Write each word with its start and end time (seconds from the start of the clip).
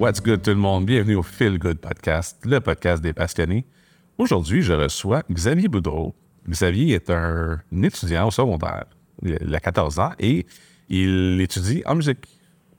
What's 0.00 0.18
good 0.22 0.40
tout 0.40 0.52
le 0.52 0.56
monde? 0.56 0.86
Bienvenue 0.86 1.16
au 1.16 1.22
Feel 1.22 1.58
Good 1.58 1.78
Podcast, 1.78 2.38
le 2.46 2.58
podcast 2.60 3.02
des 3.02 3.12
passionnés. 3.12 3.66
Aujourd'hui, 4.16 4.62
je 4.62 4.72
reçois 4.72 5.22
Xavier 5.30 5.68
Boudreau. 5.68 6.14
Xavier 6.48 6.94
est 6.94 7.10
un 7.10 7.60
étudiant 7.82 8.28
au 8.28 8.30
secondaire, 8.30 8.86
il 9.22 9.54
a 9.54 9.60
14 9.60 9.98
ans 9.98 10.12
et 10.18 10.46
il 10.88 11.38
étudie 11.42 11.82
en 11.84 11.96
musique. 11.96 12.26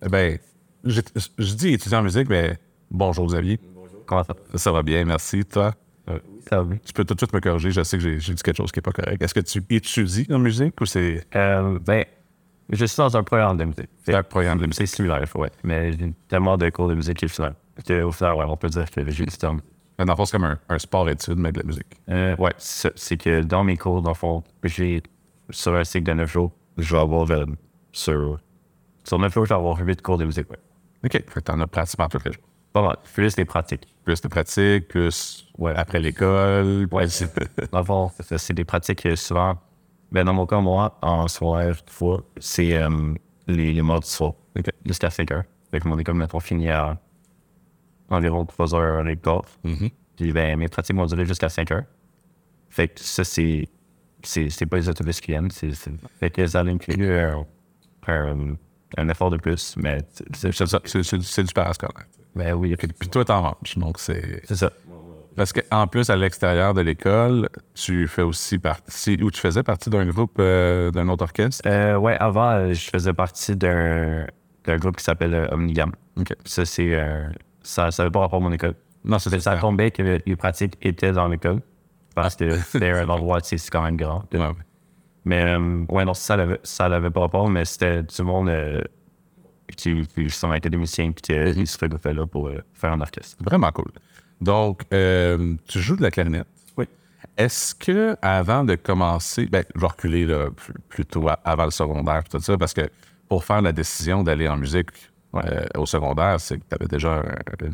Eh 0.04 0.10
ben, 0.10 0.40
je, 0.84 1.02
je 1.38 1.54
dis 1.54 1.74
étudiant 1.74 2.00
en 2.00 2.04
musique, 2.04 2.28
mais 2.28 2.58
bonjour 2.90 3.28
Xavier. 3.28 3.60
Bonjour. 3.76 4.04
Comment 4.08 4.24
ça 4.24 4.34
va? 4.34 4.58
Ça 4.58 4.72
va 4.72 4.82
bien, 4.82 5.06
merci. 5.06 5.46
Toi? 5.46 5.76
Oui, 6.08 6.16
ça 6.50 6.58
va 6.58 6.64
bien. 6.64 6.80
Tu 6.84 6.92
peux 6.92 7.06
tout 7.06 7.14
de 7.14 7.20
suite 7.20 7.34
me 7.34 7.40
corriger, 7.40 7.70
je 7.70 7.84
sais 7.84 7.98
que 7.98 8.04
j'ai 8.04 8.20
j'ai 8.20 8.34
dit 8.34 8.42
quelque 8.42 8.58
chose 8.58 8.72
qui 8.72 8.80
n'est 8.80 8.82
pas 8.82 8.94
correct. 8.94 9.22
Est-ce 9.22 9.36
que 9.36 9.42
tu 9.42 9.64
étudies 9.70 10.26
en 10.32 10.40
musique 10.40 10.82
ou 10.82 10.88
c'est 10.88 11.24
Euh, 11.36 11.78
ben, 11.86 12.04
je 12.72 12.86
suis 12.86 12.98
dans 12.98 13.16
un 13.18 13.24
programme 13.24 13.58
de 13.58 13.66
musique. 13.66 13.90
c'est 14.04 14.14
un 14.16 14.24
programme 14.24 14.58
de 14.60 14.66
musique? 14.68 14.88
C'est 14.88 14.96
similaire, 14.96 15.24
ouais. 15.36 15.52
Mais 15.64 15.92
j'ai 15.94 16.14
tellement 16.28 16.58
de 16.58 16.70
cours 16.70 16.88
de 16.88 16.96
musique 16.96 17.18
qui 17.18 17.28
final. 17.28 17.56
Au 18.04 18.12
final, 18.12 18.36
ouais, 18.36 18.46
on 18.48 18.58
peut 18.58 18.70
dire 18.70 18.90
que 18.90 19.10
j'ai 19.10 19.26
du 19.26 19.38
temps. 19.38 19.58
Dans 19.98 20.06
le 20.06 20.16
fond, 20.16 20.26
c'est 20.26 20.38
comme 20.38 20.46
un, 20.46 20.60
un 20.70 20.80
sport-étude, 20.80 21.38
mais 21.38 21.52
de 21.52 21.60
la 21.60 21.66
musique. 21.66 21.86
Euh, 22.10 22.36
ouais, 22.38 22.54
c'est 22.58 23.18
que 23.18 23.42
dans 23.42 23.64
mes 23.64 23.78
cours, 23.78 24.02
dans 24.02 24.12
le 24.12 24.16
fond, 24.16 24.44
j'ai, 24.64 25.04
sur 25.50 25.76
un 25.76 25.84
cycle 25.84 26.06
de 26.10 26.14
9 26.14 26.32
jours, 26.32 26.52
je 26.78 26.96
vais 26.96 27.02
avoir, 27.02 27.28
sur, 27.92 28.40
sur 29.04 29.20
9 29.20 29.34
jours, 29.34 29.46
je 29.46 29.50
vais 29.50 29.56
avoir 29.56 29.78
8 29.80 30.02
cours 30.02 30.18
de 30.18 30.26
musique, 30.26 30.50
ouais. 30.50 30.58
OK. 31.04 31.12
Fait 31.12 31.24
que 31.24 31.40
t'en 31.42 31.60
as 31.60 31.68
pratiquement 31.68 32.08
tous 32.10 32.22
les 32.26 32.32
jours. 32.32 32.44
Pas 32.74 32.82
mal. 32.82 32.98
Plus 33.14 33.36
des 33.36 33.46
pratiques. 33.46 33.94
Plus 34.06 34.22
de 34.22 34.28
pratique, 34.28 34.88
plus 34.88 35.48
Ouais. 35.58 35.74
après 35.76 36.00
l'école. 36.00 36.88
Ouais, 36.92 37.06
plus- 37.08 37.68
Dans 37.72 37.80
le 37.80 37.86
fond, 37.86 38.12
c'est 38.16 38.24
ça, 38.24 38.38
c'est 38.38 38.54
des 38.54 38.64
pratiques 38.66 39.06
euh, 39.06 39.16
souvent. 39.16 39.58
Ben, 40.12 40.26
dans 40.26 40.34
mon 40.34 40.46
cas, 40.46 40.60
moi, 40.60 40.98
en 41.02 41.28
soir, 41.28 41.74
fois, 41.88 42.22
c'est 42.38 42.74
euh, 42.76 43.14
les, 43.48 43.72
les 43.74 43.82
morts 43.82 44.02
du 44.02 44.08
soir. 44.08 44.34
OK. 44.58 44.66
Jusqu'à 44.86 45.10
5 45.10 45.32
heures. 45.32 45.44
Fait 45.72 45.80
que 45.80 45.88
mon 45.88 45.98
école, 45.98 46.16
mettons, 46.16 46.40
finit 46.42 46.70
à 46.70 47.00
environ 48.10 48.46
3 48.46 48.76
heures 48.76 49.08
et 49.08 49.16
quart. 49.18 49.46
Mhm. 49.64 49.90
Puis, 50.18 50.32
ben, 50.34 50.58
mes 50.60 50.68
pratiques 50.68 50.96
vont 50.96 51.06
durer 51.06 51.26
jusqu'à 51.26 51.50
5 51.50 51.72
heures. 51.72 51.84
Fait 52.70 52.88
que 52.90 53.00
ça, 53.00 53.24
c'est. 53.24 53.68
C'est 54.24 54.50
c'est 54.52 54.68
pas 54.68 54.78
les 54.78 54.88
autobus 54.88 55.20
qui 55.20 55.32
viennent. 55.32 55.50
c'est- 55.50 55.74
c'est- 55.74 55.92
Fait 56.20 56.30
que 56.30 56.46
ça 56.46 56.60
inclut 56.60 57.12
un, 57.18 57.44
un, 58.08 58.56
un 58.98 59.10
effort 59.10 59.32
de 59.32 59.38
plus. 59.38 59.76
Mais 59.78 59.98
c'est 60.34 60.52
C'est 60.52 61.44
du 61.44 61.54
parascolaire. 61.54 62.06
ben 62.36 62.54
oui, 62.54 62.76
Puis 62.76 63.10
toi, 63.10 63.26
t'en 63.26 63.42
manges. 63.42 63.78
Donc, 63.78 63.98
c'est. 63.98 64.42
c'est 64.46 64.56
ça. 64.58 64.72
Parce 65.36 65.54
qu'en 65.54 65.88
plus, 65.88 66.10
à 66.10 66.16
l'extérieur 66.16 66.74
de 66.74 66.82
l'école, 66.82 67.50
tu 67.74 68.08
fais 68.08 68.22
aussi 68.22 68.60
partie. 68.60 69.18
Ou 69.22 69.32
tu 69.32 69.40
faisais 69.40 69.64
partie 69.64 69.90
d'un 69.90 70.06
groupe, 70.06 70.36
euh, 70.40 70.92
d'un 70.92 71.08
autre 71.10 71.24
orchestre? 71.24 71.62
Euh, 71.66 71.96
ouais, 71.96 72.18
avant, 72.18 72.52
euh, 72.52 72.74
je 72.74 72.90
faisais 72.90 73.14
partie 73.14 73.56
d'un 73.56 74.28
d'un 74.66 74.78
groupe 74.78 74.98
qui 74.98 75.04
s'appelle 75.04 75.34
euh, 75.34 75.48
Omnigam. 75.52 75.92
OK. 76.20 76.34
Ça, 76.46 76.66
c'est. 76.66 76.94
euh, 76.94 77.28
ça 77.64 77.92
ça 77.92 78.04
veut 78.04 78.12
pas 78.12 78.20
rapport 78.20 78.40
à 78.40 78.44
mon 78.44 78.52
école. 78.52 78.76
Non, 79.04 79.18
c'est 79.20 79.40
Ça 79.40 79.56
tombait 79.58 79.92
que 79.92 80.20
les 80.26 80.36
pratiques 80.36 80.78
étaient 80.82 81.12
dans 81.12 81.28
l'école. 81.28 81.62
Parce 82.14 82.36
que 82.36 82.58
c'était 82.58 82.92
un 82.92 83.08
endroit, 83.10 83.40
c'est 83.42 83.58
quand 83.70 83.82
même 83.84 83.98
grand. 83.98 84.26
Ouais, 84.34 84.40
ouais. 84.40 84.54
Mais, 85.24 85.56
ouais, 85.90 86.04
non, 86.04 86.14
ça 86.14 86.36
l'avait, 86.36 86.60
ça 86.64 86.90
l'avait 86.90 87.10
pas 87.10 87.22
rapport, 87.22 87.48
mais 87.48 87.64
c'était 87.64 88.04
du 88.04 88.22
monde 88.24 88.50
euh, 88.50 88.82
qui, 89.78 90.06
qui 90.08 90.70
des 90.70 90.78
musiciens, 90.78 91.12
puis 91.12 91.36
euh, 91.36 91.54
ils 91.56 91.68
se 91.68 91.78
fait 91.78 92.14
là 92.14 92.26
pour 92.26 92.50
faire 92.74 92.92
un 92.92 93.02
orchestre. 93.02 93.38
Vraiment 93.44 93.72
cool. 93.72 93.92
Donc, 94.42 94.82
euh, 94.94 95.56
tu 95.68 95.80
joues 95.80 95.96
de 95.96 96.02
la 96.02 96.12
clarinette. 96.12 96.48
Oui. 96.78 96.86
Est-ce 97.38 97.76
que 97.76 98.16
avant 98.22 98.64
de 98.64 98.76
commencer, 98.76 99.46
ben, 99.46 99.64
je 99.76 99.80
vais 99.80 99.88
reculer 99.88 100.26
là, 100.26 100.48
plutôt 100.90 101.28
avant 101.44 101.66
le 101.66 101.72
secondaire, 101.72 102.24
tout 102.24 102.40
ça, 102.40 102.58
parce 102.58 102.74
que 102.74 102.90
pour 103.30 103.46
faire 103.46 103.62
la 103.62 103.72
décision 103.72 104.24
d'aller 104.24 104.48
en 104.48 104.58
musique 104.58 104.90
euh, 105.36 105.66
au 105.78 105.86
secondaire, 105.86 106.40
c'est 106.40 106.58
que 106.58 106.64
tu 106.70 106.76
avais 106.76 106.88
déjà 106.88 107.20
un- 107.20 107.70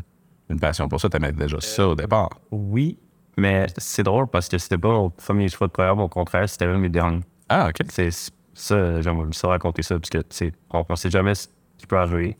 une 0.49 0.59
passion 0.59 0.87
pour 0.87 1.01
ça, 1.01 1.09
tu 1.09 1.17
aimais 1.17 1.31
déjà 1.31 1.59
ça 1.59 1.87
au 1.87 1.95
départ. 1.95 2.29
Oui, 2.51 2.97
mais 3.37 3.65
c'est 3.77 4.03
drôle 4.03 4.27
parce 4.27 4.47
que 4.47 4.57
c'était 4.57 4.77
pas 4.77 4.89
mon 4.89 5.09
premier 5.09 5.49
choix 5.49 5.67
de 5.67 5.71
programme, 5.71 5.99
au 6.01 6.07
contraire, 6.07 6.47
c'était 6.47 6.65
un 6.65 6.73
de 6.73 6.79
mes 6.79 6.89
derniers. 6.89 7.23
Ah, 7.49 7.69
OK. 7.69 7.85
C'est 7.89 8.09
ça, 8.53 9.01
j'aimerais 9.01 9.27
ça 9.31 9.47
raconter 9.47 9.81
ça, 9.81 9.95
parce 9.97 10.09
que, 10.09 10.19
tu 10.19 10.25
sais, 10.29 10.53
on 10.69 10.85
ne 10.89 10.95
sait 10.95 11.09
jamais 11.09 11.33
ce 11.35 11.47
qui 11.77 11.87
peut 11.87 11.97
arriver. 11.97 12.37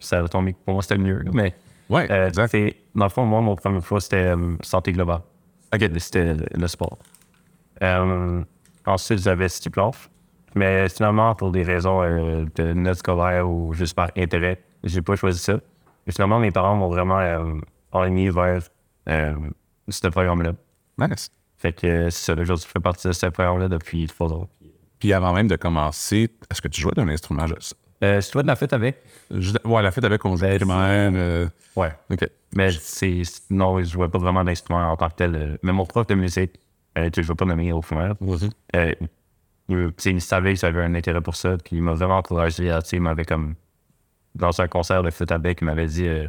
Ça 0.00 0.18
a 0.22 0.28
tombé, 0.28 0.54
pour 0.64 0.74
moi, 0.74 0.82
c'était 0.82 0.96
le 0.96 1.02
mieux. 1.04 1.24
Mais, 1.32 1.54
Ouais, 1.88 2.10
euh, 2.10 2.28
exact. 2.28 2.54
dans 2.94 3.06
le 3.06 3.10
fond, 3.10 3.24
moi, 3.24 3.40
mon 3.40 3.56
premier 3.56 3.80
choix, 3.80 4.00
c'était 4.00 4.34
euh, 4.34 4.56
santé 4.62 4.92
globale. 4.92 5.22
C'était 5.98 6.34
le, 6.34 6.68
sport. 6.68 6.98
Euh, 7.82 8.42
ensuite, 8.86 9.20
j'avais 9.20 9.48
City. 9.48 9.70
Mais 10.54 10.88
finalement, 10.88 11.34
pour 11.34 11.52
des 11.52 11.62
raisons 11.62 12.02
euh, 12.02 12.44
de 12.56 12.72
notes 12.72 12.98
scolaires 12.98 13.48
ou 13.48 13.72
juste 13.74 13.94
par 13.94 14.10
intérêt, 14.16 14.62
j'ai 14.82 15.02
pas 15.02 15.16
choisi 15.16 15.38
ça. 15.38 15.60
Et 16.06 16.12
finalement, 16.12 16.38
mes 16.38 16.50
parents 16.50 16.74
m'ont 16.74 16.88
vraiment 16.88 17.18
euh, 17.18 17.54
enligné 17.92 18.30
vers 18.30 18.62
euh, 19.08 19.34
ce 19.88 20.08
programme-là. 20.08 20.52
Nice. 20.98 21.30
Fait 21.56 21.72
que 21.72 22.10
c'est 22.10 22.34
ça, 22.34 22.44
je 22.44 22.54
fais 22.66 22.80
partie 22.80 23.08
de 23.08 23.12
ce 23.12 23.26
programme-là 23.26 23.68
depuis 23.68 24.06
trois 24.06 24.32
ans. 24.32 24.48
Puis 24.98 25.12
avant 25.12 25.32
même 25.32 25.48
de 25.48 25.56
commencer, 25.56 26.30
est-ce 26.50 26.62
que 26.62 26.68
tu 26.68 26.80
jouais 26.80 26.92
d'un 26.96 27.08
instrument? 27.08 27.46
Euh, 28.02 28.20
c'est 28.20 28.30
toi 28.30 28.42
de 28.42 28.46
la 28.46 28.56
fête 28.56 28.72
avec? 28.72 29.02
je, 29.30 29.52
ouais, 29.64 29.82
la 29.82 29.90
fête 29.90 30.04
avec 30.04 30.24
on 30.24 30.36
jouait 30.36 30.56
primaire. 30.56 31.10
euh, 31.14 31.48
Ouais. 31.74 31.92
OK. 32.10 32.28
Mais 32.54 32.70
c'est. 32.70 33.22
Non, 33.50 33.78
je 33.80 33.84
jouais 33.84 34.08
pas 34.08 34.18
vraiment 34.18 34.44
d'instrument 34.44 34.92
en 34.92 34.96
tant 34.96 35.08
que 35.08 35.14
tel. 35.16 35.34
euh, 35.34 35.56
Mais 35.62 35.72
mon 35.72 35.84
prof 35.84 36.06
de 36.06 36.14
musique, 36.14 36.52
euh, 36.96 37.10
que 37.10 37.22
je 37.22 37.26
ne 37.26 37.32
vais 37.32 37.36
pas 37.36 37.44
nommer 37.44 37.72
au 37.72 37.80
primaire, 37.80 38.14
euh, 38.76 38.92
il, 39.68 40.20
savait 40.20 40.54
que 40.54 40.60
j'avais 40.60 40.82
un 40.82 40.94
intérêt 40.94 41.20
pour 41.20 41.36
ça, 41.36 41.56
puis 41.58 41.76
il 41.76 41.82
m'a 41.82 41.92
vraiment 41.92 42.18
encouragé. 42.18 42.70
à, 42.70 42.80
tu 42.82 42.90
sais, 42.90 42.96
Il 42.96 43.02
m'avait 43.02 43.24
comme. 43.24 43.54
Dans 44.34 44.60
un 44.60 44.68
concert 44.68 45.02
de 45.02 45.10
flûte 45.10 45.32
à 45.32 45.38
bec, 45.38 45.58
il 45.60 45.64
m'avait 45.64 45.86
dit 45.86 46.06
euh, 46.06 46.28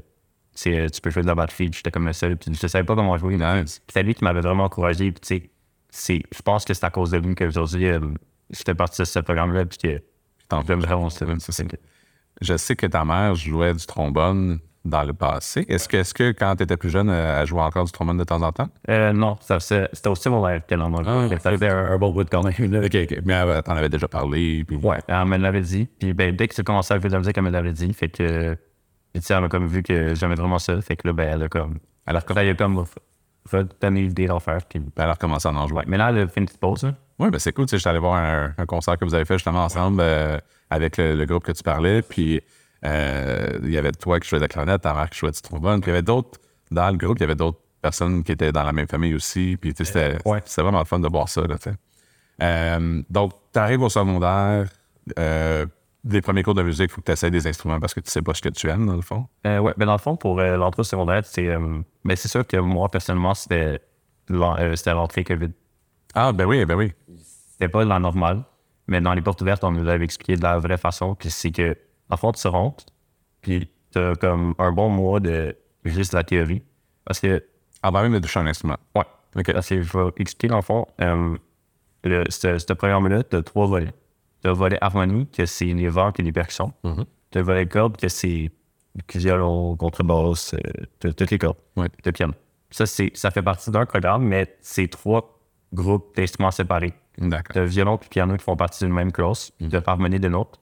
tu 0.56 1.02
peux 1.02 1.10
jouer 1.12 1.22
de 1.22 1.28
la 1.28 1.36
batterie, 1.36 1.70
j'étais 1.72 1.92
comme 1.92 2.08
le 2.08 2.14
seul, 2.14 2.36
puis 2.38 2.52
je 2.60 2.68
savais 2.68 2.84
pas 2.84 2.96
comment 2.96 3.16
jouer. 3.18 3.38
C'est 3.88 4.02
lui 4.04 4.16
qui 4.16 4.24
m'avait 4.24 4.42
vraiment 4.42 4.64
encouragé, 4.64 5.12
puis 5.12 5.22
tu 5.40 5.50
sais, 5.92 6.22
je 6.36 6.42
pense 6.42 6.66
que 6.66 6.74
c'est 6.74 6.84
à 6.86 6.90
cause 6.90 7.12
de 7.12 7.18
lui 7.18 7.36
qu'aujourd'hui, 7.36 7.88
j'étais 8.50 8.74
parti 8.74 9.02
de 9.02 9.06
ce 9.06 9.20
programme-là, 9.20 9.66
puis 9.66 9.78
T'en. 10.50 10.62
Je 12.42 12.58
sais 12.58 12.76
que 12.76 12.86
ta 12.88 13.06
mère 13.06 13.36
jouait 13.36 13.74
du 13.74 13.86
trombone 13.86 14.60
dans 14.86 15.04
le 15.04 15.14
passé. 15.14 15.66
Est-ce 15.68 16.14
que, 16.14 16.32
quand 16.32 16.56
tu 16.56 16.64
étais 16.64 16.78
plus 16.78 16.90
jeune, 16.90 17.10
elle 17.10 17.46
jouait 17.46 17.62
encore 17.62 17.86
du 17.86 17.92
trombone 17.92 18.18
de 18.18 18.24
temps 18.24 18.42
en 18.42 18.52
temps? 18.52 18.70
Euh, 18.90 19.12
non, 19.14 19.38
c'était 19.42 20.08
aussi 20.08 20.30
mon 20.30 20.42
rêve 20.42 20.64
qu'elle 20.68 20.82
en 20.82 20.94
a. 20.96 21.04
Ah. 21.06 21.40
ça 21.40 21.52
faisait 21.52 21.70
un, 21.70 21.98
de 21.98 22.30
quand 22.30 22.44
même. 22.44 22.84
OK, 22.84 22.96
OK. 22.96 23.20
Mais 23.26 23.34
elle 23.34 23.62
t'en 23.64 23.74
avais 23.76 23.90
déjà 23.90 24.08
parlé. 24.08 24.64
Puis... 24.66 24.78
Ouais, 24.78 25.00
elle 25.08 25.26
me 25.26 25.38
l'avait 25.38 25.62
dit. 25.62 25.88
Puis 26.00 26.14
ben, 26.14 26.36
dès 26.36 26.48
que 26.48 26.56
j'ai 26.56 26.64
commencé 26.64 26.94
à 26.94 27.00
faire 27.00 27.10
de 27.10 27.14
la 27.14 27.20
musique, 27.20 27.38
elle 27.38 27.44
me 27.44 27.50
l'avait 27.52 27.74
dit. 27.74 27.94
Fait 27.94 28.10
que, 28.10 28.58
tu 29.14 29.22
sais, 29.22 29.34
elle 29.34 29.42
m'a 29.42 29.50
comme 29.50 29.68
vu 29.68 29.84
que 29.84 30.16
j'aimais 30.16 30.36
vraiment 30.36 30.60
ça. 30.60 30.82
Fait 30.82 30.96
que 30.96 31.08
là, 31.08 31.14
ben, 31.14 31.30
elle 31.34 31.44
a 31.44 31.50
comme. 31.50 31.80
Elle 32.06 32.16
a, 32.16 32.24
elle 32.38 32.50
a 32.50 32.54
comme 32.56 32.86
fait 33.48 33.84
l'idée 33.90 34.28
d'en 34.28 34.40
faire. 34.40 34.60
Puis, 34.68 34.80
Puis 34.80 34.92
elle 34.96 35.04
a 35.10 35.14
recommencé 35.14 35.48
à 35.48 35.52
en 35.52 35.68
jouer. 35.68 35.80
ouais. 35.80 35.86
Mais 35.88 35.98
là, 35.98 36.10
elle 36.10 36.20
a 36.20 36.28
fait 36.28 36.40
une 36.40 36.46
petite 36.46 36.60
pause. 36.60 36.86
hein. 36.86 36.96
Oui, 37.20 37.30
ben 37.30 37.38
c'est 37.40 37.52
cool. 37.54 37.66
Tu 37.66 37.72
sais, 37.72 37.78
j'étais 37.78 37.90
allé 37.90 38.00
voir 38.00 38.16
un, 38.16 38.54
un 38.58 38.66
concert 38.66 38.98
que 38.98 39.06
vous 39.06 39.14
avez 39.14 39.26
fait 39.26 39.36
justement 39.36 39.64
ensemble 39.66 40.00
euh, 40.02 40.38
avec 40.70 40.98
le, 40.98 41.16
le 41.16 41.26
groupe 41.26 41.44
que 41.44 41.52
tu 41.52 41.64
parlais. 41.64 42.02
Puis 42.02 42.42
euh, 42.86 43.60
il 43.64 43.72
y 43.72 43.78
avait 43.78 43.92
toi 43.92 44.20
qui 44.20 44.30
jouais 44.30 44.40
de 44.40 44.44
la 44.46 44.48
clarinette, 44.48 44.82
ta 44.82 44.94
mère 44.94 45.10
qui 45.10 45.20
jouait 45.20 45.32
du 45.32 45.42
trombone. 45.42 45.82
Puis 45.82 45.92
il 45.92 45.94
y 45.94 45.98
avait 45.98 46.02
d'autres, 46.04 46.40
dans 46.72 46.90
le 46.90 46.98
groupe, 46.98 47.18
il 47.18 47.22
y 47.22 47.24
avait 47.26 47.36
d'autres 47.36 47.60
personnes 47.82 48.24
qui 48.24 48.32
étaient 48.32 48.52
dans 48.52 48.64
la 48.64 48.72
même 48.74 48.88
famille 48.88 49.14
aussi. 49.16 49.58
Puis 49.60 49.74
tu 49.74 49.84
sais, 49.86 49.92
c'était 49.92 50.18
Ouais. 50.30 50.42
c'était 50.46 50.62
vraiment 50.62 50.80
le 50.80 50.86
fun 50.86 51.00
de 51.00 51.08
voir 51.10 51.28
ça. 51.28 51.42
Là, 51.42 51.58
tu 51.58 51.70
sais. 51.70 51.76
Euh, 52.42 53.02
donc, 53.10 53.34
tu 53.54 53.60
arrives 53.60 53.82
au 53.82 53.90
secondaire, 53.90 54.68
euh, 55.18 55.66
des 56.06 56.22
premiers 56.22 56.44
cours 56.44 56.54
de 56.54 56.64
musique, 56.64 56.90
il 56.90 56.94
faut 56.94 57.02
que 57.02 57.08
tu 57.08 57.12
essaies 57.12 57.30
des 57.32 57.46
instruments 57.48 57.80
parce 57.82 57.94
que 57.94 58.00
tu 58.00 58.10
sais 58.10 58.22
pas 58.22 58.34
ce 58.34 58.42
que 58.42 58.48
tu 58.50 58.70
aimes, 58.70 58.86
dans 58.86 58.96
le 58.96 59.02
fond. 59.02 59.28
Euh, 59.46 59.60
ouais, 59.60 59.74
ben 59.76 59.86
dans 59.86 59.92
le 59.94 59.98
fond, 59.98 60.16
pour 60.16 60.40
euh, 60.40 60.56
l'entrée 60.56 60.80
au 60.80 60.84
secondaire, 60.86 61.22
c'est. 61.26 61.48
euh, 61.48 61.82
ben, 62.06 62.16
c'est 62.16 62.30
sûr 62.30 62.48
que 62.48 62.56
moi, 62.56 62.88
personnellement, 62.90 63.34
c'était 63.34 63.82
l'en- 64.30 64.58
euh, 64.58 64.76
c'était 64.78 64.94
l'entrée 64.94 65.26
COVID. 65.26 65.50
Ah, 66.16 66.32
ben 66.32 66.46
oui, 66.46 66.66
ben 66.66 66.76
oui. 66.76 66.94
C'était 67.52 67.70
pas 67.70 67.84
la 67.86 68.00
normale. 68.00 68.44
Mais 68.88 69.02
dans 69.02 69.14
les 69.14 69.22
portes 69.22 69.42
ouvertes, 69.42 69.64
on 69.64 69.72
nous 69.72 69.88
avait 69.88 70.04
expliqué 70.04 70.36
de 70.36 70.42
la 70.42 70.58
vraie 70.58 70.78
façon. 70.78 71.14
Puis 71.16 71.30
c'est 71.30 71.52
que, 71.52 71.78
en 72.10 72.18
fond, 72.18 72.32
tu 72.32 72.48
rentres, 72.48 72.86
puis 73.42 73.70
t'as 73.92 74.16
comme 74.16 74.56
un 74.58 74.72
bon 74.72 74.90
mois 74.90 75.20
de 75.20 75.56
juste 75.86 76.14
la 76.14 76.24
théorie. 76.24 76.64
Parce 77.06 77.20
que 77.20 77.44
Avant 77.84 78.02
même 78.02 78.14
de 78.14 78.20
toucher 78.20 78.40
un 78.40 78.48
instrument. 78.48 78.78
Ouais. 78.96 79.04
OK. 79.38 79.54
Parce 79.54 79.70
que 79.70 79.82
je 79.82 79.98
vais 79.98 80.10
expliquer, 80.18 80.48
dans 80.48 80.58
le 80.58 80.62
fond, 80.64 80.86
euh, 81.02 81.38
le, 82.04 82.24
ce, 82.30 82.58
ce 82.58 82.74
programme-là, 82.74 83.24
tu 83.24 83.36
as 83.36 83.44
trois 83.44 83.68
volets. 83.68 83.94
Tu 84.42 84.48
as 84.48 84.52
le 84.52 84.56
volet 84.58 84.78
harmonie, 84.82 85.28
que 85.28 85.46
c'est 85.46 85.66
les 85.66 85.88
vents 85.90 86.12
et 86.18 86.22
les 86.24 86.32
percussions. 86.32 86.74
Tu 86.84 87.38
as 87.38 87.42
le 87.42 87.46
volet 87.46 87.68
cordes, 87.68 87.96
que 87.98 88.08
c'est 88.10 88.50
violon, 89.14 89.76
contrebasse, 89.78 90.56
euh, 90.56 90.86
t'as 91.00 91.14
toutes 91.14 91.30
les 91.32 91.38
cordes. 91.38 91.58
Ouais. 91.78 91.88
Le 92.04 92.12
piano. 92.12 92.34
Ça, 92.72 92.86
c'est, 92.86 93.12
ça 93.14 93.32
fait 93.32 93.42
partie 93.44 93.70
d'un 93.72 93.86
programme, 93.86 94.24
mais 94.24 94.58
c'est 94.62 94.88
trois 94.88 95.39
groupes 95.74 96.16
d'instruments 96.16 96.52
séparés. 96.52 96.94
D'accord. 97.18 97.58
As 97.64 97.66
violon 97.66 97.98
et 97.98 98.08
piano 98.10 98.36
qui 98.38 98.44
font 98.44 98.56
partie 98.56 98.84
d'une 98.86 98.94
même 98.94 99.12
classe, 99.12 99.52
tu 99.60 99.76
as 99.76 99.82
harmonie 99.86 100.20
d'une 100.20 100.36
autre. 100.36 100.60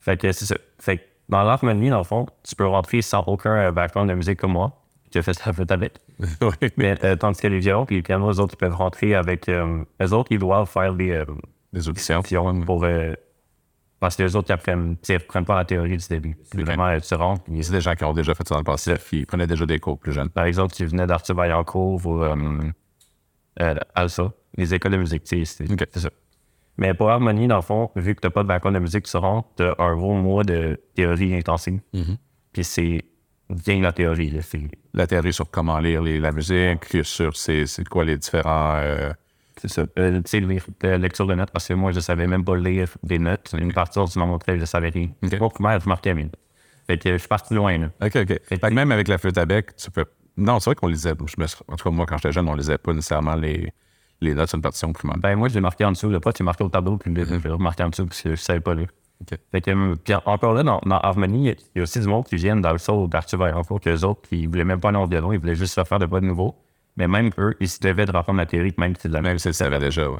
Fait 0.00 0.16
que 0.16 0.32
c'est 0.32 0.46
ça. 0.46 0.56
Fait 0.78 0.96
que 0.98 1.02
dans 1.28 1.42
l'harmonie, 1.42 1.90
dans 1.90 1.98
le 1.98 2.04
fond, 2.04 2.26
tu 2.42 2.56
peux 2.56 2.66
rentrer 2.66 3.02
sans 3.02 3.22
aucun 3.26 3.54
euh, 3.54 3.72
background 3.72 4.08
de 4.08 4.14
musique 4.14 4.38
comme 4.40 4.52
moi. 4.52 4.72
Tu 5.12 5.18
as 5.18 5.22
fait 5.22 5.34
ça 5.34 5.50
avec. 5.68 5.94
oui. 6.40 6.68
Mais 6.76 6.96
euh, 7.04 7.16
tandis 7.16 7.40
que 7.40 7.46
les 7.48 7.58
violons 7.58 7.84
et 7.90 7.94
les 7.94 8.02
pianos, 8.02 8.32
eux 8.32 8.40
autres, 8.40 8.54
ils 8.54 8.58
peuvent 8.58 8.74
rentrer 8.76 9.14
avec. 9.14 9.48
Euh, 9.48 9.84
eux 10.02 10.12
autres, 10.12 10.28
ils 10.32 10.38
doivent 10.38 10.68
faire 10.68 10.94
des 10.94 11.10
euh, 11.10 11.24
Des 11.72 11.88
auditions. 11.88 12.22
pour, 12.64 12.84
euh, 12.84 13.12
Parce 14.00 14.16
que 14.16 14.22
les 14.22 14.34
autres, 14.36 14.48
ils 14.50 14.52
apprennent, 14.54 14.96
ils 15.08 15.14
apprennent 15.16 15.44
pas 15.44 15.56
la 15.56 15.64
théorie 15.64 15.96
du 15.98 16.08
début. 16.08 16.36
C'est 16.44 16.62
vraiment, 16.62 16.98
tu 17.00 17.14
rentres, 17.14 17.42
puis- 17.44 17.62
C'est 17.62 17.72
des 17.72 17.80
gens 17.80 17.94
qui 17.94 18.04
ont 18.04 18.14
déjà 18.14 18.34
fait 18.34 18.46
ça 18.48 18.54
dans 18.54 18.60
le 18.60 18.64
passé, 18.64 18.94
qui 19.08 19.26
prenaient 19.26 19.46
déjà 19.46 19.66
des 19.66 19.78
cours 19.78 19.98
plus 19.98 20.12
jeunes. 20.12 20.30
par 20.30 20.44
exemple, 20.44 20.72
tu 20.74 20.86
venais 20.86 21.06
d'Arthur 21.06 21.34
Vaillancourt 21.34 22.06
ou 22.06 22.24
euh, 23.60 23.74
les 24.56 24.74
écoles 24.74 24.92
de 24.92 24.96
musique, 24.98 25.22
c'est 25.24 25.42
Ok. 25.70 25.86
c'est 25.92 26.00
ça. 26.00 26.10
Mais 26.76 26.94
pour 26.94 27.10
Harmonie, 27.10 27.46
dans 27.46 27.56
le 27.56 27.62
fond, 27.62 27.90
vu 27.96 28.14
que 28.14 28.20
tu 28.20 28.26
n'as 28.26 28.30
pas 28.30 28.42
de 28.42 28.48
background 28.48 28.76
de 28.76 28.80
musique, 28.80 29.04
tu 29.04 29.16
rentres, 29.16 29.48
tu 29.56 29.62
as 29.64 29.74
un 29.78 29.94
gros 29.96 30.14
mois 30.14 30.44
de 30.44 30.80
théorie 30.94 31.34
intensive. 31.34 31.80
Puis 32.52 32.64
c'est 32.64 33.04
bien 33.50 33.80
la 33.80 33.92
théorie. 33.92 34.30
Là, 34.30 34.40
c'est 34.42 34.60
La 34.94 35.06
théorie 35.06 35.32
sur 35.32 35.50
comment 35.50 35.78
lire 35.78 36.02
les- 36.02 36.18
la 36.20 36.32
musique, 36.32 36.86
sur 37.04 37.36
c'est 37.36 37.64
quoi 37.88 38.04
les 38.04 38.16
différents. 38.16 38.76
euh, 38.76 39.12
c'est 39.60 39.68
ça. 39.68 39.84
Euh, 39.98 40.22
tu 40.22 40.30
sais, 40.30 40.40
lire 40.40 40.64
la 40.82 40.96
lecture 40.96 41.26
de 41.26 41.34
notes, 41.34 41.50
parce 41.50 41.68
que 41.68 41.74
moi, 41.74 41.92
je 41.92 42.00
savais 42.00 42.26
même 42.26 42.44
pas 42.44 42.56
lire 42.56 42.88
des 43.02 43.18
notes. 43.18 43.54
Une 43.58 43.72
partie, 43.74 44.00
tu 44.10 44.18
m'as 44.18 44.24
montré, 44.26 44.58
je 44.58 44.64
savais 44.64 44.88
rien. 44.88 45.08
Ok. 45.22 45.36
Au 45.40 45.48
primaire, 45.50 45.80
je 45.80 45.88
marquais 45.88 46.14
bien. 46.14 46.28
Fait 46.86 46.96
que 46.98 47.12
je 47.12 47.18
suis 47.18 47.28
parti 47.28 47.52
loin. 47.54 47.76
Là. 47.76 47.90
OK, 48.02 48.16
OK. 48.16 48.40
Fait 48.44 48.58
que 48.58 48.66
même 48.72 48.90
avec 48.90 49.06
la 49.08 49.18
flûte 49.18 49.36
à 49.36 49.44
bec, 49.44 49.76
tu 49.76 49.90
peux. 49.90 50.06
Non, 50.40 50.58
c'est 50.60 50.70
vrai 50.70 50.74
qu'on 50.74 50.88
lisait. 50.88 51.14
Je 51.26 51.34
me... 51.40 51.46
En 51.68 51.76
tout 51.76 51.84
cas, 51.84 51.90
moi, 51.90 52.06
quand 52.06 52.16
j'étais 52.16 52.32
jeune, 52.32 52.48
on 52.48 52.54
lisait 52.54 52.78
pas 52.78 52.92
nécessairement 52.92 53.34
les, 53.34 53.72
les 54.20 54.34
notes 54.34 54.48
sur 54.48 54.56
une 54.56 54.62
partition 54.62 54.92
primaire. 54.92 55.18
Ben, 55.18 55.36
moi, 55.36 55.48
je 55.48 55.54
l'ai 55.54 55.60
marqué 55.60 55.84
en 55.84 55.92
dessous. 55.92 56.08
Le 56.08 56.20
pote, 56.20 56.38
il 56.40 56.44
marqué 56.44 56.64
au 56.64 56.68
tableau, 56.68 56.96
puis 56.96 57.12
je 57.14 57.20
l'ai 57.22 57.50
remarqué 57.50 57.82
en 57.84 57.88
dessous, 57.90 58.06
parce 58.06 58.22
que 58.22 58.30
je 58.30 58.36
savais 58.40 58.60
pas 58.60 58.74
lire. 58.74 58.88
OK. 59.20 59.38
Fait 59.52 59.60
que, 59.60 59.70
hum, 59.70 59.96
puis 59.98 60.14
encore 60.24 60.54
là, 60.54 60.62
dans, 60.62 60.80
dans 60.86 60.98
Harmonie, 60.98 61.48
il 61.50 61.56
y 61.76 61.80
a 61.80 61.82
aussi 61.82 62.00
du 62.00 62.06
monde 62.08 62.24
qui 62.26 62.36
viennent 62.36 62.62
dans 62.62 62.72
le 62.72 62.78
saut 62.78 63.06
d'Arthur 63.06 63.38
Vaillancourt, 63.38 63.80
qu'eux 63.80 64.00
autres, 64.04 64.22
qui 64.28 64.46
voulaient 64.46 64.64
même 64.64 64.80
pas 64.80 64.88
aller 64.88 64.98
en 64.98 65.06
violon, 65.06 65.32
ils 65.32 65.38
voulaient 65.38 65.54
juste 65.54 65.74
se 65.74 65.84
faire 65.84 65.98
de 65.98 66.06
pas 66.06 66.20
de 66.20 66.26
nouveau. 66.26 66.56
Mais 66.96 67.06
même 67.06 67.30
eux, 67.38 67.54
ils 67.60 67.68
se 67.68 67.78
devaient 67.80 68.06
de 68.06 68.12
reprendre 68.16 68.38
la 68.38 68.46
théorie, 68.46 68.72
même 68.78 68.94
si 68.96 69.02
c'est 69.02 69.08
de 69.08 69.14
la 69.14 69.20
même. 69.20 69.32
Même 69.32 69.38
si 69.38 69.52
ça 69.52 69.68
va 69.68 69.78
déjà, 69.78 70.10
ouais. 70.10 70.18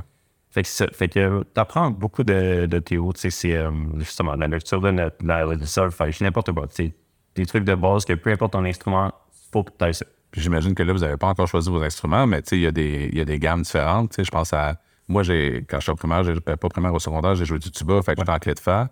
Fait 0.50 0.62
que, 0.62 0.69
ça- 0.69 0.87
fait 0.93 1.08
que 1.08 1.43
t'apprends 1.55 1.90
beaucoup 1.90 2.25
de, 2.25 2.66
de 2.66 2.78
théo, 2.78 3.12
tu 3.12 3.20
sais, 3.20 3.31
c'est 3.31 3.56
euh, 3.56 3.70
justement 3.99 4.34
la 4.34 4.49
lecture 4.49 4.81
de 4.81 4.88
la, 5.23 5.44
le 5.46 5.64
solfège, 5.64 6.20
n'importe 6.20 6.52
quoi. 6.52 6.66
C'est 6.70 6.93
des 7.37 7.46
trucs 7.46 7.64
de 7.64 7.75
base 7.75 8.05
que 8.05 8.12
peu 8.14 8.31
importe 8.31 8.52
ton 8.52 8.64
instrument, 8.64 9.12
ça. 9.93 10.06
J'imagine 10.37 10.75
que 10.75 10.82
là, 10.82 10.93
vous 10.93 11.00
n'avez 11.00 11.17
pas 11.17 11.26
encore 11.26 11.49
choisi 11.49 11.69
vos 11.70 11.82
instruments, 11.82 12.26
mais 12.26 12.41
il 12.52 12.61
y, 12.61 12.67
a 12.67 12.70
des- 12.70 13.11
y 13.12 13.20
a 13.20 13.25
des 13.25 13.38
gammes 13.38 13.62
différentes. 13.62 14.14
Je 14.23 14.31
pense 14.31 14.52
à. 14.52 14.76
Moi, 15.08 15.25
j'ai 15.25 15.64
quand 15.69 15.81
j'étais 15.81 15.91
au 15.93 15.97
primaire, 15.97 16.23
j'ai- 16.23 16.41
pas 16.41 16.56
primaire 16.56 16.94
au 16.94 17.00
secondaire, 17.00 17.35
j'ai 17.35 17.44
joué 17.44 17.58
du 17.58 17.70
tuba, 17.73 18.00
fait 18.02 18.14
que 18.14 18.20
j'étais 18.20 18.31
en 18.32 18.38
clé 18.38 18.55
de 18.55 18.61
fa. 18.61 18.88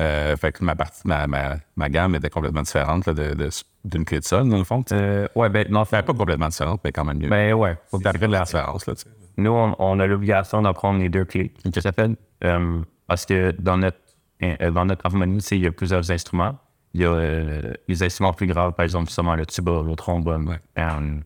Euh, 0.00 0.36
fait 0.36 0.52
que 0.52 0.64
ma, 0.64 0.74
partie, 0.74 1.00
ma, 1.06 1.26
ma, 1.26 1.56
ma 1.76 1.88
gamme 1.90 2.14
était 2.14 2.30
complètement 2.30 2.62
différente 2.62 3.06
là, 3.06 3.12
de- 3.14 3.34
de- 3.34 3.48
d'une 3.84 4.04
clé 4.06 4.20
de 4.20 4.24
sol, 4.24 4.48
dans 4.48 4.56
le 4.58 4.64
fond. 4.64 4.82
Euh, 4.92 5.28
ouais, 5.34 5.48
ben, 5.50 5.66
non, 5.70 5.84
Ben, 5.90 6.02
pas 6.02 6.12
complètement 6.14 6.48
différente, 6.48 6.80
mais 6.84 6.92
quand 6.92 7.04
même 7.04 7.18
mieux. 7.18 7.28
ben, 7.28 7.52
ouais. 7.54 7.76
Faut 7.90 7.98
que 7.98 8.08
à 8.08 8.12
la 8.12 8.42
différence, 8.44 8.86
là. 8.86 8.94
Nous, 9.38 9.50
on, 9.50 9.74
on 9.78 9.98
a 10.00 10.06
l'obligation 10.06 10.60
d'apprendre 10.62 10.98
les 11.00 11.08
deux 11.08 11.24
clés. 11.24 11.52
Ça 11.74 11.80
s'appelle. 11.80 12.16
euh, 12.44 12.80
parce 13.06 13.24
que 13.26 13.50
dans 13.58 13.76
notre, 13.78 13.98
euh, 14.42 14.70
dans 14.70 14.84
notre 14.84 15.04
harmonie, 15.06 15.38
il 15.52 15.58
y 15.60 15.66
a 15.66 15.72
plusieurs 15.72 16.10
instruments. 16.10 16.58
Il 16.94 17.00
y 17.00 17.04
a 17.04 17.10
euh, 17.10 17.72
les 17.88 18.02
instruments 18.02 18.32
plus 18.32 18.46
graves, 18.46 18.72
par 18.72 18.84
exemple, 18.84 19.06
justement 19.06 19.34
le 19.34 19.46
tuba, 19.46 19.82
le 19.86 19.94
trombone. 19.96 20.48
Ouais. 20.48 20.58
euh, 20.78 21.20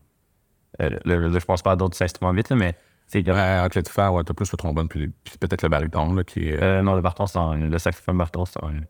euh, 0.81 0.89
le- 1.05 1.29
le- 1.29 1.39
je 1.39 1.45
pense 1.45 1.61
pas 1.61 1.71
à 1.71 1.75
d'autres 1.75 2.01
instruments 2.01 2.31
vite, 2.33 2.49
là, 2.49 2.55
mais 2.55 2.75
c'est 3.07 3.19
Ouais, 3.29 3.69
clé 3.71 3.81
de 3.81 3.87
fa, 3.87 4.11
ouais, 4.11 4.23
t'as 4.23 4.33
plus 4.33 4.51
le 4.51 4.57
trombone, 4.57 4.87
puis, 4.87 5.07
puis 5.23 5.37
peut-être 5.39 5.61
le 5.63 5.69
baryton, 5.69 6.13
là, 6.13 6.23
qui 6.23 6.49
est. 6.49 6.61
euh, 6.61 6.81
non, 6.81 6.95
le 6.95 7.01
barton, 7.01 7.25
c'est 7.25 7.37
un- 7.39 7.55
le 7.55 7.77
saxophone 7.79 8.17
barton, 8.17 8.45
c'est 8.45 8.61
un- 8.63 8.81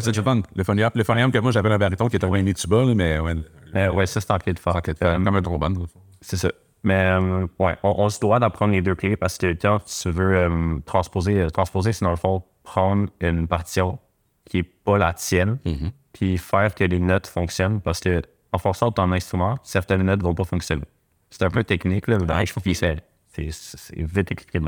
c'est 0.00 0.12
du 0.12 0.22
fun. 0.22 0.40
Le 0.56 0.64
phonium, 0.64 0.90
le 0.94 1.04
phonium 1.04 1.30
que 1.30 1.38
moi, 1.38 1.52
j'avais 1.52 1.70
un 1.70 1.78
baryton 1.78 2.08
qui 2.08 2.16
était 2.16 2.26
un 2.26 2.30
mini 2.30 2.54
tuba, 2.54 2.84
là, 2.84 2.94
mais 2.94 3.18
ouais, 3.20 3.34
Euh, 3.76 3.92
ouais, 3.92 4.06
ça, 4.06 4.20
c'est 4.20 4.30
en 4.30 4.38
clé 4.38 4.52
de 4.54 4.58
fa, 4.58 4.80
comme 4.80 5.36
un 5.36 5.42
trombone. 5.42 5.78
le. 5.78 5.86
C'est 6.20 6.36
ça. 6.36 6.50
Mais 6.82 6.94
euh, 6.94 7.46
ouais, 7.58 7.76
on, 7.82 7.94
on 7.98 8.08
se 8.08 8.20
doit 8.20 8.38
d'apprendre 8.38 8.72
les 8.72 8.80
deux 8.82 8.94
clés 8.94 9.16
parce 9.16 9.36
que 9.36 9.52
quand 9.52 9.80
tu 9.84 10.10
veux 10.10 10.36
euh, 10.36 10.78
transposer, 10.86 11.42
euh, 11.42 11.50
transposer, 11.50 11.92
c'est 11.92 12.04
dans 12.04 12.10
le 12.10 12.16
fond 12.16 12.42
prendre 12.62 13.08
une 13.20 13.46
partition 13.48 13.98
qui 14.44 14.58
est 14.58 14.62
pas 14.62 14.96
la 14.96 15.12
tienne, 15.12 15.58
puis 16.12 16.38
faire 16.38 16.74
que 16.74 16.84
les 16.84 16.98
notes 17.00 17.26
fonctionnent 17.26 17.80
parce 17.80 18.00
que 18.00 18.22
en 18.52 18.58
fonction 18.58 18.88
de 18.88 18.94
ton 18.94 19.10
instrument, 19.12 19.58
certaines 19.62 20.02
notes 20.02 20.22
vont 20.22 20.34
pas 20.34 20.44
fonctionner. 20.44 20.84
C'est 21.30 21.42
un 21.44 21.50
peu 21.50 21.62
technique, 21.64 22.06
là, 22.08 22.18
mais 22.18 22.46
je 22.46 22.52
trouve 22.52 22.62
c'est 22.74 22.96
vite 23.96 24.34
que 24.34 24.58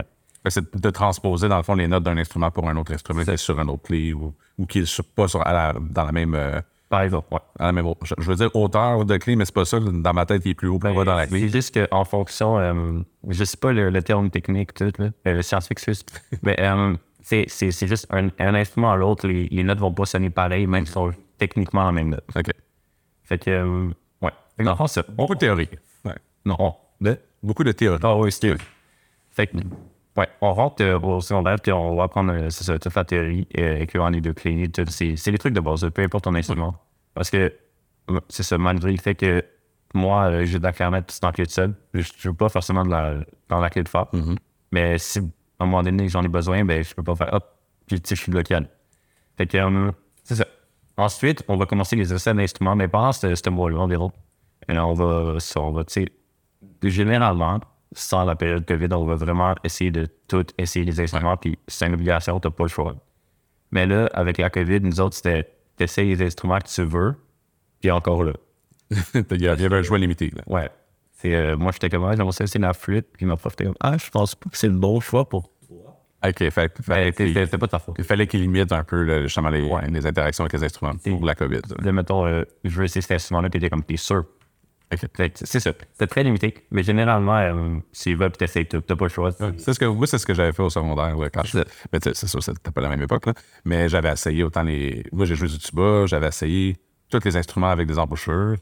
C'est 0.49 0.77
de 0.77 0.91
transposer, 0.91 1.49
dans 1.49 1.57
le 1.57 1.63
fond, 1.63 1.75
les 1.75 1.89
notes 1.89 2.03
d'un 2.05 2.17
instrument 2.19 2.51
pour 2.51 2.69
un 2.69 2.77
autre 2.77 2.93
instrument 2.93 3.25
qui 3.25 3.31
est 3.31 3.37
sur 3.37 3.59
un 3.59 3.67
autre 3.69 3.83
clé 3.85 4.13
ou, 4.13 4.35
ou 4.59 4.67
qui 4.67 4.81
est 4.81 5.03
pas 5.15 5.29
sur, 5.29 5.47
à 5.47 5.53
la- 5.53 5.75
dans 5.81 6.05
la 6.05 6.13
même. 6.13 6.35
euh, 6.35 6.61
Par 6.89 7.03
exemple, 7.03 7.29
ouais. 7.33 7.41
à 7.59 7.67
la 7.67 7.73
même 7.73 7.87
je, 8.05 8.15
je 8.19 8.25
veux 8.27 8.37
dire 8.37 8.51
hauteur 8.55 9.05
de 9.05 9.17
clé, 9.17 9.37
mais 9.37 9.45
c'est 9.45 9.55
pas 9.55 9.65
ça. 9.65 9.79
Dans 9.81 10.13
ma 10.13 10.27
tête, 10.27 10.43
il 10.45 10.51
est 10.51 10.55
plus 10.55 10.69
haut, 10.69 10.79
plus 10.79 10.95
bas 10.95 11.05
dans 11.05 11.15
la 11.17 11.27
clé. 11.27 11.41
C'est 11.41 11.49
juste 11.49 11.89
qu'en 11.89 12.05
fonction, 12.05 12.59
euh, 12.59 13.01
je 13.29 13.45
sais 13.45 13.57
pas 13.57 13.73
le, 13.73 13.91
le 13.91 14.03
terme 14.03 14.31
technique, 14.31 14.75
tout, 14.75 14.93
là, 14.99 15.07
euh, 15.27 15.35
le 15.35 15.43
scientifique 15.43 15.79
suisse, 15.81 16.05
mais 16.43 16.57
euh, 16.61 16.95
c'est 17.23 17.45
c'est- 17.49 17.71
c'est 17.71 17.87
juste 17.87 18.07
un, 18.11 18.29
un 18.39 18.55
instrument 18.55 18.93
à 18.93 18.97
l'autre, 18.97 19.27
les, 19.27 19.49
les 19.51 19.63
notes 19.63 19.79
vont 19.79 19.93
pas 19.93 20.05
sonner 20.07 20.31
pareil, 20.31 20.67
même 20.67 20.85
si 20.87 20.93
sont 20.93 21.13
techniquement 21.41 21.85
la 21.87 21.93
même 21.93 22.11
note. 22.11 22.25
OK. 22.37 22.51
Fait 23.25 23.39
que, 23.39 23.51
euh, 23.51 23.89
ouais. 24.23 24.31
Fait 24.57 24.65
que 24.65 24.75
fond, 24.75 24.87
c'est- 24.87 25.11
Beaucoup 25.11 25.35
de 25.35 25.41
théorie. 25.41 25.69
Ouais. 26.05 26.15
Non, 26.45 26.77
de? 27.01 27.19
Beaucoup 27.43 27.65
de 27.65 27.73
théorie. 27.73 27.99
Ah 28.03 28.17
oui, 28.17 28.31
c'est 28.31 28.55
Fait 29.31 29.47
que, 29.47 29.57
ouais, 30.17 30.29
on 30.41 30.53
rentre 30.53 30.83
euh, 30.85 30.99
au 31.01 31.21
secondaire, 31.21 31.57
puis 31.63 31.73
on 31.73 31.97
va 31.97 32.05
apprendre, 32.05 32.33
euh, 32.33 32.51
c'est 32.51 32.65
ça, 32.65 32.79
toute 32.79 32.95
la 32.95 33.05
théorie, 33.05 33.49
euh, 33.59 33.83
incluant 33.83 34.11
les 34.11 34.21
deux 34.21 34.35
clés, 34.35 34.69
tout, 34.69 34.85
c'est 34.89 35.17
c'est 35.17 35.31
les 35.31 35.39
trucs 35.39 35.55
de 35.55 35.61
base, 35.61 35.89
peu 35.95 36.03
importe 36.03 36.25
ton 36.25 36.35
instrument. 36.35 36.75
Parce 37.15 37.31
que, 37.31 37.53
c'est 38.29 38.43
ça, 38.43 38.59
malgré 38.59 38.91
le 38.93 38.99
fait 38.99 39.15
que 39.15 39.43
moi, 39.95 40.25
euh, 40.31 40.45
j'ai 40.45 40.59
de 40.59 40.65
la 40.65 40.73
clarinette 40.73 41.19
dans 41.23 41.29
la 41.29 41.33
clé 41.33 41.47
de 41.47 41.51
sol, 41.51 41.75
je 41.95 42.01
ne 42.01 42.05
joue 42.19 42.35
pas 42.35 42.49
forcément 42.49 42.85
de 42.85 42.91
la, 42.91 43.15
dans 43.49 43.61
la 43.61 43.71
clé 43.71 43.83
de 43.83 43.89
fa. 43.89 44.09
Mais 44.73 44.99
si, 44.99 45.19
à 45.21 45.65
un 45.65 45.67
moment 45.67 45.83
donné, 45.83 46.09
j'en 46.09 46.23
ai 46.23 46.29
besoin, 46.29 46.65
ben, 46.65 46.83
je 46.85 46.95
peux 46.95 47.03
pas 47.03 47.15
faire 47.17 47.33
hop, 47.33 47.45
puis 47.87 48.01
je 48.07 48.15
suis 48.15 48.31
bloqué. 48.31 48.59
Fait 49.37 49.47
que, 49.47 49.57
euh, 49.57 49.91
c'est 50.25 50.35
ça. 50.37 50.47
Ensuite, 51.01 51.43
on 51.49 51.57
va 51.57 51.65
commencer 51.65 51.97
les 51.97 52.13
essais 52.13 52.35
d'instruments, 52.35 52.77
mais 52.77 52.87
pendant 52.87 53.13
ce, 53.13 53.49
mois-là 53.49 53.79
environ, 53.79 54.13
et 54.69 54.79
on 54.79 54.93
va, 54.93 55.39
on 55.57 55.71
va, 55.71 55.85
tu 55.85 56.05
sais, 56.05 56.13
généralement, 56.83 57.59
sans 57.93 58.25
la 58.25 58.37
période 58.37 58.67
COVID, 58.67 58.89
on 58.93 59.07
va 59.07 59.15
vraiment 59.15 59.55
essayer 59.65 59.91
de 59.91 60.07
tout 60.29 60.45
essayer 60.59 60.85
les 60.85 61.01
instruments, 61.01 61.39
puis 61.39 61.59
c'est 61.67 61.87
une 61.87 61.95
obligation, 61.95 62.39
t'as 62.39 62.51
pas 62.51 62.65
le 62.65 62.69
choix. 62.69 62.95
Mais 63.71 63.87
là, 63.87 64.11
avec 64.13 64.37
la 64.37 64.51
COVID, 64.51 64.81
nous 64.81 65.01
autres, 65.01 65.17
c'était 65.17 65.49
t'essayes 65.77 66.15
les 66.15 66.23
instruments 66.23 66.59
que 66.59 66.69
tu 66.69 66.83
veux, 66.83 67.17
puis 67.81 67.91
encore 67.91 68.23
là. 68.23 68.35
il, 69.15 69.41
y 69.41 69.49
avait 69.49 69.77
un 69.77 69.83
choix 69.83 69.97
limité. 69.97 70.31
là. 70.37 70.43
Ouais. 70.47 70.69
Euh, 71.25 71.57
moi, 71.57 71.73
j'étais 71.73 71.89
comme, 71.89 72.05
ah, 72.05 72.15
j'aimerais 72.15 72.35
essayer 72.41 72.61
la 72.61 72.75
flûte, 72.75 73.07
puis 73.13 73.25
ma 73.25 73.39
prof 73.39 73.55
était 73.55 73.65
comme, 73.65 73.75
ah, 73.81 73.97
je 73.97 74.11
pense 74.11 74.35
pas 74.35 74.51
que 74.51 74.59
c'est 74.59 74.69
le 74.69 74.79
bon 74.79 75.01
choix 75.01 75.27
pour. 75.27 75.51
OK. 76.27 76.51
Fait, 76.51 76.73
Ben, 76.87 77.13
c'était 77.17 77.33
c'était 77.33 77.59
pas 77.59 77.67
de 77.67 77.71
ta 77.71 77.79
faute. 77.79 77.95
il 77.99 78.05
fallait 78.05 78.27
qu'il 78.27 78.41
limite 78.43 78.73
un 78.73 78.85
peu 78.85 79.23
justement 79.23 79.49
les, 79.49 79.69
les 79.89 80.07
interactions 80.07 80.45
avec 80.45 80.53
les 80.53 80.65
instruments 80.65 80.93
pour 80.97 81.25
la 81.25 81.35
COVID. 81.35 81.61
Là, 81.83 81.93
mettons, 81.93 82.27
euh, 82.27 82.43
je 82.65 82.77
veux 82.79 82.85
essayer 82.85 83.01
cet 83.01 83.13
instrument-là, 83.13 83.49
t'étais 83.49 83.71
comme, 83.71 83.83
t'es 83.83 83.97
sûr. 83.97 84.25
Que 84.91 84.97
C'est 85.35 85.61
ça. 85.61 85.71
C'est 85.97 86.07
très 86.09 86.25
limité. 86.25 86.53
Mais 86.73 86.83
généralement, 86.83 87.37
euh, 87.37 87.77
s'ils 87.93 88.17
veulent, 88.17 88.31
puis 88.33 88.39
t'essayes 88.39 88.67
tout, 88.67 88.81
t'as 88.81 88.97
pas 88.97 89.05
le 89.05 89.09
choix. 89.11 89.31
C'est 89.31 89.73
ce 89.73 89.79
que, 89.79 89.85
moi, 89.85 90.05
c'est 90.09 90.19
ce 90.19 90.27
que 90.27 90.35
j'avais 90.35 90.53
fait 90.53 90.65
au 90.65 90.69
secondaire. 90.71 91.17
là, 91.17 91.31
quand 91.31 91.45
je, 91.47 91.59
mais 91.93 92.01
tu 92.01 92.09
sais, 92.09 92.15
c'est 92.17 92.27
sûr, 92.27 92.43
c'était 92.43 92.73
pas 92.73 92.81
la 92.81 92.89
même 92.89 93.01
époque. 93.01 93.27
là. 93.27 93.35
mais 93.65 93.89
j'avais 93.89 94.11
essayé 94.13 94.43
autant 94.43 94.65
les. 94.65 95.05
Moi, 95.13 95.27
j'ai 95.27 95.37
joué 95.37 95.47
du 95.47 95.59
tuba, 95.59 96.07
j'avais 96.07 96.27
essayé 96.27 96.77
tous 97.09 97.21
les 97.25 97.37
instruments 97.37 97.71
avec 97.71 97.87
des 97.87 98.01
embouchures 98.01 98.57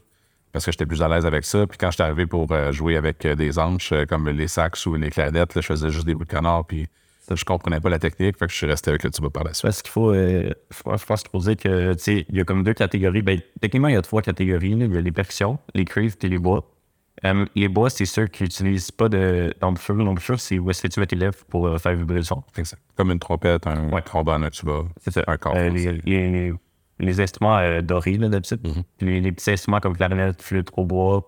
parce 0.51 0.65
que 0.65 0.71
j'étais 0.71 0.85
plus 0.85 1.01
à 1.01 1.07
l'aise 1.07 1.25
avec 1.25 1.45
ça. 1.45 1.65
Puis 1.65 1.79
quand 1.79 1.89
j'étais 1.89 2.03
arrivé 2.03 2.27
pour 2.27 2.45
euh, 2.51 2.71
jouer 2.71 2.95
avec 2.95 3.25
euh, 3.25 3.33
des 3.33 3.57
anches 3.57 3.91
euh, 3.91 4.05
comme 4.05 4.29
les 4.29 4.47
sax 4.47 4.85
ou 4.85 4.93
les 4.93 5.09
clarinettes, 5.09 5.55
là, 5.55 5.61
je 5.61 5.67
faisais 5.67 5.89
juste 5.89 6.05
des 6.05 6.13
bruits 6.13 6.27
de 6.27 6.31
canard. 6.31 6.65
Puis 6.67 6.87
je 7.35 7.45
comprenais 7.45 7.79
pas 7.79 7.89
la 7.89 7.99
technique. 7.99 8.37
Fait 8.37 8.45
que 8.47 8.51
je 8.51 8.57
suis 8.57 8.65
resté 8.65 8.89
avec 8.89 9.03
le 9.03 9.09
tuba 9.11 9.29
par 9.29 9.43
la 9.43 9.53
suite. 9.53 9.63
Parce 9.63 9.81
qu'il 9.81 9.91
faut, 9.91 10.11
euh, 10.13 10.49
faut- 10.71 10.95
je 10.97 11.05
pense 11.05 11.21
qu'il 11.23 11.31
faut 11.31 11.39
dire 11.39 11.57
que, 11.57 11.93
tu 11.93 11.99
sais, 12.03 12.25
il 12.29 12.35
y 12.37 12.41
a 12.41 12.43
comme 12.43 12.63
deux 12.63 12.73
catégories. 12.73 13.21
Ben, 13.21 13.39
techniquement, 13.61 13.87
il 13.89 13.93
y 13.95 13.97
a 13.97 14.01
trois 14.01 14.21
catégories. 14.21 14.71
Il 14.71 14.93
y 14.93 14.97
a 14.97 15.01
les 15.01 15.11
percussions, 15.11 15.59
les 15.73 15.85
cuivres 15.85 16.15
et 16.23 16.27
les 16.29 16.37
bois. 16.39 16.63
Euh, 17.25 17.45
les 17.55 17.67
bois, 17.67 17.89
c'est 17.89 18.05
ceux 18.05 18.27
qui 18.27 18.43
n'utilisent 18.43 18.91
pas 18.91 19.09
de-. 19.09 19.53
L'embouchure, 19.61 20.39
c'est 20.39 20.57
où 20.57 20.69
est-ce 20.69 20.83
que 20.83 20.87
tu 20.87 20.99
mets 21.01 21.05
tes 21.07 21.17
lèvres 21.17 21.35
pour 21.49 21.67
euh, 21.67 21.77
faire 21.77 21.93
vibrer 21.93 22.15
le 22.17 22.23
son. 22.23 22.43
Exact. 22.57 22.81
Comme 22.95 23.11
une 23.11 23.19
trompette, 23.19 23.67
un 23.67 23.89
Ouais. 23.89 24.01
trombone, 24.01 24.43
un 24.45 24.49
tuba. 24.49 24.83
C'est 25.01 25.11
ça. 25.11 25.23
Un 25.27 25.35
corps. 25.37 25.53
Euh, 25.55 25.69
les, 25.69 25.91
les- 26.05 26.31
les- 26.31 26.53
les 27.01 27.19
instruments 27.21 27.57
euh, 27.57 27.81
dorés, 27.81 28.17
là, 28.17 28.29
d'habitude. 28.29 28.61
Puis 28.97 29.19
les, 29.21 29.31
petits 29.33 29.51
instruments 29.51 29.79
comme 29.81 29.95
clarinette, 29.97 30.41
flûte, 30.41 30.69
hautbois, 30.77 31.23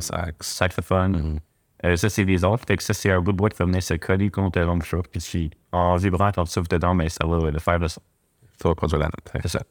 Sax. 0.00 0.34
saxophone. 0.40 1.40
Euh, 1.84 1.96
ça, 1.96 2.08
c'est 2.10 2.24
les 2.24 2.44
autres. 2.44 2.64
Fait 2.66 2.76
que 2.76 2.82
ça, 2.82 2.92
c'est 2.92 3.10
un 3.10 3.20
bout 3.20 3.32
de 3.32 3.36
bois 3.38 3.48
qui 3.48 3.56
va 3.58 3.64
venir 3.64 3.82
se 3.82 3.94
coller 3.94 4.30
contre 4.30 4.60
l'embouchure. 4.60 5.02
Puis 5.10 5.20
si- 5.20 5.50
en 5.72 5.96
vibrant, 5.96 6.30
quand 6.34 6.44
tu 6.44 6.50
souffles 6.52 6.68
dedans, 6.68 6.94
ben, 6.94 7.08
ça 7.08 7.26
va 7.26 7.50
le 7.50 7.58
faire 7.58 7.78
le 7.78 7.88
son. 7.88 8.02
Ça 8.62 8.68
va 8.68 8.74
produire 8.74 8.98
la 9.00 9.06
note. 9.06 9.32
C'est 9.42 9.48
ça. 9.48 9.62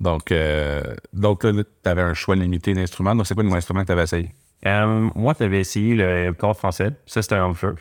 Donc, 0.00 0.32
euh, 0.32 0.82
donc 1.12 1.40
tu 1.42 1.64
avais 1.88 2.02
un 2.02 2.14
choix 2.14 2.36
limité 2.36 2.74
d'instruments. 2.74 3.14
Donc, 3.14 3.26
c'est 3.26 3.34
quoi 3.34 3.42
l'instrument 3.44 3.80
que 3.82 3.86
tu 3.86 3.92
avais 3.92 4.02
essayé? 4.02 4.30
Euh, 4.66 5.08
moi, 5.14 5.34
tu 5.34 5.42
avais 5.44 5.60
essayé 5.60 5.94
le 5.94 6.32
corps 6.32 6.56
français. 6.56 6.90
Ça, 7.06 7.22
c'était 7.22 7.36
un 7.36 7.44
embouchure. 7.44 7.76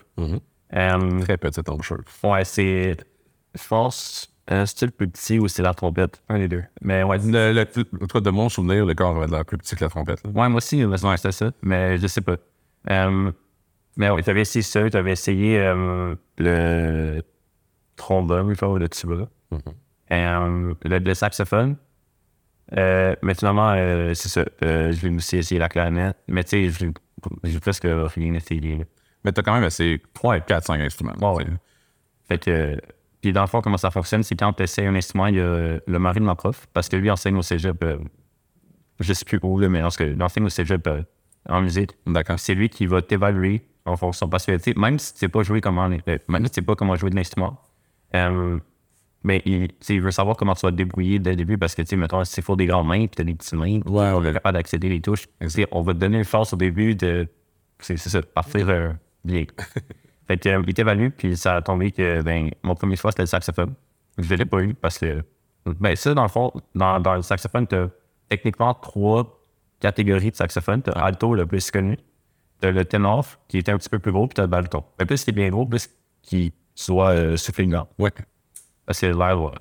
Euh, 0.75 1.19
Très 1.21 1.37
petite 1.37 1.67
embouchure. 1.69 2.01
ouais, 2.23 2.45
c'est. 2.45 2.97
Je 3.55 3.67
pense. 3.67 4.29
euh, 4.51 4.65
c'est 4.65 4.85
le 4.85 4.91
plus 4.91 5.07
petit 5.07 5.39
ou 5.39 5.47
c'est 5.47 5.61
la 5.63 5.73
trompette? 5.73 6.21
Un 6.29 6.39
des 6.39 6.47
deux. 6.47 6.63
Mais 6.81 7.03
ouais, 7.03 7.17
Le, 7.19 7.53
le- 7.53 7.61
en 7.61 8.07
tout 8.07 8.07
cas, 8.07 8.19
de 8.19 8.29
mon 8.29 8.49
souvenir, 8.49 8.85
le 8.85 8.93
corps 8.95 9.15
avait 9.15 9.27
l'air 9.27 9.45
plus 9.45 9.57
petit 9.57 9.75
que 9.75 9.83
la 9.83 9.89
trompette. 9.89 10.23
là. 10.23 10.29
Ouais, 10.31 10.49
moi 10.49 10.57
aussi, 10.57 10.83
ouais, 10.83 10.97
c'était 11.17 11.31
ça, 11.31 11.51
mais 11.61 11.97
je 11.97 12.07
sais 12.07 12.21
pas. 12.21 12.35
Euh, 12.89 13.31
mais 13.97 14.09
oui, 14.09 14.23
t'avais 14.23 14.41
essayé 14.41 14.63
ça, 14.63 14.89
t'avais 14.89 15.11
essayé 15.11 15.59
euh, 15.59 16.15
le 16.37 17.21
trombone, 17.95 18.49
il 18.49 18.55
faut 18.55 18.77
le 18.77 18.89
tuba. 18.89 19.27
Euh, 20.11 20.73
le, 20.83 20.99
le 20.99 21.13
saxophone. 21.13 21.75
Mais 22.71 23.33
finalement, 23.37 23.73
c'est 24.13 24.29
ça. 24.29 24.43
Je 24.61 24.99
vais 25.07 25.15
aussi 25.15 25.37
essayer 25.37 25.59
la 25.59 25.69
clarinette. 25.69 26.17
Mais 26.27 26.43
tu 26.43 26.71
sais, 26.71 26.89
j'ai- 27.43 27.59
presque 27.59 27.85
rien 27.87 28.33
essayé. 28.33 28.77
là. 28.79 28.83
Mais 29.23 29.31
t'as 29.31 29.41
quand 29.43 29.53
même 29.53 29.63
assez 29.63 30.01
4-5 30.15 30.81
instruments. 30.81 31.13
Ouais, 31.21 31.43
ouais. 31.45 31.49
Fait 32.27 32.37
que. 32.39 32.77
Puis 33.21 33.31
dans 33.31 33.41
le 33.41 33.47
fond, 33.47 33.61
comment 33.61 33.77
ça 33.77 33.89
fonctionne, 33.91 34.21
c'est 34.23 34.35
quand 34.35 34.51
tu 34.51 34.63
essaies 34.63 34.85
un 34.85 34.95
instrument, 34.95 35.27
il 35.27 35.35
y 35.35 35.39
a 35.39 35.77
le 35.85 35.99
mari 35.99 36.19
de 36.19 36.25
ma 36.25 36.35
prof, 36.35 36.67
parce 36.73 36.89
que 36.89 36.97
lui 36.97 37.09
enseigne 37.09 37.37
au 37.37 37.41
cégep, 37.41 37.81
euh, 37.83 37.97
je 38.99 39.13
sais 39.13 39.23
plus 39.23 39.39
où, 39.41 39.57
mais 39.69 39.81
en 39.81 39.87
tout 39.89 39.95
cas, 39.97 40.05
il 40.07 40.21
enseigne 40.21 40.43
au 40.43 40.49
cégep 40.49 40.85
euh, 40.87 41.03
en 41.47 41.61
musique. 41.61 41.91
D'accord? 42.05 42.39
C'est 42.39 42.55
lui 42.55 42.69
qui 42.69 42.85
va 42.85 43.01
t'évaluer 43.01 43.61
en 43.85 43.97
fonction 43.97 44.29
parce 44.29 44.45
que, 44.45 44.79
même 44.79 44.99
si 44.99 45.13
tu 45.13 45.19
sais 45.19 45.27
pas 45.27 45.43
jouer 45.43 45.61
comment, 45.61 45.89
euh, 45.89 46.17
même 46.27 46.45
si 46.45 46.51
tu 46.51 46.55
sais 46.55 46.61
pas 46.61 46.75
comment 46.75 46.95
jouer 46.95 47.09
de 47.09 47.15
l'instrument, 47.15 47.59
euh, 48.15 48.59
mais 49.23 49.41
il, 49.45 50.01
veut 50.01 50.11
savoir 50.11 50.35
comment 50.35 50.53
tu 50.53 50.65
vas 50.65 50.71
te 50.71 50.75
débrouiller 50.75 51.17
dès 51.19 51.31
le 51.31 51.35
début 51.37 51.57
parce 51.57 51.75
que, 51.75 51.81
tu 51.81 51.89
sais, 51.89 51.95
mettons, 51.95 52.23
si 52.25 52.33
c'est 52.33 52.41
faut 52.41 52.55
des 52.55 52.65
grandes 52.65 52.87
mains, 52.87 53.07
puis 53.07 53.15
t'as 53.15 53.23
des 53.23 53.33
petites 53.33 53.53
mains, 53.53 53.79
Ouais, 53.85 54.09
on 54.09 54.23
est 54.23 54.33
capable 54.33 54.57
d'accéder 54.57 54.89
les 54.89 54.99
touches. 55.01 55.27
On 55.71 55.81
va 55.81 55.93
te 55.93 55.99
donner 55.99 56.17
une 56.17 56.25
force 56.25 56.53
au 56.53 56.57
début 56.57 56.95
de, 56.95 57.27
c'est 57.79 57.97
c'est 57.97 58.09
ça, 58.09 58.21
partir 58.21 58.69
euh, 58.69 58.91
bien. 59.23 59.45
fait 60.27 60.37
que, 60.37 60.49
euh, 60.49 60.63
il 60.67 60.73
t'évalue, 60.73 61.09
puis 61.09 61.37
ça 61.37 61.55
a 61.55 61.61
tombé 61.61 61.91
que, 61.91 62.21
ben, 62.21 62.49
mon 62.63 62.75
premier 62.75 62.97
choix, 62.97 63.11
c'était 63.11 63.23
le 63.23 63.27
saxophone. 63.27 63.73
Je 64.17 64.35
l'ai 64.35 64.45
pas 64.45 64.61
eu 64.61 64.73
parce 64.73 64.99
que, 64.99 65.23
ben, 65.65 65.95
ça, 65.95 66.13
dans 66.13 66.23
le 66.23 66.29
fond, 66.29 66.51
dans, 66.75 66.99
dans 66.99 67.15
le 67.15 67.21
saxophone, 67.21 67.65
t'as 67.65 67.87
techniquement 68.27 68.73
trois 68.73 69.42
catégories 69.83 70.31
de 70.31 70.35
saxophone. 70.35 70.81
T'as 70.81 70.93
alto, 70.93 71.35
le 71.35 71.45
plus 71.45 71.69
connu. 71.69 71.97
T'as 72.59 72.71
le 72.71 72.85
ténor, 72.85 73.25
qui 73.49 73.57
était 73.57 73.71
un 73.71 73.77
petit 73.77 73.89
peu 73.89 73.99
plus 73.99 74.13
gros, 74.13 74.27
puis 74.27 74.35
t'as 74.35 74.43
le 74.43 74.47
baryton. 74.47 74.83
Mais 74.97 75.05
plus 75.05 75.23
qu'il 75.23 75.33
est 75.33 75.41
bien 75.41 75.49
gros, 75.49 75.65
plus 75.65 75.89
qu'il 76.21 76.51
soit 76.73 77.09
euh. 77.09 77.37
Ouais. 77.99 78.11
Parce 78.85 78.99
que 79.01 79.05
l'air, 79.07 79.41
ouais, 79.41 79.51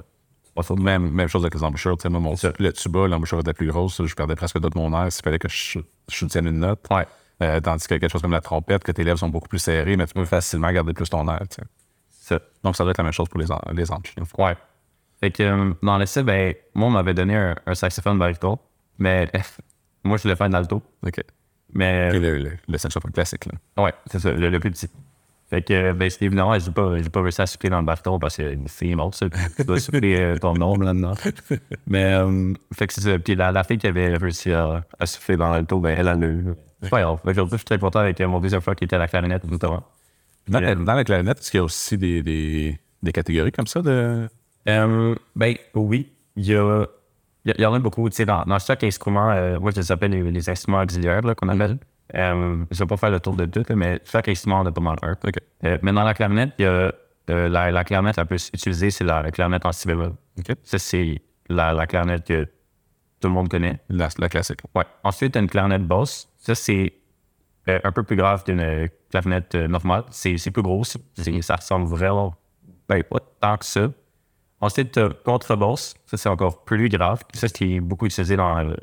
de 0.56 0.82
Même, 0.82 1.10
même 1.10 1.28
chose 1.28 1.42
avec 1.42 1.54
les 1.54 1.64
embouchures. 1.64 1.96
Tu 1.96 2.02
sais, 2.02 2.08
moi, 2.08 2.20
mon, 2.20 2.34
le 2.58 2.72
tuba, 2.72 3.08
l'embouchure 3.08 3.40
était 3.40 3.52
plus 3.52 3.66
grosse. 3.66 4.04
Je 4.04 4.14
perdais 4.14 4.36
presque 4.36 4.60
tout 4.60 4.70
mon 4.76 4.92
air 4.96 5.10
s'il 5.10 5.24
fallait 5.24 5.40
que 5.40 5.48
je, 5.48 5.80
je 6.08 6.16
soutienne 6.16 6.46
une 6.46 6.60
note. 6.60 6.86
Ouais. 6.90 7.06
Euh, 7.42 7.60
tandis 7.60 7.88
que 7.88 7.94
quelque 7.96 8.12
chose 8.12 8.22
comme 8.22 8.32
la 8.32 8.40
trompette, 8.40 8.84
que 8.84 8.92
tes 8.92 9.02
lèvres 9.02 9.18
sont 9.18 9.28
beaucoup 9.28 9.48
plus 9.48 9.58
serrées, 9.58 9.96
mais 9.96 10.06
tu 10.06 10.14
peux 10.14 10.24
facilement 10.24 10.70
garder 10.70 10.92
plus 10.92 11.10
ton 11.10 11.26
air. 11.28 11.40
tu 11.50 11.56
sais. 11.56 11.62
Ça. 12.10 12.40
Donc, 12.62 12.76
ça 12.76 12.84
doit 12.84 12.92
être 12.92 12.98
la 12.98 13.04
même 13.04 13.12
chose 13.12 13.28
pour 13.28 13.40
les, 13.40 13.46
les 13.72 13.90
amplis. 13.90 14.14
Ouais. 14.38 14.56
Fait 15.18 15.32
que 15.32 15.42
euh, 15.42 15.74
dans 15.82 15.98
l'essai, 15.98 16.22
ben, 16.22 16.54
moi, 16.74 16.86
on 16.86 16.90
m'avait 16.92 17.14
donné 17.14 17.34
un, 17.34 17.56
un 17.66 17.74
saxophone 17.74 18.18
baryton, 18.18 18.58
mais 18.98 19.28
moi, 20.04 20.16
je 20.16 20.22
voulais 20.22 20.36
faire 20.36 20.48
de 20.48 20.52
l'alto. 20.52 20.82
OK. 21.06 21.20
Mais 21.74 22.10
Et 22.14 22.18
le, 22.18 22.38
le, 22.38 22.50
le 22.68 22.78
saxophone 22.78 23.12
classique. 23.12 23.46
Là. 23.46 23.82
Ouais, 23.84 23.94
c'est 24.06 24.18
ça, 24.18 24.30
le, 24.32 24.48
le 24.50 24.60
plus 24.60 24.70
petit. 24.70 24.88
Fait 25.48 25.62
que, 25.62 25.92
ben, 25.92 26.08
c'est 26.08 26.24
évidemment, 26.24 26.58
j'ai 26.58 26.70
pas, 26.70 26.94
pas 27.12 27.20
réussi 27.22 27.42
à 27.42 27.46
souffler 27.46 27.68
dans 27.70 27.80
le 27.80 27.84
bâton 27.84 28.18
parce 28.18 28.36
que 28.38 28.56
c'est 28.66 28.94
mort, 28.94 29.14
ça. 29.14 29.26
Tu 29.56 29.64
dois 29.64 29.78
souffler 29.80 30.16
euh, 30.18 30.36
ton 30.38 30.58
ombre 30.60 30.84
là-dedans. 30.84 31.12
Mais, 31.86 32.04
euh, 32.14 32.54
fait 32.74 32.86
que 32.86 32.94
c'est 32.94 33.02
ça. 33.02 33.18
Puis 33.18 33.34
la, 33.34 33.52
la 33.52 33.62
fille 33.64 33.76
qui 33.78 33.86
avait 33.86 34.16
réussi 34.16 34.50
à, 34.52 34.82
à 34.98 35.04
souffler 35.06 35.36
dans 35.36 35.50
l'alto, 35.50 35.78
ben, 35.78 35.94
elle, 35.98 36.08
a 36.08 36.16
eu. 36.16 36.46
C'est 36.82 36.88
pas 36.90 37.02
grave. 37.02 37.18
Aujourd'hui, 37.24 37.52
je 37.52 37.56
suis 37.58 37.64
très 37.66 37.78
content 37.78 37.98
avec 38.00 38.18
euh, 38.20 38.28
mon 38.28 38.40
deuxième 38.40 38.62
fois 38.62 38.74
qui 38.74 38.84
était 38.84 38.96
à 38.96 38.98
la 38.98 39.08
clarinette, 39.08 39.44
notamment. 39.44 39.84
Dans, 40.48 40.58
Yeah. 40.60 40.74
dans 40.74 40.94
la 40.94 41.04
clarinette, 41.04 41.38
est-ce 41.38 41.50
qu'il 41.50 41.58
y 41.58 41.60
a 41.60 41.64
aussi 41.64 41.96
des, 41.98 42.22
des, 42.22 42.78
des 43.02 43.12
catégories 43.12 43.52
comme 43.52 43.66
ça 43.66 43.80
de. 43.82 44.26
Euh, 44.68 45.14
ben, 45.36 45.54
oui. 45.74 46.10
Il 46.36 46.46
y 46.46 46.54
a. 46.56 46.86
Il 47.44 47.60
y, 47.60 47.66
en 47.66 47.74
a 47.74 47.78
beaucoup. 47.80 48.08
Tu 48.08 48.16
sais, 48.16 48.24
dans, 48.24 48.44
dans 48.44 48.58
chaque 48.60 48.84
instrument, 48.84 49.30
euh, 49.30 49.58
moi, 49.58 49.72
je 49.72 49.80
les 49.80 49.90
appelle 49.90 50.12
les, 50.12 50.22
les 50.30 50.48
instruments 50.50 50.80
auxiliaires, 50.80 51.22
qu'on 51.36 51.48
appelle. 51.48 51.78
Euh, 52.14 52.64
je 52.70 52.78
vais 52.78 52.86
pas 52.86 52.96
faire 52.96 53.10
le 53.10 53.18
tour 53.20 53.34
de 53.34 53.46
tout, 53.46 53.64
mais 53.74 54.00
chaque 54.04 54.28
instrument 54.28 54.60
en 54.60 54.66
a 54.66 54.70
pas 54.72 54.80
mal 54.80 54.96
un. 55.02 55.16
Euh, 55.64 55.78
mais 55.82 55.92
dans 55.92 56.04
la 56.04 56.14
clarinette, 56.14 56.52
il 56.58 56.62
y 56.62 56.66
a 56.66 56.92
euh, 57.30 57.48
la, 57.48 57.70
la 57.70 57.84
clarinette 57.84 58.16
la 58.16 58.24
plus 58.26 58.48
utilisée, 58.54 58.90
c'est 58.90 59.04
la, 59.04 59.22
la 59.22 59.30
clarinette 59.30 59.64
en 59.66 59.72
si 59.72 59.88
bémol. 59.88 60.12
Ça, 60.62 60.78
c'est 60.78 61.20
la, 61.48 61.72
la 61.72 61.86
clarinette 61.86 62.24
que 62.26 62.44
tout 62.44 63.28
le 63.28 63.30
monde 63.30 63.48
connaît. 63.48 63.80
La, 63.88 64.08
la 64.18 64.28
classique. 64.28 64.60
Ouais. 64.74 64.84
Ensuite, 65.02 65.32
tu 65.32 65.38
as 65.38 65.42
une 65.42 65.48
clarinette 65.48 65.86
basse. 65.86 66.28
Ça, 66.38 66.54
c'est 66.54 66.92
un 67.66 67.92
peu 67.92 68.02
plus 68.02 68.16
grave 68.16 68.44
qu'une 68.44 68.88
clarinette 69.10 69.54
normale. 69.54 70.04
C'est 70.10 70.50
plus 70.52 70.62
gros. 70.62 70.84
c'est- 70.84 71.42
Ça 71.42 71.56
ressemble 71.56 71.86
vraiment 71.86 72.34
ben, 72.88 73.02
pas 73.04 73.18
tant 73.40 73.56
que 73.56 73.64
ça. 73.64 73.88
Ensuite, 74.62 74.96
as 74.96 75.10
contrebasse. 75.24 75.94
Ça, 76.06 76.16
c'est 76.16 76.28
encore 76.28 76.64
plus 76.64 76.88
grave. 76.88 77.20
Ça, 77.34 77.48
c'est 77.48 77.80
beaucoup 77.80 78.06
utilisé 78.06 78.36
dans. 78.36 78.58
euh, 78.58 78.74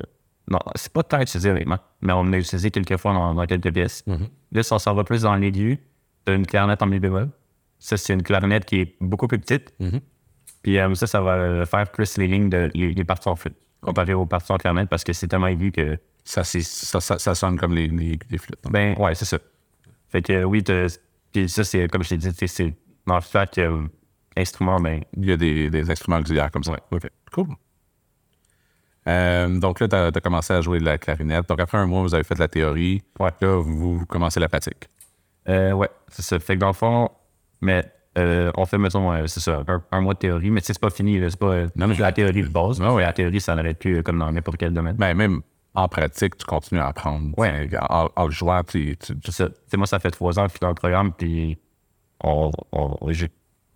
non, 0.48 0.58
c'est 0.74 0.92
pas 0.92 1.02
tant 1.02 1.20
utilisé, 1.20 1.50
honnêtement, 1.50 1.78
mais 2.02 2.12
on 2.12 2.24
l'a 2.24 2.38
utilisé 2.38 2.70
quelques 2.70 2.96
fois 2.96 3.12
dans, 3.12 3.34
dans 3.34 3.46
quelques 3.46 3.72
pièces. 3.72 4.04
Là, 4.52 4.62
si 4.62 4.72
on 4.72 4.78
s'en 4.78 4.94
va 4.94 5.04
plus 5.04 5.22
dans 5.22 5.34
l'aigu, 5.36 5.78
tu 6.26 6.32
as 6.32 6.36
une 6.36 6.46
clarinette 6.46 6.82
en 6.82 6.86
mi 6.86 6.98
bémol. 7.00 7.28
Ça, 7.78 7.96
c'est 7.96 8.12
une 8.12 8.22
clarinette 8.22 8.64
qui 8.66 8.80
est 8.80 8.96
beaucoup 9.00 9.26
plus 9.26 9.38
petite. 9.38 9.72
Puis 10.62 10.78
euh, 10.78 10.94
ça, 10.94 11.06
ça 11.06 11.20
va 11.22 11.32
euh, 11.36 11.66
faire 11.66 11.90
plus 11.90 12.18
les 12.18 12.26
lignes 12.26 12.50
de 12.50 12.70
les, 12.74 12.92
les 12.92 13.04
parties 13.04 13.28
en 13.28 13.36
flûte 13.36 13.56
comparé 13.80 14.12
aux 14.12 14.26
parties 14.26 14.52
en 14.52 14.58
clarinette 14.58 14.90
parce 14.90 15.02
que 15.04 15.12
c'est 15.14 15.26
tellement 15.28 15.46
aigu 15.46 15.72
que. 15.72 15.98
Ça, 16.24 16.44
c'est- 16.44 16.60
ça, 16.60 17.00
ça, 17.00 17.18
ça 17.18 17.34
sonne 17.34 17.58
comme 17.58 17.74
les, 17.74 17.88
les, 17.88 18.18
les 18.28 18.38
flûtes. 18.38 18.58
hein. 18.66 18.70
Ben, 18.70 18.94
ouais, 18.98 19.14
c'est 19.14 19.24
ça. 19.24 19.38
Fait 20.10 20.20
que 20.20 20.32
euh, 20.34 20.44
oui, 20.44 20.62
t'as- 20.62 20.98
puis 21.32 21.48
ça, 21.48 21.64
c'est 21.64 21.88
comme 21.88 22.02
je 22.02 22.10
t'ai 22.10 22.16
dit, 22.18 22.30
c'est- 22.36 22.46
c'est 22.46 22.74
dans 23.06 23.20
chaque 23.22 23.56
euh, 24.36 24.40
instrument, 24.40 24.80
ben, 24.80 25.02
Il 25.16 25.26
y 25.26 25.32
a 25.32 25.36
des, 25.36 25.70
des 25.70 25.90
instruments 25.90 26.18
auxiliaires 26.18 26.50
comme 26.50 26.64
ça. 26.64 26.76
OK. 26.90 27.08
Cool. 27.32 27.46
Euh, 29.08 29.58
donc 29.58 29.80
là, 29.80 29.88
tu 29.88 29.96
as, 29.96 30.20
commencé 30.20 30.52
à 30.52 30.60
jouer 30.60 30.78
de 30.78 30.84
la 30.84 30.98
clarinette. 30.98 31.48
Donc 31.48 31.60
après 31.60 31.78
un 31.78 31.86
mois, 31.86 32.02
vous 32.02 32.14
avez 32.14 32.24
fait 32.24 32.34
de 32.34 32.40
la 32.40 32.48
théorie. 32.48 33.02
Ouais. 33.18 33.30
Là, 33.40 33.56
vous, 33.60 33.98
vous 33.98 34.06
commencez 34.06 34.38
la 34.40 34.48
pratique. 34.48 34.88
euh, 35.48 35.72
ouais, 35.72 35.88
c'est 36.08 36.22
ça. 36.22 36.38
Fait 36.38 36.54
que 36.54 36.60
dans 36.60 36.66
le 36.68 36.72
fond, 36.74 37.08
mais 37.62 37.84
euh, 38.18 38.50
on 38.56 38.66
fait, 38.66 38.76
mettons, 38.78 39.10
euh, 39.12 39.26
c'est 39.26 39.40
ça, 39.40 39.62
un, 39.66 39.82
un 39.92 40.00
mois 40.00 40.14
de 40.14 40.18
théorie, 40.18 40.50
mais 40.50 40.60
tu 40.60 40.66
sais, 40.66 40.72
c'est 40.74 40.80
pas 40.82 40.90
fini, 40.90 41.18
c'est 41.30 41.38
pas 41.38 41.46
euh, 41.46 41.68
Non, 41.76 41.86
non. 41.86 41.94
la 41.98 42.12
théorie 42.12 42.42
de 42.42 42.48
base. 42.48 42.80
Ah 42.82 42.92
ouais. 42.92 43.02
La 43.02 43.12
théorie, 43.12 43.40
ça 43.40 43.54
n'arrête 43.54 43.78
plus 43.78 44.02
comme 44.02 44.18
dans 44.18 44.30
n'importe 44.30 44.58
quel 44.58 44.74
domaine. 44.74 44.96
Ben, 44.96 45.14
même 45.14 45.40
en 45.74 45.88
pratique, 45.88 46.36
tu 46.36 46.44
continues 46.44 46.80
à 46.80 46.88
apprendre. 46.88 47.36
Ouais. 47.38 47.70
En, 47.88 48.28
jouant, 48.30 48.62
tu, 48.64 48.96
tu- 48.98 49.14
C'est 49.24 49.32
ça. 49.32 49.48
Moi, 49.76 49.86
ça 49.86 49.98
fait 49.98 50.10
trois 50.10 50.38
ans 50.38 50.42
que 50.42 50.48
je 50.48 50.52
suis 50.54 50.60
dans 50.60 50.68
le 50.68 50.74
programme, 50.74 51.12
puis 51.12 51.58
on, 52.22 52.50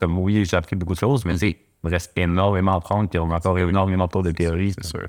comme 0.04 0.18
oui, 0.18 0.44
j'ai 0.44 0.56
appris 0.56 0.76
beaucoup 0.76 0.94
de 0.94 0.98
choses, 0.98 1.24
mais 1.24 1.36
il 1.38 1.56
me 1.82 1.90
reste 1.90 2.12
énormément 2.16 2.72
à 2.72 2.76
apprendre, 2.76 3.08
puis 3.08 3.18
on 3.18 3.30
a 3.30 3.36
encore 3.36 3.58
énormément 3.58 4.06
de 4.06 4.30
théorie. 4.32 4.72
c'est 4.72 4.84
sûr. 4.84 5.06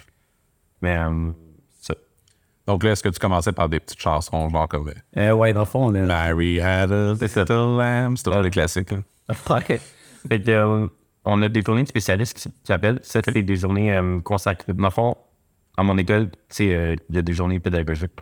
Mais, 0.81 0.97
euh, 0.97 1.31
ça. 1.81 1.95
Donc 2.65 2.83
là, 2.83 2.91
est-ce 2.91 3.03
que 3.03 3.09
tu 3.09 3.19
commençais 3.19 3.51
par 3.51 3.67
des 3.67 3.79
petites 3.79 3.99
chansons, 3.99 4.49
genre 4.49 4.67
comme 4.67 4.87
euh, 4.89 4.93
Euh, 5.17 5.33
ouais, 5.33 5.51
dans 5.53 5.61
le 5.61 5.65
fond, 5.65 5.87
on 5.87 5.95
est 5.95 6.01
Mary 6.01 6.61
had 6.61 6.91
a 6.91 7.13
little 7.13 7.77
lamb? 7.77 8.15
C'est 8.15 8.23
toujours 8.23 8.41
les 8.41 8.51
classiques. 8.51 8.91
là. 8.91 8.99
Ouais. 9.49 9.81
Fait 10.29 10.41
que, 10.41 10.51
euh, 10.51 10.87
on 11.25 11.41
a 11.41 11.49
des 11.49 11.61
journées 11.61 11.83
de 11.83 11.87
spécialistes 11.87 12.37
qui, 12.37 12.49
qui 12.63 12.71
appellent. 12.71 12.99
C'était 13.03 13.43
des, 13.43 13.55
journées 13.55 13.93
euh, 13.93 14.19
consacrées. 14.21 14.73
Dans 14.73 14.85
le 14.85 14.89
fond, 14.89 15.17
à 15.75 15.83
mon 15.83 15.97
école, 15.97 16.29
tu 16.31 16.37
sais, 16.49 16.73
euh, 16.73 16.95
il 17.09 17.15
y 17.15 17.17
a 17.17 17.21
des 17.21 17.33
journées 17.33 17.59
pédagogiques. 17.59 18.19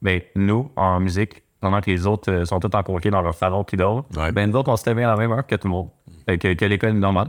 Ben, 0.00 0.22
nous, 0.34 0.70
en 0.76 1.00
musique, 1.00 1.42
pendant 1.60 1.80
que 1.80 1.90
les 1.90 2.06
autres 2.06 2.30
euh, 2.30 2.44
sont 2.44 2.60
tous 2.60 2.74
en 2.76 2.82
congé 2.82 3.10
dans 3.10 3.22
leur 3.22 3.34
salon 3.34 3.64
puis 3.64 3.76
d'autres, 3.76 4.06
Ouais. 4.18 4.32
ben, 4.32 4.50
nous 4.50 4.56
autres, 4.56 4.70
on 4.70 4.76
se 4.76 4.88
levait 4.88 5.04
à 5.04 5.08
la 5.08 5.16
même 5.16 5.32
heure 5.32 5.46
que 5.46 5.54
tout 5.56 5.68
le 5.68 5.72
monde. 5.72 5.88
Fait 6.26 6.38
que, 6.38 6.52
que 6.54 6.64
l'école 6.64 6.92
normale. 6.92 7.28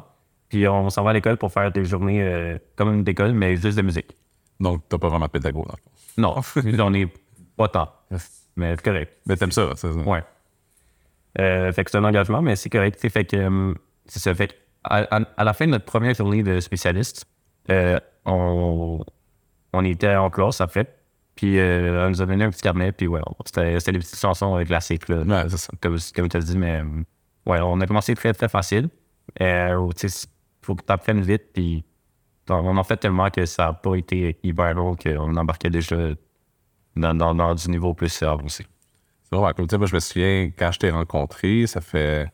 Puis 0.50 0.68
on 0.68 0.90
s'en 0.90 1.04
va 1.04 1.10
à 1.10 1.14
l'école 1.14 1.38
pour 1.38 1.52
faire 1.52 1.72
des 1.72 1.84
journées 1.86 2.22
euh, 2.22 2.58
comme 2.76 2.94
une 2.94 3.08
école, 3.08 3.34
mais 3.34 3.56
juste 3.58 3.78
de 3.78 3.82
musique. 3.82 4.16
Donc, 4.60 4.84
t'as 4.90 4.98
pas 4.98 5.10
vraiment 5.10 5.26
de 5.26 5.32
pédago, 5.32 5.64
fond. 5.64 5.76
Non, 6.18 6.36
j'en 6.76 6.94
ai 6.94 7.08
pas 7.58 7.68
tant. 7.68 7.90
Mais 8.56 8.76
c'est 8.76 8.84
correct. 8.84 9.14
Mais 9.28 9.36
t'aimes 9.36 9.52
ça, 9.52 9.70
c'est 9.76 9.92
ça? 9.92 10.00
Ouais. 10.00 10.24
Euh, 11.40 11.72
fait 11.72 11.84
que 11.84 11.92
c'est 11.92 11.98
un 11.98 12.04
engagement, 12.04 12.42
mais 12.42 12.56
c'est 12.56 12.70
correct. 12.72 12.98
c'est 13.00 13.10
Fait 13.10 13.24
que 13.26 13.36
euh, 13.38 13.74
c'est 14.08 14.20
ça. 14.20 14.34
Fait 14.34 14.56
à, 14.84 15.16
à- 15.16 15.22
à 15.38 15.44
la 15.44 15.54
fin 15.54 15.66
de 15.68 15.72
notre 15.72 15.86
première 15.86 16.16
journée 16.16 16.42
de 16.42 16.60
spécialiste, 16.60 17.26
on, 18.26 19.00
on 19.74 19.86
était 19.86 20.16
en 20.16 20.30
classe 20.32 20.62
après. 20.62 20.88
Puis 21.38 21.58
euh, 21.60 22.06
on 22.08 22.10
nous 22.10 22.22
a 22.22 22.26
donné 22.26 22.44
un 22.44 22.50
petit 22.50 22.64
carnet, 22.64 22.92
puis 22.92 23.08
ouais, 23.08 23.22
c'était 23.46 23.80
c'était 23.80 23.94
des 23.94 24.00
petites 24.00 24.20
chansons 24.20 24.62
classiques, 24.66 25.08
là, 25.08 25.18
Ouais, 25.22 25.50
c'est 25.50 25.58
ça. 25.58 25.72
comme, 25.80 25.98
comme 26.16 26.28
tu 26.28 26.38
as 26.38 26.40
dit, 26.42 26.58
mais 26.58 26.82
euh, 26.82 27.04
ouais, 27.46 27.60
on 27.62 27.80
a 27.80 27.88
commencé 27.88 28.14
très 28.16 28.34
très 28.34 28.50
facile. 28.50 28.90
Euh, 29.40 29.88
tu 29.96 30.10
sais, 30.10 30.28
faut 30.64 30.76
que 30.76 30.84
tu 30.84 30.92
apprennes 30.92 31.22
vite, 31.22 31.54
puis 31.54 31.86
on 32.50 32.76
en 32.78 32.84
fait 32.84 32.98
tellement 32.98 33.30
que 33.30 33.46
ça 33.46 33.68
n'a 33.68 33.74
pas 33.74 33.96
été 33.96 34.40
hyper 34.44 34.74
long 34.74 34.96
qu'on 34.96 35.36
embarquait 35.38 35.70
déjà 35.70 35.96
dans, 36.96 37.14
dans, 37.14 37.36
dans 37.36 37.54
du 37.54 37.70
niveau 37.70 37.94
plus 37.94 38.22
avancé. 38.24 38.66
C'est 39.24 39.36
vraiment 39.36 39.54
cool. 39.54 39.68
Tu 39.68 39.72
sais, 39.74 39.78
moi, 39.78 39.88
je 39.88 39.96
me 39.96 40.00
souviens, 40.00 40.52
quand 40.58 40.72
je 40.72 40.80
t'ai 40.80 40.90
rencontré, 40.90 41.68
ça 41.68 41.82
fait 41.82 42.22
un 42.24 42.30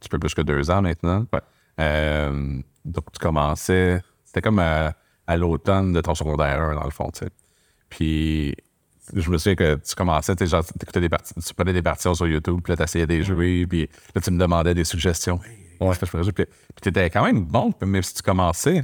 petit 0.00 0.08
peu 0.08 0.18
plus 0.18 0.32
que 0.34 0.42
deux 0.42 0.70
ans 0.70 0.80
maintenant. 0.80 1.26
Ouais. 1.32 1.40
Euh, 1.80 2.58
donc, 2.84 3.12
tu 3.12 3.18
commençais, 3.18 4.00
c'était 4.24 4.40
comme 4.40 4.60
à, 4.60 4.92
à 5.26 5.36
l'automne 5.36 5.92
de 5.92 6.00
ton 6.00 6.14
secondaire 6.14 6.60
1, 6.62 6.74
dans 6.76 6.84
le 6.84 6.90
fond, 6.90 7.10
tu 7.10 7.24
sais. 7.26 7.30
Puis, 7.88 8.54
je 9.14 9.30
me 9.30 9.38
souviens 9.38 9.54
que 9.54 9.74
tu 9.76 9.94
commençais, 9.94 10.34
tu 10.34 10.44
t'écoutais 10.78 11.00
des 11.00 11.08
parties, 11.08 11.34
tu 11.34 11.54
prenais 11.54 11.72
des 11.72 11.82
parties 11.82 12.14
sur 12.14 12.26
YouTube, 12.26 12.60
puis 12.62 12.72
là, 12.72 12.76
t'essayais 12.76 13.06
des 13.06 13.22
jouer, 13.22 13.66
puis 13.68 13.88
là, 14.14 14.20
tu 14.20 14.30
me 14.30 14.38
demandais 14.38 14.74
des 14.74 14.84
suggestions. 14.84 15.40
Ouais. 15.80 15.94
Puis, 15.94 16.32
puis 16.32 16.44
t'étais 16.80 17.10
quand 17.10 17.24
même 17.24 17.44
bon, 17.44 17.72
même 17.82 18.02
si 18.02 18.14
tu 18.14 18.22
commençais, 18.22 18.82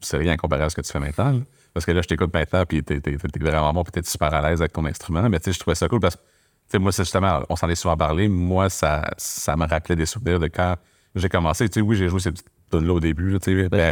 c'est 0.00 0.18
rien 0.18 0.36
comparé 0.36 0.62
à 0.64 0.70
ce 0.70 0.76
que 0.76 0.80
tu 0.82 0.92
fais 0.92 1.00
maintenant. 1.00 1.32
là. 1.32 1.40
Parce 1.72 1.86
que 1.86 1.92
là, 1.92 2.02
je 2.02 2.08
t'écoute 2.08 2.32
maintenant, 2.34 2.64
puis 2.66 2.82
t'es, 2.82 3.00
t'es- 3.00 3.16
t'es 3.16 3.38
vraiment 3.40 3.72
bon, 3.72 3.82
puis 3.84 3.92
t'es 3.92 4.02
super 4.08 4.32
à 4.34 4.42
l'aise 4.48 4.60
avec 4.60 4.72
ton 4.72 4.84
instrument. 4.84 5.28
Mais 5.28 5.38
tu 5.38 5.44
sais, 5.46 5.52
je 5.52 5.58
trouvais 5.60 5.74
ça 5.76 5.88
cool 5.88 6.00
parce 6.00 6.16
que, 6.16 6.20
tu 6.20 6.26
sais, 6.72 6.78
moi, 6.78 6.90
c'est 6.92 7.04
justement, 7.04 7.40
on 7.48 7.56
s'en 7.56 7.68
est 7.68 7.74
souvent 7.74 7.96
parlé. 7.96 8.28
Moi, 8.28 8.68
ça, 8.70 9.08
ça 9.16 9.56
me 9.56 9.66
rappelait 9.66 9.96
des 9.96 10.06
souvenirs 10.06 10.40
de 10.40 10.46
quand 10.48 10.74
j'ai 11.14 11.28
commencé. 11.28 11.68
Tu 11.68 11.74
sais, 11.74 11.80
oui, 11.80 11.96
j'ai 11.96 12.08
joué 12.08 12.18
ces 12.20 12.32
petites, 12.32 12.46
tune-là 12.70 12.92
au 12.92 13.00
début. 13.00 13.38
Tu 13.40 13.62
sais. 13.62 13.68
Ben, 13.68 13.90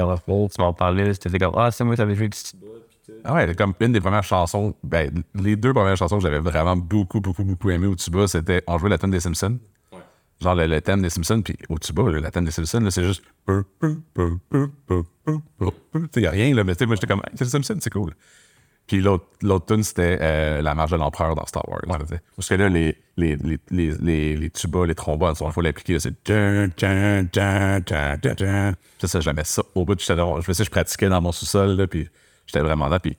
tu 0.48 0.60
m'en 0.60 0.72
parlais, 0.72 1.14
c'était 1.14 1.38
comme, 1.38 1.54
ah, 1.56 1.70
c'est 1.70 1.84
moi, 1.84 1.96
t'avais 1.96 2.14
joué 2.14 2.28
du 2.28 2.36
petit 2.38 2.56
bout. 2.56 2.66
puis 2.66 2.80
tout. 2.80 2.87
Ah 3.30 3.34
ouais, 3.34 3.54
comme 3.54 3.74
une 3.80 3.92
des 3.92 4.00
premières 4.00 4.24
chansons, 4.24 4.74
ben, 4.82 5.22
les 5.34 5.54
deux 5.54 5.74
premières 5.74 5.98
chansons 5.98 6.16
que 6.16 6.22
j'avais 6.22 6.38
vraiment 6.38 6.76
beaucoup, 6.76 7.20
beaucoup, 7.20 7.44
beaucoup 7.44 7.68
aimé 7.68 7.86
au 7.86 7.94
tuba, 7.94 8.26
c'était 8.26 8.62
on 8.66 8.78
jouait 8.78 8.88
la 8.88 8.96
thème 8.96 9.10
des 9.10 9.20
Simpsons. 9.20 9.58
Genre 10.40 10.54
le, 10.54 10.66
le 10.66 10.80
thème 10.80 11.02
des 11.02 11.10
Simpsons, 11.10 11.42
puis 11.42 11.54
au 11.68 11.78
tuba, 11.78 12.04
la 12.10 12.30
thème 12.30 12.46
des 12.46 12.50
Simpsons, 12.50 12.80
là, 12.80 12.90
c'est 12.90 13.04
juste. 13.04 13.22
Il 13.46 13.64
n'y 16.16 16.26
a 16.26 16.30
rien, 16.30 16.54
là, 16.54 16.64
mais 16.64 16.74
tu 16.74 16.78
sais, 16.78 16.86
moi, 16.86 16.94
j'étais 16.94 17.06
comme, 17.06 17.20
Hey, 17.26 17.32
c'est 17.34 17.44
les 17.44 17.50
Simpsons, 17.50 17.76
c'est 17.80 17.92
cool. 17.92 18.14
Puis 18.86 19.02
l'autre, 19.02 19.26
l'autre 19.42 19.66
tune, 19.66 19.82
c'était 19.82 20.16
euh, 20.22 20.62
La 20.62 20.74
marche 20.74 20.92
de 20.92 20.96
l'empereur 20.96 21.34
dans 21.34 21.44
Star 21.44 21.68
Wars. 21.68 21.82
Parce 21.86 22.48
que 22.48 22.54
là, 22.54 22.70
les, 22.70 22.96
les, 23.18 23.36
les, 23.36 23.58
les, 24.00 24.36
les, 24.36 24.50
tubas, 24.50 24.86
les 24.86 24.94
trombones, 24.94 25.34
il 25.38 25.52
faut 25.52 25.60
l'appliquer, 25.60 25.92
là, 25.94 26.00
c'est. 26.00 26.24
Tun, 26.24 26.70
tun, 26.74 27.26
tun, 27.30 27.82
tun, 27.82 28.16
tun. 28.16 28.72
Ça, 28.98 29.06
ça, 29.06 29.20
ça 29.44 29.62
au 29.74 29.84
bout. 29.84 30.00
Je 30.00 30.40
faisais, 30.40 30.64
je 30.64 30.70
pratiquais 30.70 31.10
dans 31.10 31.20
mon 31.20 31.32
sous-sol, 31.32 31.76
là, 31.76 31.86
puis 31.86 32.08
j'étais 32.48 32.64
vraiment 32.64 32.88
là. 32.88 32.98
Puis 32.98 33.16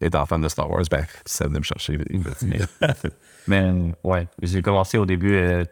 étant 0.00 0.24
fan 0.24 0.40
de 0.40 0.48
Star 0.48 0.70
Wars, 0.70 0.84
ben, 0.90 1.04
ça 1.26 1.46
venait 1.46 1.58
me 1.58 1.64
chercher. 1.64 1.98
mais- 3.46 3.92
ouais, 4.04 4.26
j'ai 4.42 4.62
commencé 4.62 4.96
au 4.96 5.04
début, 5.06 5.34
euh, 5.34 5.64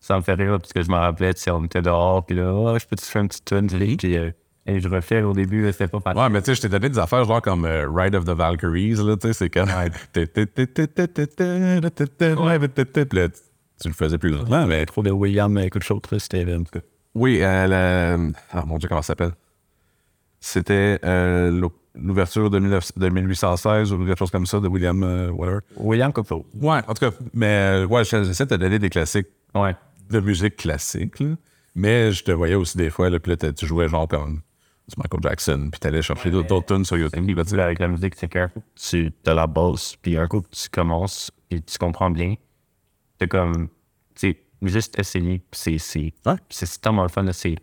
ça 0.00 0.16
me 0.16 0.22
fait 0.22 0.34
rire, 0.34 0.58
parce 0.58 0.72
que 0.72 0.82
je 0.82 0.90
me 0.90 0.96
rappelais, 0.96 1.34
tu 1.34 1.42
sais, 1.42 1.50
on 1.50 1.64
était 1.64 1.82
dehors, 1.82 2.24
puis 2.26 2.36
là, 2.36 2.52
oh, 2.52 2.76
je 2.78 2.86
peux 2.86 2.96
te 2.96 3.02
faire 3.02 3.22
une 3.22 3.28
petite 3.28 3.44
tune, 3.44 3.96
puis 3.96 4.16
euh, 4.16 4.30
et 4.66 4.80
je 4.80 4.88
refais 4.88 5.20
au 5.22 5.34
début, 5.34 5.66
euh, 5.66 5.72
c'était 5.72 5.88
pas 5.88 6.00
facile. 6.00 6.22
Ouais, 6.22 6.28
mais 6.30 6.40
tu 6.40 6.46
sais, 6.46 6.54
je 6.54 6.62
t'ai 6.62 6.68
donné 6.70 6.88
des 6.88 6.98
affaires 6.98 7.24
genre 7.24 7.42
comme 7.42 7.66
euh, 7.66 7.86
Ride 7.90 8.14
of 8.14 8.24
the 8.24 8.30
Valkyries, 8.30 8.94
là, 8.94 9.16
tu 9.16 9.28
sais, 9.28 9.32
c'est 9.34 9.50
comme. 9.50 9.68
Ouais, 9.68 9.90
là, 12.58 13.28
tu 13.80 13.88
le 13.88 13.94
faisais 13.94 14.18
plus 14.18 14.30
longtemps, 14.30 14.66
mais. 14.66 14.86
Trop 14.86 15.02
de 15.02 15.10
William, 15.10 15.54
euh, 15.58 15.62
quelque 15.68 15.82
chose, 15.82 16.00
c'était 16.18 16.44
en 16.54 16.62
tout 16.64 16.78
cas. 16.80 16.84
Oui, 17.14 17.40
euh, 17.42 17.66
la- 17.66 18.18
Ah 18.52 18.64
mon 18.66 18.78
Dieu, 18.78 18.88
comment 18.88 19.02
ça 19.02 19.08
s'appelle? 19.08 19.32
C'était 20.40 20.98
euh, 21.04 21.68
l'ouverture 21.94 22.50
de, 22.50 22.58
19 22.58 22.98
de 22.98 23.08
1816 23.08 23.92
ou 23.92 24.04
quelque 24.04 24.18
chose 24.18 24.30
comme 24.30 24.46
ça 24.46 24.60
de 24.60 24.68
William 24.68 25.02
euh. 25.02 25.60
William 25.76 26.12
Copeland. 26.12 26.44
Ouais, 26.60 26.80
en 26.86 26.94
tout 26.94 27.10
cas, 27.10 27.16
mais 27.32 27.46
euh, 27.82 27.86
ouais, 27.86 28.04
j'essaie 28.04 28.44
de 28.46 28.50
te 28.50 28.54
donner 28.54 28.78
des 28.78 28.90
classiques 28.90 29.28
Ouais. 29.54 29.74
de 30.10 30.20
musique 30.20 30.56
classique, 30.56 31.20
là. 31.20 31.36
mais 31.74 32.10
je 32.12 32.24
te 32.24 32.32
voyais 32.32 32.56
aussi 32.56 32.76
des 32.76 32.90
fois, 32.90 33.08
là, 33.10 33.20
puis 33.20 33.36
là, 33.36 33.52
tu 33.52 33.66
jouais 33.66 33.88
genre 33.88 34.08
comme 34.08 34.40
du 34.88 34.94
Michael 34.98 35.20
Jackson, 35.22 35.68
puis 35.70 35.80
t'allais 35.80 36.02
chercher 36.02 36.30
d'autres 36.30 36.48
d'autres 36.48 36.74
tunes 36.74 36.84
sur 36.84 36.96
YouTube. 36.98 37.26
Là, 37.54 37.64
avec 37.64 37.78
la 37.78 37.88
musique, 37.88 38.14
c'est 38.16 38.28
que 38.28 38.48
tu 38.76 39.12
as 39.26 39.34
la 39.34 39.46
base, 39.46 39.94
puis 40.02 40.18
un 40.18 40.26
coup 40.26 40.42
tu 40.50 40.68
commences, 40.68 41.30
puis 41.48 41.62
tu 41.62 41.78
comprends 41.78 42.10
bien, 42.10 42.34
c'est 43.20 43.28
comme, 43.28 43.68
tu 44.14 44.32
sais, 44.32 44.40
juste 44.62 44.98
essayer, 44.98 45.38
puis 45.38 45.78
c'est, 45.78 45.78
c'est, 45.78 46.12
Ouais. 46.26 46.36
tellement 46.82 47.02
le 47.04 47.08
fun, 47.08 47.22
là, 47.22 47.32
c'est, 47.32 47.54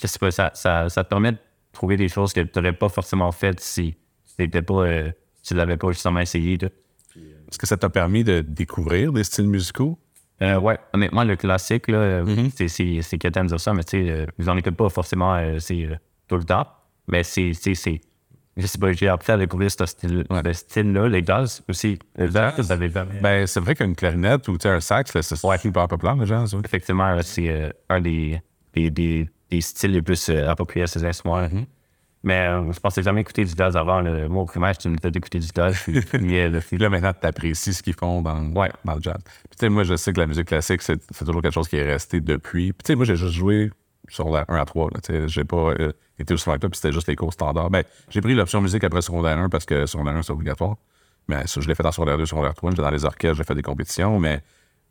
je 0.00 0.06
sais 0.06 0.18
pas, 0.18 0.30
ça, 0.30 0.50
ça, 0.54 0.88
ça 0.88 1.02
te 1.02 1.08
permet 1.08 1.32
de 1.32 1.38
trouver 1.78 1.96
des 1.96 2.08
choses 2.08 2.32
que 2.32 2.40
tu 2.40 2.58
n'aurais 2.58 2.72
pas 2.72 2.88
forcément 2.88 3.30
faites 3.30 3.60
si 3.60 3.96
pas, 4.36 4.74
euh, 4.74 5.10
tu 5.44 5.54
l'avais 5.54 5.76
pas 5.76 5.92
justement 5.92 6.20
essayé, 6.20 6.56
là. 6.58 6.68
Est-ce 7.16 7.58
que 7.58 7.66
ça 7.66 7.76
t'a 7.76 7.88
permis 7.88 8.24
de 8.24 8.40
découvrir 8.40 9.12
des 9.12 9.24
styles 9.24 9.48
musicaux? 9.48 9.98
Euh, 10.42 10.58
ouais, 10.60 10.78
honnêtement, 10.92 11.24
le 11.24 11.36
classique, 11.36 11.88
là, 11.88 11.98
euh, 11.98 12.48
c'est, 12.54 12.68
c'est, 12.68 13.00
c'est 13.02 13.18
qu'à 13.18 13.30
de 13.30 13.46
dire 13.46 13.60
ça, 13.60 13.72
mais 13.74 13.84
tu 13.84 14.04
sais, 14.04 14.10
euh, 14.10 14.26
j'en 14.38 14.56
écoute 14.56 14.76
pas 14.76 14.88
forcément 14.88 15.34
euh, 15.34 15.58
c'est, 15.58 15.88
tout 16.28 16.36
le 16.36 16.44
temps, 16.44 16.66
mais 17.08 17.22
c'est, 17.22 17.52
c'est, 17.54 17.74
c'est, 17.74 18.00
je 18.56 18.66
sais 18.66 18.78
pas, 18.78 18.92
j'ai 18.92 19.08
appris 19.08 19.32
à 19.32 19.36
découvrir 19.36 19.70
ce 19.70 19.86
style, 19.86 20.24
ce 20.30 20.52
style-là, 20.52 21.08
les 21.08 21.24
jazz 21.24 21.62
aussi. 21.68 21.98
Le 22.16 22.30
jazz, 22.30 22.54
vous 22.58 22.72
avez. 22.72 22.88
Ben, 23.22 23.46
c'est 23.46 23.60
vrai 23.60 23.74
qu'une 23.74 23.94
clarinette 23.94 24.46
ou 24.48 24.56
un 24.64 24.80
sax, 24.80 25.14
là, 25.14 25.22
c'est 25.22 25.36
super 25.36 25.88
populaire, 25.88 26.16
les 26.16 26.26
gens. 26.26 26.46
ça. 26.46 26.58
Effectivement, 26.64 27.14
là, 27.14 27.22
c'est 27.22 27.48
euh, 27.48 27.70
un 27.88 28.00
des, 28.00 28.40
des, 28.74 28.90
des, 28.90 29.28
des 29.50 29.60
styles 29.60 29.92
les 29.92 30.02
plus 30.02 30.28
euh, 30.28 30.48
appropriés 30.48 30.84
à 30.84 30.86
ces 30.86 31.04
instruments. 31.04 31.42
Mm-hmm. 31.42 31.64
Mais 32.24 32.48
euh, 32.48 32.72
je 32.72 32.80
pensais 32.80 33.02
jamais 33.02 33.20
écouter 33.20 33.44
du 33.44 33.52
jazz 33.56 33.76
avant. 33.76 34.02
Moi, 34.02 34.42
au 34.42 34.46
primaire, 34.46 34.72
je 34.82 34.88
me 34.88 34.96
disais 34.96 35.10
d'écouter 35.10 35.38
du 35.38 35.46
jazz. 35.54 35.76
Puis, 35.84 36.00
puis, 36.12 36.48
le- 36.50 36.60
Puis 36.60 36.76
là, 36.78 36.88
maintenant, 36.90 37.12
tu 37.18 37.26
apprécies 37.26 37.72
ce 37.74 37.82
qu'ils 37.82 37.94
font 37.94 38.22
dans, 38.22 38.44
Ouais. 38.52 38.70
dans 38.84 38.94
le 38.96 39.00
jazz. 39.02 39.18
Puis, 39.24 39.32
tu 39.52 39.56
sais, 39.60 39.68
moi, 39.68 39.84
je 39.84 39.94
sais 39.96 40.12
que 40.12 40.18
la 40.20 40.26
musique 40.26 40.46
classique, 40.48 40.82
c'est 40.82 40.98
toujours 41.24 41.40
quelque 41.42 41.54
chose 41.54 41.68
qui 41.68 41.76
est 41.76 41.84
resté 41.90 42.20
depuis. 42.20 42.72
Puis, 42.72 42.82
tu 42.84 42.92
sais, 42.92 42.96
moi, 42.96 43.04
j'ai 43.04 43.16
juste 43.16 43.34
joué 43.34 43.70
sur 44.08 44.30
la 44.30 44.44
1 44.48 44.56
à 44.56 44.64
3. 44.64 44.90
Là, 44.94 45.00
tu 45.00 45.12
sais, 45.12 45.28
j'ai 45.28 45.44
pas 45.44 45.56
euh, 45.78 45.92
été 46.18 46.34
aussi 46.34 46.44
que 46.44 46.56
toi, 46.56 46.68
puis 46.68 46.70
c'était 46.74 46.92
juste 46.92 47.06
les 47.08 47.14
cours 47.16 47.32
standards. 47.32 47.70
Ben, 47.70 47.84
j'ai 48.10 48.20
pris 48.20 48.34
l'option 48.34 48.60
musique 48.60 48.82
après 48.82 49.00
secondaire 49.02 49.38
1 49.38 49.48
parce 49.48 49.64
que 49.64 49.86
secondaire 49.86 50.16
1, 50.16 50.22
c'est 50.22 50.32
obligatoire. 50.32 50.76
Mais 51.28 51.46
ça, 51.46 51.60
je 51.60 51.68
l'ai 51.68 51.74
fait 51.74 51.84
en 51.86 51.92
secondaire 51.92 52.18
2, 52.18 52.26
secondaire 52.26 52.54
3. 52.54 52.70
J'étais 52.70 52.82
dans 52.82 52.90
les 52.90 53.04
orchestres, 53.04 53.36
j'ai 53.36 53.44
fait 53.44 53.54
des 53.54 53.62
compétitions, 53.62 54.18
mais, 54.18 54.40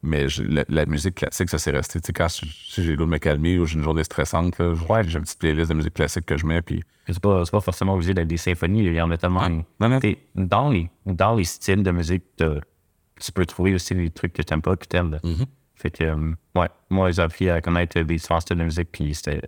mais 0.03 0.29
je- 0.29 0.43
la, 0.43 0.63
la 0.69 0.85
musique 0.85 1.15
classique, 1.15 1.49
ça 1.49 1.57
s'est 1.57 1.71
resté. 1.71 1.99
Tu 1.99 2.07
sais, 2.07 2.13
quand 2.13 2.27
j'ai 2.29 2.83
le 2.91 2.95
goût 2.97 3.05
de 3.05 3.09
me 3.09 3.17
calmer 3.17 3.57
ou 3.59 3.65
j'ai 3.65 3.75
une 3.75 3.83
journée 3.83 4.03
stressante, 4.03 4.57
là, 4.59 4.73
je- 4.75 4.83
Ouais. 4.91 5.03
j'ai 5.07 5.17
une 5.17 5.23
petite 5.23 5.39
playlist 5.39 5.69
de 5.69 5.75
musique 5.75 5.93
classique 5.93 6.25
que 6.25 6.37
je 6.37 6.45
mets, 6.45 6.61
puis 6.61 6.83
c'est 7.07 7.19
pas, 7.19 7.43
pas 7.45 7.61
forcément 7.61 7.93
obligé 7.95 8.13
d'être 8.13 8.27
des 8.27 8.37
symphonies. 8.37 8.85
Il 8.85 8.93
y 8.93 9.01
en 9.01 9.09
a 9.11 9.17
tellement. 9.17 9.47
non, 9.49 9.63
non. 9.79 9.99
T'sais, 9.99 10.17
Dans, 10.35 10.69
les, 10.69 10.89
dans 11.05 11.35
les 11.35 11.43
styles 11.45 11.83
de 11.83 11.91
musique, 11.91 12.23
tu 12.37 13.31
peux 13.31 13.45
trouver 13.45 13.73
aussi 13.73 13.95
des 13.95 14.09
trucs 14.09 14.33
que 14.33 14.41
t'aimes 14.41 14.61
pas, 14.61 14.75
que 14.75 14.85
t'aimes. 14.85 15.19
Mm-hmm. 15.23 15.45
Fait 15.75 15.91
que, 15.91 16.03
euh, 16.03 16.33
ouais, 16.55 16.67
moi, 16.89 17.11
j'ai 17.11 17.21
appris 17.21 17.49
à 17.49 17.61
connaître 17.61 17.99
des 17.99 18.15
différents 18.15 18.39
styles 18.39 18.57
de 18.57 18.63
musique, 18.63 18.89
puis 18.91 19.13
c'était. 19.15 19.41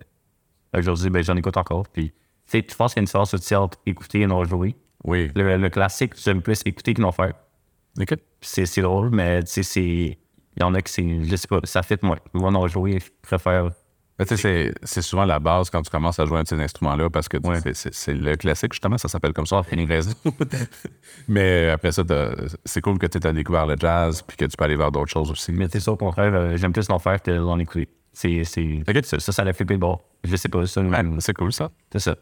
Aujourd'hui, 0.77 1.09
ben, 1.09 1.23
j'en 1.23 1.35
écoute 1.35 1.57
encore. 1.57 1.87
Puis, 1.89 2.09
tu 2.11 2.13
sais, 2.45 2.61
tu 2.63 2.75
penses 2.75 2.93
qu'il 2.93 2.99
y 2.99 3.01
a 3.01 3.03
une 3.03 3.05
différence 3.07 3.33
aussi 3.33 3.55
entre 3.55 3.77
écouter 3.85 4.21
et 4.21 4.27
non 4.27 4.43
jouer? 4.45 4.75
oui. 5.03 5.31
Le, 5.35 5.57
le 5.57 5.69
classique, 5.69 6.13
j'aime 6.23 6.41
plus 6.41 6.61
écouter 6.65 6.93
que 6.93 7.01
non 7.01 7.11
faire. 7.11 7.33
C'est 8.41 8.81
drôle, 8.81 9.09
mais 9.09 9.43
tu 9.43 9.51
sais, 9.51 9.63
c'est. 9.63 10.17
Il 10.59 10.63
y 10.63 10.65
en 10.65 10.73
a 10.73 10.81
que 10.81 10.89
c'est. 10.89 11.23
Je 11.23 11.35
sais 11.35 11.47
pas, 11.47 11.59
ça 11.63 11.81
fait 11.83 12.03
moi. 12.03 12.17
Moi, 12.33 12.51
non 12.51 12.67
jouer, 12.67 12.99
je 12.99 13.09
préfère. 13.21 13.71
Tu 14.19 14.25
sais, 14.25 14.35
c'est 14.35 14.73
c'est 14.83 15.01
souvent 15.01 15.23
la 15.23 15.39
base 15.39 15.69
quand 15.69 15.81
tu 15.81 15.89
commences 15.89 16.19
à 16.19 16.25
jouer 16.25 16.39
un 16.39 16.43
de 16.43 16.47
ces 16.49 16.59
instruments-là 16.59 17.09
parce 17.09 17.29
que 17.29 17.37
c'est- 17.73 18.13
le 18.13 18.35
classique, 18.35 18.73
justement, 18.73 18.97
ça 18.97 19.07
s'appelle 19.07 19.31
comme 19.31 19.45
ça. 19.45 19.61
Mais 21.27 21.69
après 21.69 21.91
ça, 21.91 22.03
c'est 22.65 22.81
cool 22.81 22.97
que 22.97 23.07
tu 23.07 23.25
aies 23.25 23.33
découvert 23.33 23.65
le 23.65 23.75
jazz 23.79 24.21
puis 24.21 24.35
que 24.37 24.45
tu 24.45 24.57
peux 24.57 24.63
aller 24.65 24.75
vers 24.75 24.91
d'autres 24.91 25.09
choses 25.11 25.31
aussi. 25.31 25.51
Mais 25.51 25.67
c'est 25.71 25.79
ça, 25.79 25.91
au 25.93 25.97
contraire, 25.97 26.33
euh, 26.33 26.57
j'aime 26.57 26.73
plus 26.73 26.89
non 26.89 26.99
faire 26.99 27.21
que 27.21 27.31
l'en 27.31 27.57
écouter. 27.59 27.87
C'est. 28.11 28.43
c'est- 28.43 28.83
Ça, 29.05 29.19
ça, 29.19 29.31
ça 29.31 29.43
l'a 29.43 29.53
flippé 29.53 29.77
bord. 29.77 30.01
Je 30.23 30.35
sais 30.35 30.49
pas, 30.49 30.65
ça. 30.65 30.81
Ouais, 30.81 31.01
c'est 31.19 31.33
cool 31.33 31.53
ça. 31.53 31.69
C'est 31.91 31.99
ça. 31.99 32.15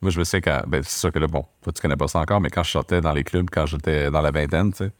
Moi, 0.00 0.10
je 0.10 0.18
me 0.18 0.24
sais 0.24 0.40
quand. 0.40 0.62
Ben, 0.66 0.82
c'est 0.82 0.98
sûr 0.98 1.12
que 1.12 1.18
là, 1.18 1.26
bon, 1.28 1.44
toi, 1.62 1.72
tu 1.72 1.80
connais 1.80 1.96
pas 1.96 2.08
ça 2.08 2.18
encore, 2.18 2.40
mais 2.40 2.50
quand 2.50 2.62
je 2.64 2.70
sortais 2.72 3.00
dans 3.00 3.12
les 3.12 3.24
clubs, 3.24 3.48
quand 3.50 3.66
j'étais 3.66 4.10
dans 4.10 4.20
la 4.20 4.30
vingtaine, 4.32 4.72
tu 4.72 4.78
sais, 4.78 4.90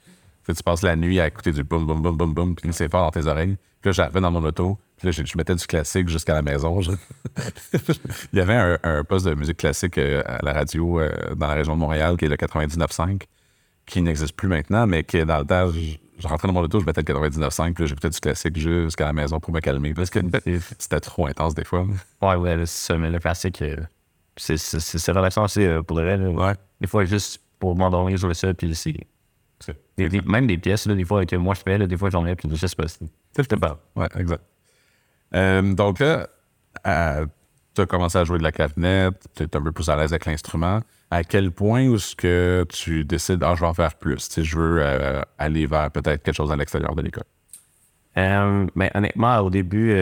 tu 0.53 0.63
passes 0.63 0.83
la 0.83 0.97
nuit 0.97 1.21
à 1.21 1.27
écouter 1.29 1.53
du 1.53 1.63
boum, 1.65 1.87
boum, 1.87 2.03
boum, 2.03 2.17
boum, 2.17 2.35
boum, 2.35 2.55
puis 2.55 2.73
c'est 2.73 2.91
fort 2.91 3.11
dans 3.11 3.21
tes 3.21 3.27
oreilles. 3.27 3.57
Puis 3.81 3.89
là, 3.91 3.93
j'arrivais 3.93 4.21
dans 4.21 4.31
mon 4.31 4.43
auto, 4.45 4.79
puis 4.97 5.07
là, 5.09 5.13
je, 5.13 5.25
je 5.25 5.37
mettais 5.37 5.55
du 5.55 5.67
classique 5.67 6.09
jusqu'à 6.09 6.35
la 6.35 6.43
maison. 6.43 6.81
je- 6.81 6.91
Il 8.33 8.39
y 8.39 8.41
avait 8.41 8.55
un, 8.55 8.79
un 8.83 9.05
poste 9.05 9.27
de 9.27 9.35
musique 9.35 9.59
classique 9.59 9.99
euh, 9.99 10.23
à 10.27 10.39
la 10.43 10.53
radio 10.53 11.01
euh, 11.01 11.35
dans 11.35 11.49
la 11.49 11.55
région 11.55 11.75
de 11.75 11.81
Montréal 11.81 12.17
qui 12.17 12.25
est 12.25 12.29
le 12.29 12.37
99.5, 12.37 13.23
qui 13.87 14.01
n'existe 14.03 14.35
plus 14.35 14.49
maintenant, 14.49 14.87
mais 14.87 15.05
qui, 15.05 15.23
dans 15.25 15.39
le 15.39 15.45
temps, 15.45 15.71
je, 15.71 15.97
je 16.19 16.29
rentrais 16.29 16.49
dans 16.49 16.55
mon 16.55 16.63
auto, 16.63 16.81
je 16.81 16.87
mettais 16.87 17.03
le 17.03 17.15
99.5, 17.29 17.75
puis 17.75 17.85
là, 17.85 17.87
j'écoutais 17.89 18.11
du 18.11 18.21
classique 18.21 18.57
jusqu'à 18.59 19.05
la 19.07 19.13
maison 19.13 19.39
pour 19.41 19.53
me 19.53 19.61
calmer. 19.61 19.93
Parce 19.93 20.09
que 20.11 20.21
c'était 20.79 21.01
trop 21.01 21.27
intense 21.27 21.55
des 21.55 21.65
fois. 21.65 21.87
Ouais, 22.23 22.37
ouais, 22.37 22.57
là, 22.57 22.65
c'est 22.67 22.87
ça. 22.93 22.97
Mais 22.99 23.11
le 23.11 23.19
classique, 23.19 23.61
euh, 23.63 23.77
c'est 24.37 25.13
relaxant 25.13 25.45
aussi 25.45 25.67
pour 25.87 25.99
le 26.01 26.05
vrai. 26.05 26.27
Ouais. 26.27 26.55
Des 26.81 26.87
fois, 26.87 27.05
juste 27.05 27.43
pour 27.59 27.77
m'endormir, 27.77 28.17
je 28.17 28.23
jouer 28.23 28.35
ça, 28.35 28.53
puis 28.55 28.75
c'est. 28.75 28.95
Des- 29.97 30.09
des- 30.09 30.21
même 30.23 30.47
des 30.47 30.59
pièces, 30.59 30.87
là, 30.87 30.95
des 30.95 31.05
fois, 31.05 31.25
que 31.27 31.37
moi 31.37 31.55
je 31.55 31.61
fais, 31.61 31.79
là, 31.79 31.87
des 31.87 31.97
fois 31.97 32.11
j'en 32.11 32.27
ai, 32.27 32.35
puis 32.37 32.49
je 32.53 32.67
sais 32.67 32.77
pas. 32.77 32.89
c'est- 32.89 33.05
C'était 33.37 33.57
pas. 33.57 33.79
Ouais, 33.97 34.09
exact. 34.17 34.43
Euh, 35.35 35.75
donc 35.75 35.99
là, 36.01 36.29
tu 37.75 37.81
as 37.81 37.87
commencé 37.87 38.19
à 38.19 38.25
jouer 38.25 38.39
de 38.39 38.43
la 38.45 38.53
clarinette, 38.53 39.15
tu 39.35 39.43
es 39.43 39.57
un 39.57 39.63
peu 39.63 39.73
plus 39.73 39.89
à 39.89 39.97
l'aise 39.97 40.13
avec 40.13 40.27
l'instrument. 40.27 40.81
À 41.11 41.23
quel 41.25 41.51
point 41.51 41.93
est-ce 41.93 42.15
que 42.17 42.65
tu 42.69 43.05
décides, 43.05 43.43
ah, 43.43 43.55
je 43.55 43.61
vais 43.61 43.67
en 43.67 43.75
faire 43.75 43.95
plus? 43.95 44.29
Tu 44.29 44.45
je 44.45 44.59
veux 44.59 44.79
euh, 44.81 45.23
aller 45.39 45.67
vers 45.67 45.91
peut-être 45.91 46.23
quelque 46.23 46.35
chose 46.37 46.51
à 46.53 46.57
l'extérieur 46.57 46.95
de 46.95 47.03
l'école? 47.03 47.25
Euh, 48.17 48.67
ben, 48.77 48.91
honnêtement, 48.95 49.39
au 49.41 49.51
début, 49.51 49.93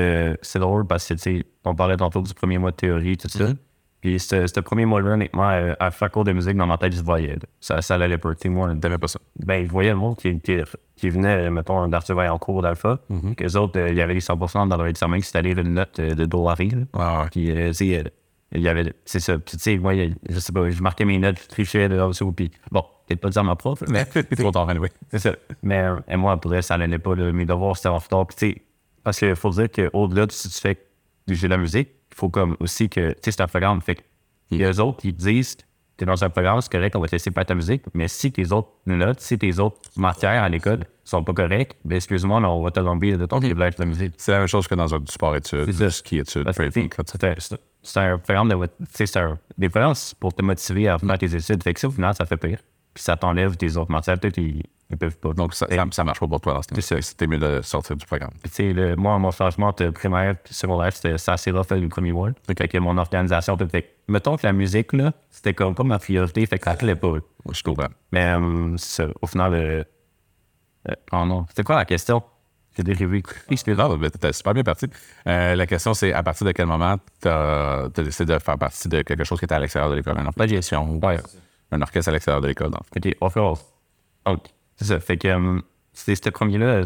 c'est 0.43 0.59
drôle 0.59 0.87
parce 0.87 1.07
que, 1.09 1.15
tu 1.15 1.21
sais, 1.21 1.47
on 1.65 1.75
parlait 1.75 1.97
tantôt 1.97 2.21
du 2.21 2.35
premier 2.35 2.59
mois 2.59 2.71
de 2.71 2.77
théorie, 2.77 3.17
tout 3.17 3.29
ça. 3.29 3.49
Puis, 4.03 4.19
ce, 4.19 4.61
premier 4.61 4.85
mois-là, 4.85 5.13
honnêtement, 5.13 5.49
euh, 5.49 5.75
à 5.79 5.93
faire 5.93 6.11
cours 6.11 6.25
de 6.25 6.33
musique, 6.33 6.57
dans 6.57 6.67
ma 6.67 6.77
tête, 6.77 6.93
je 6.93 7.03
voyais. 7.03 7.35
là. 7.35 7.43
Ça, 7.61 7.81
ça 7.83 7.95
allait 7.95 8.19
pas. 8.19 8.33
Moi, 8.47 8.75
T'aimais 8.75 8.99
pas 8.99 9.07
ça? 9.07 9.21
ben, 9.39 9.65
je 9.65 9.71
voyais 9.71 9.91
le 9.91 9.97
monde 9.97 10.17
qui, 10.17 10.41
qui, 10.41 10.57
qui 10.97 11.09
venait, 11.09 11.47
euh, 11.47 11.51
mettons, 11.53 11.87
d'Arthur 11.87 12.19
en 12.19 12.37
cours 12.37 12.63
d'alpha. 12.63 12.99
Qu'eux 13.37 13.57
autres, 13.57 13.79
euh, 13.79 13.91
il 13.91 13.95
y 13.95 14.03
avait 14.03 14.15
les 14.15 14.21
100% 14.21 14.69
dans 14.69 14.77
leur 14.77 14.87
examen 14.89 15.19
qui 15.19 15.23
s'était 15.27 15.53
une 15.53 15.75
note 15.75 16.01
euh, 16.01 16.15
de 16.17 16.25
Do 16.25 16.49
à 16.49 16.55
ré, 16.55 16.67
là. 16.71 16.83
Ah, 16.95 17.23
ouais. 17.23 17.29
Puis, 17.31 17.51
euh, 17.53 17.69
tu 17.69 17.75
sais, 17.75 18.05
il 18.55 18.61
y 18.61 18.69
avait. 18.69 18.93
C'est 19.05 19.21
ça. 19.21 19.39
Puis, 19.39 19.57
tu 19.57 19.63
sais, 19.63 19.79
moi, 19.79 19.95
je 20.29 20.39
sais 20.41 20.53
pas, 20.53 20.69
je 20.69 20.83
marquais 20.83 21.05
mes 21.05 21.19
notes, 21.19 21.41
je 21.41 21.47
trichais 21.49 21.89
de 21.89 21.95
là 21.95 22.09
aussi. 22.09 22.25
Puis, 22.37 22.51
bon, 22.73 22.85
peut-être 23.07 23.21
pas 23.21 23.31
dire 23.31 23.43
à 23.43 23.45
ma 23.45 23.55
prof, 23.55 23.85
mais. 23.89 24.05
trop 24.37 24.51
tard, 24.51 24.69
anyway. 24.69 24.91
C'est 25.13 25.21
ça. 25.21 25.33
Mais 25.63 25.85
et 26.09 26.17
moi, 26.17 26.37
pour 26.41 26.51
vrai, 26.51 26.61
ça 26.63 26.77
n'allait 26.77 26.99
pas. 26.99 27.15
là. 27.15 27.31
Mes 27.33 27.47
devoirs, 27.47 27.77
c'était 27.77 27.89
en 27.91 27.99
retard. 27.99 28.27
Puis, 28.27 28.37
tu 28.37 28.49
sais, 28.55 28.63
parce 29.05 29.19
qu'il 29.21 29.37
faut 29.37 29.51
dire 29.51 29.69
qu'au-delà 29.71 30.27
de 30.27 30.33
si 30.33 30.49
tu 30.49 30.61
fais 30.61 30.77
de 31.29 31.47
la 31.47 31.57
musique, 31.57 31.89
faut 32.15 32.29
comme 32.29 32.57
aussi 32.61 32.89
que, 32.89 33.11
tu 33.13 33.17
sais, 33.25 33.31
c'est 33.33 33.41
un 33.43 33.47
programme. 33.49 33.81
Fait 33.81 33.97
que 33.97 34.03
les 34.51 34.79
autres, 34.81 35.01
ils 35.05 35.15
disent, 35.15 35.57
t'es 35.97 36.05
dans 36.05 36.23
un 36.25 36.31
programme, 36.31 36.61
c'est 36.61 36.71
correct, 36.73 36.95
on 36.97 37.01
va 37.01 37.07
te 37.07 37.13
laisser 37.13 37.31
faire 37.31 37.47
ta 37.47 37.55
musique. 37.55 37.83
Mais 37.95 38.09
si 38.09 38.31
tes 38.33 38.51
autres 38.53 38.71
notes, 38.87 39.21
si 39.21 39.39
tes 39.39 39.59
autres 39.59 39.79
matières 39.97 40.43
à 40.43 40.49
l'école 40.49 40.81
sont 41.05 41.23
pas 41.25 41.33
correctes, 41.33 41.77
ben 41.85 41.97
excuse-moi, 41.97 42.41
on 42.41 42.63
va 42.63 42.71
te 42.71 42.81
tomber 42.81 43.17
de 43.17 43.27
ton 43.27 43.39
privilège 43.41 43.77
de 43.77 43.83
la 43.83 43.87
musique. 43.87 44.15
C'est 44.19 44.33
la 44.33 44.39
même 44.39 44.47
chose 44.49 44.67
que 44.69 44.75
dans 44.75 44.95
un 44.95 44.99
du 45.01 45.11
sport 45.13 45.35
études, 45.37 45.65
C'est 45.67 45.73
ça. 45.73 45.91
ski 45.91 46.19
études, 46.19 46.45
c'est 47.85 47.99
un 47.99 48.19
programme 48.19 48.49
de. 48.49 48.55
Tu 48.67 48.71
sais, 48.93 49.07
c'est 49.07 49.19
un- 49.19 49.39
des 49.59 49.69
programmes 49.69 49.95
c'est 49.95 50.17
pour 50.19 50.33
te 50.33 50.43
motiver 50.43 50.89
à 50.89 50.99
faire 50.99 51.19
tes 51.19 51.35
études. 51.35 51.63
Fait 51.63 51.75
que 51.75 51.81
ça, 51.81 51.89
au 51.89 51.91
final, 51.91 52.15
ça 52.15 52.25
fait 52.27 52.37
pire. 52.37 52.59
Puis 52.95 53.03
ça 53.03 53.17
t'enlève 53.17 53.57
tes 53.57 53.77
autres 53.77 53.91
matières. 53.91 54.19
Peut-être 54.19 54.39
ils, 54.93 54.99
peuvent 54.99 55.19
pas. 55.19 55.33
Donc, 55.33 55.55
ça, 55.55 55.67
ça, 55.91 56.05
marche 56.05 56.21
pas 56.21 56.27
pour 56.29 56.41
toi 56.41 56.61
C'est 56.81 57.01
C'était 57.03 57.27
mieux 57.27 57.39
de 57.39 57.61
sortir 57.63 57.97
du 57.97 58.07
programme. 58.07 58.31
Puis, 58.43 58.51
tu 58.51 58.57
sais, 58.57 58.73
le- 58.73 58.97
moi, 58.97 59.19
mon 59.19 59.31
changement 59.31 59.73
de 59.77 59.91
primaire 59.91 60.37
puis 60.43 60.55
secondaire, 60.55 60.93
c'était 60.93 61.19
c'est 61.19 61.31
assez 61.31 61.51
rough 61.51 61.71
le 61.71 61.89
premier 61.89 62.13
mois. 62.13 62.31
Fait 62.47 62.69
que 62.69 62.79
mon 62.79 62.97
organisation, 62.99 63.57
fait. 63.69 63.97
Mettons 64.09 64.37
que 64.37 64.47
la 64.47 64.53
musique, 64.53 64.93
là, 64.93 65.13
c'était 65.31 65.55
comme 65.55 65.75
pas 65.75 65.85
ma 65.85 65.99
priorité, 65.99 66.45
fait 66.47 66.59
que 66.59 66.65
ça 66.65 66.75
pas. 66.75 67.15
Je 67.51 67.63
comprends. 67.63 67.89
Mais 68.13 68.35
euh, 68.35 68.75
c'est 68.77 69.09
au 69.21 69.27
final, 69.27 69.55
euh, 69.55 69.85
euh, 70.89 70.95
oh 71.13 71.25
non, 71.25 71.47
c'était 71.49 71.63
quoi 71.63 71.77
la 71.77 71.85
question? 71.85 72.23
J'ai 72.77 72.83
dérivé. 72.83 73.23
Non, 73.67 73.97
mais 73.99 74.11
t'es 74.11 74.33
super 74.33 74.55
bien 74.55 74.63
parti. 74.63 74.87
Euh, 75.27 75.55
la 75.55 75.67
question, 75.67 75.93
c'est 75.93 76.13
à 76.13 76.23
partir 76.23 76.47
de 76.47 76.53
quel 76.53 76.67
moment 76.67 76.97
tu 77.21 77.29
as, 77.29 77.89
décidé 77.95 78.33
de 78.33 78.39
faire 78.39 78.57
partie 78.57 78.89
de 78.89 79.03
quelque 79.03 79.25
chose 79.25 79.39
qui 79.39 79.45
était 79.45 79.55
à 79.55 79.59
l'extérieur 79.59 79.91
de 79.91 79.97
l'école, 79.97 80.19
une 80.19 80.27
organisation 80.27 80.91
ou 80.91 81.07
Ouais. 81.07 81.19
un 81.71 81.83
orchestre 81.83 82.09
à 82.09 82.13
l'extérieur 82.13 82.41
de 82.41 82.49
l'école. 82.49 82.71
OK, 82.75 83.17
overall. 83.21 83.57
Donc, 84.25 84.45
c'est 84.83 84.89
ça. 84.89 85.01
Fait 85.01 85.17
que 85.17 85.29
euh, 85.29 85.61
c'était 85.93 86.15
ce 86.17 86.31
premier-là, 86.31 86.83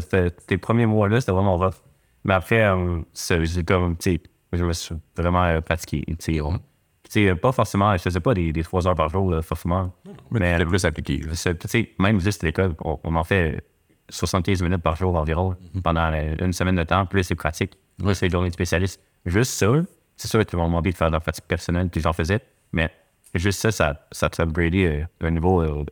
tes 0.47 0.57
premiers 0.57 0.85
mois-là, 0.85 1.19
c'était 1.19 1.31
vraiment 1.31 1.57
rough. 1.57 1.75
Mais 2.23 2.33
après, 2.33 2.61
euh, 2.63 2.99
c'est- 3.13 3.45
j'ai 3.45 3.63
comme, 3.63 3.95
tu 3.97 4.11
sais, 4.15 4.21
je 4.53 4.63
me 4.65 4.73
suis 4.73 4.95
vraiment 5.15 5.43
euh, 5.43 5.61
pratiqué. 5.61 6.03
Tu 6.07 6.15
sais, 6.19 6.41
on- 6.41 6.57
tu 6.57 6.61
sais, 7.09 7.35
pas 7.35 7.51
forcément, 7.51 7.95
je 7.95 8.01
faisais 8.01 8.19
pas 8.19 8.33
des, 8.33 8.51
des 8.51 8.63
trois 8.63 8.85
heures 8.87 8.95
par 8.95 9.09
jour, 9.09 9.31
là, 9.31 9.41
forcément. 9.41 9.93
Mais 10.31 10.57
Mais 10.57 10.65
plus 10.65 10.83
appliqué. 10.85 11.17
là. 11.19 11.33
c'est- 11.35 11.57
tu 11.57 11.67
sais, 11.67 11.91
même 11.99 12.19
juste 12.19 12.43
à 12.43 12.47
l'école, 12.47 12.75
on, 12.83 12.99
on 13.03 13.15
en 13.15 13.23
fait 13.23 13.63
75 14.09 14.61
minutes 14.61 14.81
par 14.81 14.95
jour 14.95 15.15
environ 15.15 15.55
pendant 15.83 16.11
euh, 16.13 16.35
une 16.39 16.53
semaine 16.53 16.75
de 16.75 16.83
temps. 16.83 17.05
Plus 17.05 17.23
c'est 17.23 17.35
pratique, 17.35 17.73
plus 17.97 18.13
c'est 18.15 18.29
journée 18.29 18.49
de 18.49 18.53
spécialiste. 18.53 19.01
Juste 19.25 19.51
ça, 19.51 19.67
c'est 20.15 20.27
sûr 20.27 20.45
qu'ils 20.45 20.57
m'ont 20.59 20.67
demandé 20.67 20.91
de 20.91 20.97
faire 20.97 21.07
de 21.09 21.13
la 21.13 21.19
pratique 21.19 21.45
personnelle, 21.47 21.89
puis 21.89 22.01
j'en 22.01 22.13
faisais. 22.13 22.39
Mais 22.73 22.89
juste 23.35 23.59
ça, 23.61 23.71
ça, 23.71 24.07
ça 24.11 24.29
te 24.29 24.41
upgradé 24.41 24.85
euh, 25.21 25.27
un 25.27 25.31
niveau. 25.31 25.61
euh, 25.61 25.85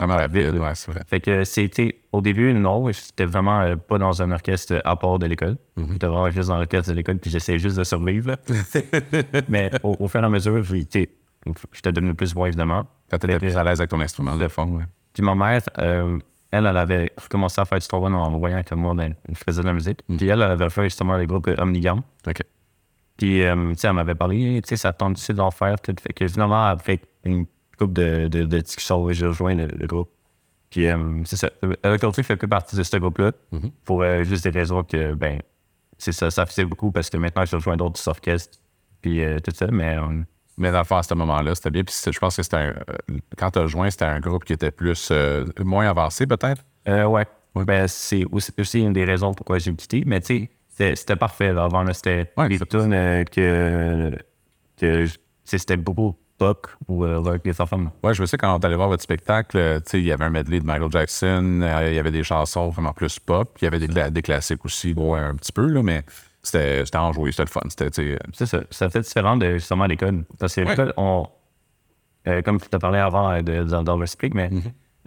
Ouais, 0.00 0.74
c'est 0.74 0.90
vrai. 0.90 1.02
fait 1.06 1.20
que 1.20 1.44
c'était 1.44 2.00
au 2.12 2.20
début, 2.20 2.52
non, 2.54 2.90
j'étais 2.90 3.26
vraiment 3.26 3.60
euh, 3.60 3.76
pas 3.76 3.98
dans 3.98 4.22
un 4.22 4.30
orchestre 4.32 4.80
à 4.84 4.96
part 4.96 5.18
de 5.18 5.26
l'école. 5.26 5.56
J'étais 5.76 6.06
vraiment 6.06 6.30
juste 6.30 6.48
dans 6.48 6.56
l'orchestre 6.58 6.90
de 6.90 6.96
l'école, 6.96 7.18
puis 7.18 7.30
j'essayais 7.30 7.58
juste 7.58 7.76
de 7.76 7.84
survivre. 7.84 8.36
Mais 9.48 9.70
au, 9.82 9.96
au 9.98 10.08
fur 10.08 10.22
et 10.22 10.24
à 10.24 10.28
mesure, 10.28 10.62
j'étais 10.62 11.92
devenu 11.92 12.14
plus 12.14 12.34
bon, 12.34 12.46
évidemment. 12.46 12.86
Quand 13.10 13.18
t'étais 13.18 13.38
plus 13.38 13.56
à 13.56 13.64
l'aise 13.64 13.80
avec 13.80 13.90
ton 13.90 14.00
instrument 14.00 14.36
de 14.36 14.48
fond, 14.48 14.66
ouais. 14.66 14.84
Puis 15.12 15.22
ma 15.22 15.34
mère, 15.34 15.62
euh, 15.78 16.18
elle, 16.50 16.66
elle 16.66 16.76
avait 16.76 17.12
commencé 17.28 17.60
à 17.60 17.64
faire 17.64 17.78
du 17.78 17.86
trombone 17.86 18.14
en 18.14 18.38
voyant 18.38 18.62
que 18.62 18.74
moi, 18.74 18.94
ben, 18.94 19.14
je 19.28 19.34
faisais 19.34 19.62
de 19.62 19.66
la 19.66 19.72
musique. 19.72 20.00
Puis 20.06 20.28
elle, 20.28 20.42
elle 20.42 20.50
avait 20.50 20.70
fait 20.70 20.84
justement 20.84 21.16
le 21.16 21.26
groupe 21.26 21.48
Omnigam. 21.58 22.02
OK. 22.26 22.42
Puis, 23.16 23.42
euh, 23.42 23.54
tu 23.72 23.78
sais, 23.78 23.88
elle 23.88 23.94
m'avait 23.94 24.14
parlé, 24.14 24.60
tu 24.62 24.68
sais, 24.70 24.76
ça 24.76 24.92
tente 24.92 25.16
de 25.28 25.32
d'en 25.34 25.50
faire. 25.50 25.78
Tout. 25.80 25.94
Fait 26.00 26.12
que 26.12 26.26
finalement, 26.26 26.64
après 26.64 27.00
une 27.24 27.44
couple 27.80 27.94
de, 27.94 28.28
de, 28.28 28.44
de 28.44 28.58
discussions, 28.60 29.10
j'ai 29.12 29.26
rejoint 29.26 29.54
le, 29.54 29.66
le 29.66 29.86
groupe. 29.86 30.10
Puis, 30.70 30.86
euh, 30.86 30.96
c'est 31.24 31.36
ça. 31.36 31.50
Aujourd'hui, 31.84 32.22
je 32.22 32.26
fais 32.28 32.36
plus 32.36 32.46
partie 32.48 32.76
de 32.76 32.82
ce 32.84 32.96
groupe-là 32.96 33.32
pour 33.84 34.02
euh, 34.02 34.22
juste 34.22 34.44
des 34.44 34.50
raisons 34.56 34.84
que, 34.84 35.14
ben, 35.14 35.40
c'est 35.98 36.12
ça, 36.12 36.30
ça 36.30 36.46
faisait 36.46 36.64
beaucoup 36.64 36.92
parce 36.92 37.10
que 37.10 37.16
maintenant, 37.16 37.44
je 37.44 37.56
rejoins 37.56 37.76
d'autres 37.76 38.06
orchestres. 38.08 38.58
Puis, 39.02 39.22
euh, 39.24 39.38
tout 39.40 39.50
ça, 39.54 39.66
mais. 39.70 39.96
euh, 39.98 40.22
Mais 40.58 40.70
dans 40.70 40.78
le 40.78 40.84
fond, 40.84 40.96
à 40.96 41.02
ce 41.02 41.14
moment-là, 41.14 41.54
c'était 41.54 41.70
bien. 41.70 41.82
Puis 41.84 41.94
je 42.12 42.18
pense 42.18 42.36
que 42.36 42.42
c'était 42.42 42.56
un. 42.58 42.68
euh, 42.88 43.18
Quand 43.36 43.50
tu 43.50 43.58
as 43.58 43.66
joint, 43.66 43.90
c'était 43.90 44.04
un 44.04 44.20
groupe 44.20 44.44
qui 44.44 44.52
était 44.52 44.70
plus. 44.70 45.08
euh, 45.10 45.44
moins 45.58 45.88
avancé, 45.88 46.26
peut-être? 46.26 46.62
Euh, 46.86 47.04
ouais. 47.06 47.26
Ben, 47.56 47.88
c'est 47.88 48.24
aussi, 48.30 48.52
aussi 48.58 48.80
une 48.80 48.92
des 48.92 49.04
raisons 49.04 49.34
pourquoi 49.34 49.58
j'ai 49.58 49.74
quitté. 49.74 50.04
Mais 50.06 50.20
tu 50.20 50.48
sais, 50.68 50.94
c'était- 50.94 51.16
parfait. 51.16 51.52
Là. 51.52 51.64
Avant, 51.64 51.82
là, 51.82 51.92
c'était 51.94 52.30
Ouais, 52.36 52.48
tunes 52.48 52.92
euh, 52.92 53.24
que, 53.24 54.12
que 54.80 55.06
c'était 55.44 55.76
beaucoup 55.76 56.14
pop 56.40 56.66
ou 56.88 57.04
euh, 57.04 57.18
rock, 57.18 57.42
les 57.44 57.60
enfants. 57.60 57.92
Ouais, 58.02 58.14
je 58.14 58.20
me 58.22 58.26
sais 58.26 58.36
quand 58.38 58.52
on 58.54 58.76
voir 58.76 58.88
votre 58.88 59.02
spectacle, 59.02 59.56
euh, 59.58 59.78
tu 59.80 59.90
sais, 59.90 59.98
il 60.00 60.06
y 60.06 60.12
avait 60.12 60.24
un 60.24 60.30
medley 60.30 60.58
de 60.58 60.64
Michael 60.66 60.90
Jackson, 60.90 61.60
euh, 61.62 61.88
il 61.90 61.94
y 61.94 61.98
avait 61.98 62.10
des 62.10 62.24
chansons 62.24 62.70
vraiment 62.70 62.92
plus 62.92 63.18
pop, 63.18 63.56
il 63.60 63.64
y 63.64 63.68
avait 63.68 63.78
des, 63.78 63.88
cla- 63.88 64.10
des 64.10 64.22
classiques 64.22 64.64
aussi, 64.64 64.94
bon, 64.94 65.14
un 65.14 65.34
petit 65.36 65.52
peu, 65.52 65.66
là, 65.66 65.82
mais 65.82 66.02
c'était 66.42 66.82
enjoué, 66.96 67.30
c'était 67.30 67.44
le 67.44 67.48
fun. 67.50 67.60
C'était, 67.68 68.18
C'est 68.32 68.46
ça. 68.46 68.60
Ça 68.70 68.88
fait 68.90 69.00
différent 69.02 69.36
de 69.36 69.52
justement 69.58 69.84
l'école. 69.86 70.24
Parce 70.38 70.54
que 70.54 70.62
l'école, 70.62 70.94
on. 70.96 71.26
euh, 72.26 72.40
comme 72.42 72.58
tu 72.60 72.68
t'as 72.70 72.78
parlé 72.78 72.98
avant 72.98 73.30
euh, 73.30 73.42
de, 73.42 73.62
dans, 73.64 73.82
dans 73.82 73.96
le 73.98 74.06
speak, 74.06 74.34
mais 74.34 74.48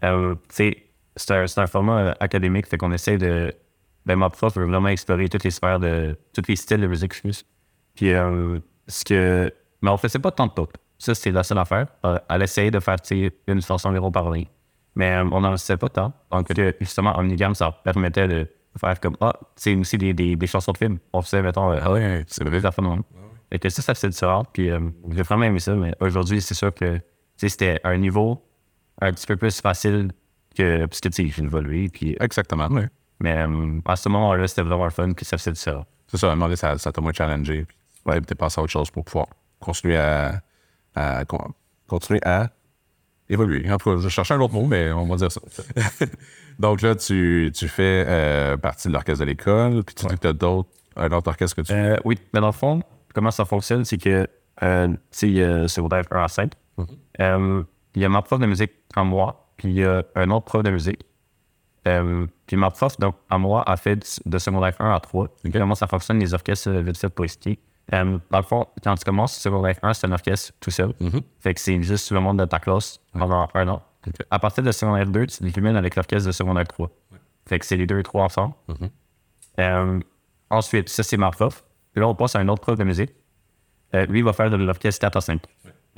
tu 0.01 0.37
sais, 0.49 0.77
c'est 1.15 1.31
un, 1.31 1.45
un 1.63 1.67
format 1.67 2.15
académique, 2.19 2.67
fait 2.67 2.77
qu'on 2.77 2.91
essaie 2.91 3.17
de. 3.17 3.51
Ben, 4.05 4.15
ma 4.17 4.29
prof 4.29 4.55
veut 4.57 4.65
vraiment 4.65 4.89
explorer 4.89 5.29
toutes 5.29 5.43
les 5.45 5.51
sphères 5.51 5.79
de. 5.79 6.15
tous 6.33 6.43
les 6.47 6.55
styles 6.55 6.81
de 6.81 6.87
musique. 6.87 7.13
Puis, 7.95 8.11
ce 8.87 9.03
que. 9.05 9.51
Mais 9.81 9.89
on 9.89 9.97
faisait 9.97 10.19
pas 10.19 10.31
tant 10.31 10.47
de 10.47 10.51
pop. 10.51 10.77
Ça, 11.03 11.13
c'est 11.13 11.31
la 11.31 11.43
seule 11.43 11.57
affaire. 11.57 11.87
Euh, 12.05 12.17
elle 12.29 12.43
essayait 12.43 12.71
de 12.71 12.79
faire, 12.79 12.95
une 13.47 13.61
chanson 13.61 13.89
environ 13.89 14.09
par 14.09 14.25
année. 14.27 14.47
Mais 14.95 15.11
euh, 15.11 15.27
on 15.33 15.41
n'en 15.41 15.51
faisait 15.51 15.75
pas 15.75 15.89
tant. 15.89 16.13
Donc, 16.31 16.57
euh, 16.57 16.71
justement, 16.79 17.17
Omnigam, 17.19 17.53
ça 17.55 17.71
permettait 17.83 18.29
de 18.29 18.47
faire 18.79 18.97
comme. 19.01 19.17
Ah, 19.19 19.33
c'est 19.57 19.75
aussi 19.75 19.97
des, 19.97 20.13
des, 20.13 20.37
des 20.37 20.47
chansons 20.47 20.71
de 20.71 20.77
films. 20.77 20.99
On 21.11 21.21
faisait, 21.21 21.41
mettons, 21.41 21.71
ah 21.71 21.91
ouais, 21.91 22.23
c'est 22.27 22.45
de 22.45 22.49
même. 22.49 23.03
Fait 23.51 23.59
que 23.59 23.69
ça, 23.69 23.81
ça 23.81 23.93
faisait 23.93 24.07
différent. 24.07 24.45
Puis 24.45 24.69
euh, 24.69 24.79
j'ai 25.11 25.23
vraiment 25.23 25.43
aimé 25.43 25.59
ça. 25.59 25.75
Mais 25.75 25.93
aujourd'hui, 25.99 26.41
c'est 26.41 26.53
sûr 26.53 26.73
que 26.73 27.01
c'était 27.35 27.81
un 27.83 27.97
niveau 27.97 28.41
un 29.01 29.11
petit 29.11 29.27
peu 29.27 29.35
plus 29.35 29.59
facile 29.59 30.11
que. 30.55 30.85
Parce 30.85 31.01
que 31.01 31.09
tu 31.09 31.27
sais, 31.27 31.33
j'ai 31.35 31.43
évolué. 31.43 31.89
Puis, 31.89 32.15
Exactement, 32.21 32.67
ouais. 32.69 32.87
mais 33.19 33.39
euh, 33.39 33.79
à 33.85 33.97
ce 33.97 34.07
moment-là, 34.07 34.47
c'était 34.47 34.63
vraiment 34.63 34.85
le 34.85 34.91
fun. 34.91 35.11
Puis 35.11 35.25
ça 35.25 35.37
faisait 35.37 35.51
différent. 35.51 35.85
C'est 36.07 36.17
ça, 36.17 36.29
à 36.29 36.31
un 36.31 36.35
moment 36.35 36.45
donné, 36.45 36.55
ça 36.55 36.77
t'a 36.77 37.01
moins 37.01 37.11
challengé. 37.11 37.65
Puis, 37.65 37.77
ouais, 38.05 38.21
t'es 38.21 38.35
passé 38.35 38.61
à 38.61 38.63
autre 38.63 38.71
chose 38.71 38.89
pour 38.89 39.03
pouvoir 39.03 39.27
continuer 39.59 39.97
à, 39.97 40.41
à- 40.95 41.25
con- 41.25 41.53
continuer 41.87 42.19
à 42.23 42.49
évoluer. 43.29 43.69
En 43.71 43.77
tout 43.77 43.91
cas, 43.95 44.01
je 44.01 44.09
cherchais 44.09 44.33
un 44.33 44.39
autre 44.41 44.53
mot, 44.53 44.65
mais 44.65 44.91
on 44.91 45.05
va 45.05 45.15
dire 45.15 45.31
ça. 45.31 45.41
Donc 46.59 46.81
là, 46.81 46.95
tu, 46.95 47.51
tu 47.55 47.67
fais 47.67 48.05
euh, 48.07 48.57
partie 48.57 48.87
de 48.87 48.93
l'orchestre 48.93 49.21
de 49.21 49.29
l'école, 49.29 49.83
puis 49.83 49.95
tu 49.95 50.05
dis 50.05 50.15
que 50.15 50.19
tu 50.21 50.27
as 50.27 50.33
d'autres, 50.33 50.69
un 50.95 51.11
autre 51.11 51.29
orchestre 51.29 51.55
que 51.55 51.61
tu 51.61 51.73
Euh, 51.73 51.97
oui, 52.05 52.19
mais 52.33 52.39
dans 52.41 52.47
le 52.47 52.51
fond, 52.53 52.81
comment 53.13 53.31
ça 53.31 53.45
fonctionne, 53.45 53.85
c'est 53.85 53.97
que 53.97 54.27
euh, 54.61 54.87
tu 54.87 54.97
sais, 55.11 55.27
il 55.29 55.33
y 55.37 55.43
a 55.43 55.67
secondaire 55.67 56.03
1 56.11 56.23
à 56.23 56.27
5. 56.27 56.51
Euh, 57.19 57.63
il 57.95 58.01
y 58.01 58.05
a 58.05 58.09
ma 58.09 58.21
prof 58.21 58.39
de 58.39 58.45
musique 58.45 58.71
en 58.95 59.05
moi, 59.05 59.47
puis 59.57 59.69
il 59.69 59.75
y 59.77 59.83
a 59.83 60.03
un 60.15 60.29
autre 60.29 60.45
prof 60.45 60.61
de 60.63 60.69
musique. 60.69 61.03
Euh, 61.87 62.27
puis 62.47 62.55
ma 62.55 62.69
prof, 62.71 62.97
donc, 62.99 63.15
à 63.29 63.37
moi, 63.37 63.63
a 63.69 63.75
fait 63.77 64.21
de- 64.25 64.37
secondaire 64.37 64.73
1 64.79 64.93
à 64.93 64.99
3. 64.99 65.27
Comment 65.51 65.75
ça 65.75 65.87
fonctionne, 65.87 66.19
les 66.19 66.33
orchestres 66.33 66.69
euh, 66.69 66.81
vite 66.81 66.97
fait 66.97 67.09
pour 67.09 67.25
expliquer? 67.25 67.59
Euh, 67.91 68.17
dans 68.31 68.37
le 68.37 68.43
fond, 68.43 68.67
quand 68.81 68.95
tu 68.95 69.03
commences 69.03 69.37
secondaire 69.37 69.75
1, 69.81 69.93
c'est 69.93 70.07
un 70.07 70.11
orchestre 70.13 70.53
tout 70.59 70.71
seul. 70.71 70.93
Fait 71.39 71.53
que 71.53 71.59
c'est 71.59 71.81
juste 71.83 72.11
le 72.11 72.19
monde 72.21 72.39
de 72.39 72.45
ta 72.45 72.59
classe 72.59 72.99
pendant 73.11 73.47
un 73.53 73.67
an. 73.67 73.81
À 74.31 74.39
partir 74.39 74.63
de 74.63 74.71
secondaire 74.71 75.07
2, 75.07 75.27
tu 75.27 75.37
t'illumines 75.51 75.75
avec 75.75 75.95
l'orchestre 75.95 76.27
de 76.27 76.31
secondaire 76.31 76.67
3. 76.67 76.89
Fait 77.45 77.59
que 77.59 77.65
c'est 77.65 77.75
les 77.75 77.85
deux 77.85 77.99
et 77.99 78.03
trois 78.03 78.23
ensemble. 78.23 78.53
Euh, 79.59 79.99
ensuite, 80.49 80.89
ça, 80.89 81.03
c'est 81.03 81.17
ma 81.17 81.29
prof. 81.31 81.63
Puis 81.91 82.01
là, 82.01 82.07
on 82.07 82.15
passe 82.15 82.35
à 82.35 82.39
un 82.39 82.47
autre 82.47 82.61
prof 82.61 82.77
de 82.77 82.83
musique. 82.83 83.11
Euh, 83.93 84.05
lui, 84.05 84.19
il 84.19 84.25
va 84.25 84.33
faire 84.33 84.49
de 84.49 84.55
l'orchestre 84.55 85.01
4 85.01 85.17
à 85.17 85.21
5. 85.21 85.41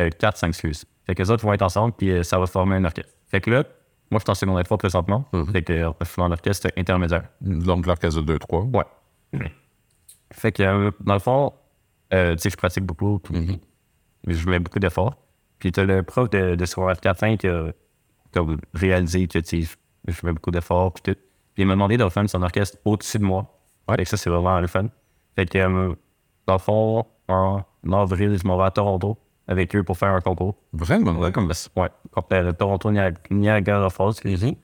Euh, 0.02 0.10
4, 0.10 0.38
5, 0.38 0.48
excuse. 0.48 0.86
Fait 1.06 1.16
que 1.16 1.22
les 1.22 1.32
autres 1.32 1.46
vont 1.46 1.54
être 1.54 1.62
ensemble, 1.62 1.94
puis 1.94 2.24
ça 2.24 2.40
va 2.40 2.48
former 2.48 2.78
un 2.78 2.86
orchestre. 2.86 3.12
Fait 3.28 3.42
que 3.42 3.52
là, 3.52 3.64
moi, 4.12 4.20
je 4.20 4.24
suis 4.24 4.32
en 4.32 4.36
secondaire 4.36 4.66
3 4.66 4.78
présentement. 4.78 5.26
Fait 5.52 5.62
que 5.62 5.74
je 5.74 6.06
suis 6.06 6.16
dans 6.18 6.28
l'orchestre 6.28 6.70
intermédiaire. 6.78 7.24
Donc 7.42 7.86
l'orchestre 7.86 8.22
de 8.22 8.38
2-3. 8.38 8.76
Ouais. 8.76 9.52
Fait 10.32 10.52
que, 10.52 10.92
dans 11.00 11.14
le 11.14 11.20
fond, 11.20 11.54
euh, 12.16 12.36
tu 12.36 12.42
sais, 12.44 12.50
je 12.50 12.58
pratique 12.58 12.84
beaucoup, 12.84 13.20
puis 13.20 13.60
je 14.28 14.50
mets 14.50 14.60
beaucoup 14.60 14.80
d'efforts. 14.80 15.16
Puis 15.60 15.72
tu 15.72 15.80
as 15.80 15.84
le 15.86 16.04
prof 16.04 16.30
de, 16.30 16.56
de 16.56 16.66
secondaire 16.66 16.96
4-5 16.98 17.38
qui 17.38 17.48
a 17.48 17.72
comme 18.34 18.58
réalisé 18.74 19.28
que, 19.28 19.40
tu 19.40 19.64
sais, 19.64 19.70
je 20.08 20.12
je 20.14 20.26
mets 20.26 20.34
beaucoup 20.34 20.52
d'efforts, 20.52 20.94
puis 20.94 21.02
tout. 21.14 21.20
Puis 21.54 21.64
il 21.64 21.66
m'a 21.66 21.74
demandé 21.74 21.98
de 21.98 22.08
faire 22.10 22.30
son 22.30 22.42
orchestre 22.44 22.78
au-dessus 22.86 23.18
de 23.18 23.24
moi. 23.24 23.48
Ouais. 23.88 23.96
Fait 23.96 24.04
que 24.04 24.10
ça, 24.10 24.18
c'est 24.18 24.30
vraiment 24.30 24.60
le 24.60 24.68
fun. 24.68 24.88
Fait 25.36 25.46
que, 25.48 25.58
euh, 25.58 25.96
dans 26.46 26.54
le 26.54 26.60
fond, 26.60 27.06
en 27.28 27.64
avril, 27.92 28.38
je 28.40 28.46
m'en 28.48 28.58
vais 28.58 28.66
à 28.66 28.72
Toronto 28.72 29.18
avec 29.48 29.76
eux 29.76 29.84
pour 29.84 29.98
faire 29.98 30.10
un 30.14 30.22
concours. 30.22 30.56
Vraiment, 30.74 31.14
ouais, 31.14 31.32
comme 31.32 31.52
Ouais, 31.76 31.90
contre 32.12 32.52
Toronto 32.52 32.92
Niag- 32.92 33.18
Niagara 33.32 33.90
Falls, 33.90 34.14
j'ai 34.24 34.36
dit. 34.36 34.58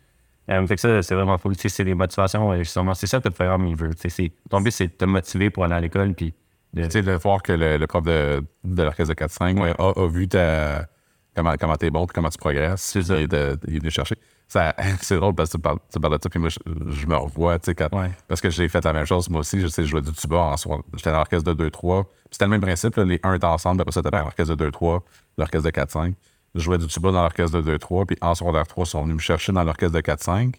Euh, 0.50 0.66
fait 0.68 0.76
que 0.76 0.82
ça, 0.82 1.02
c'est 1.02 1.16
vraiment 1.16 1.38
cool. 1.38 1.56
C'est 1.56 1.84
les 1.84 1.94
motivations, 1.96 2.56
justement. 2.58 2.94
C'est 2.94 3.08
ça 3.08 3.20
que 3.20 3.30
le 3.30 3.34
programme, 3.34 3.66
il 3.68 3.76
veut. 3.76 3.92
Ton 4.50 4.62
but, 4.62 4.72
c'est 4.72 4.88
de 4.88 4.92
te 4.94 5.06
motiver 5.06 5.50
pour 5.50 5.64
aller 5.64 5.76
à 5.76 5.80
l'école, 5.82 6.14
puis 6.14 6.34
de- 6.74 6.84
Tu 6.86 6.92
sais, 6.92 7.02
de 7.02 7.12
voir 7.14 7.42
que 7.44 7.52
le, 7.54 7.78
le 7.78 7.88
prof 7.88 8.04
de, 8.04 8.44
de 8.64 8.84
l'orchestre 8.84 9.14
de 9.14 9.20
4-5 9.20 9.60
ouais, 9.62 9.74
a, 9.78 10.00
a 10.00 10.08
vu 10.08 10.28
ta, 10.28 10.88
comment, 11.36 11.54
comment 11.60 11.76
t'es 11.76 11.90
bon, 11.90 12.06
puis 12.06 12.14
comment 12.16 12.30
tu 12.30 12.38
progresses. 12.38 12.82
C'est 12.82 13.04
ça. 13.04 13.16
De, 13.16 13.58
il 13.68 13.76
est 13.76 13.80
venu 13.80 13.92
chercher. 13.92 14.16
C'est 15.02 15.16
drôle 15.16 15.34
parce 15.34 15.50
que 15.52 15.56
tu 15.58 15.62
parles, 15.62 15.78
tu 15.94 15.98
parles 16.00 16.18
de 16.18 16.24
ça, 16.24 16.30
puis 16.30 16.40
moi, 16.40 16.50
je, 16.50 16.58
je 16.92 17.08
me 17.08 17.16
revois, 17.16 17.58
tu 17.58 17.68
sais, 17.68 17.76
quand- 17.76 17.88
Ouais. 17.98 18.12
parce 18.28 18.42
que 18.42 18.50
j'ai 18.50 18.68
fait 18.68 18.84
la 18.84 18.92
même 18.92 19.06
chose. 19.06 19.30
Moi 19.30 19.40
aussi, 19.42 19.62
je 19.62 19.68
sais, 19.68 19.84
je 19.84 19.90
jouais 19.90 20.02
du 20.02 20.12
tuba 20.12 20.38
en 20.38 20.58
soir. 20.58 20.80
J'étais 20.96 21.10
dans 21.12 21.18
l'orchestre 21.20 21.54
de 21.54 21.70
2-3. 21.70 22.04
Puis 22.04 22.12
C'était 22.32 22.46
le 22.46 22.52
même 22.52 22.62
principe, 22.62 22.96
là, 22.98 23.06
les 23.06 23.20
1 23.24 23.34
étaient 23.36 23.46
ensemble, 23.46 23.82
après 23.82 23.94
ça, 23.94 24.02
t'avais 24.02 24.18
l'orchestre 24.20 24.56
de 24.56 24.70
2-3, 24.70 25.00
l'orchestre 25.38 25.66
de 25.66 25.72
4-5. 25.72 26.14
Je 26.56 26.60
jouais 26.60 26.78
du 26.78 26.88
tuba 26.88 27.12
dans 27.14 27.22
l'orchestre 27.22 27.62
de 27.62 27.78
2-3, 27.78 28.06
puis 28.08 28.18
en 28.20 28.36
secondaire 28.36 28.68
3, 28.68 28.84
ils 28.86 28.90
sont 28.90 29.04
venus 29.04 29.16
me 29.16 29.22
chercher 29.22 29.54
dans 29.54 29.64
l'orchestre 29.64 29.96
de 29.96 30.02
4-5. 30.02 30.54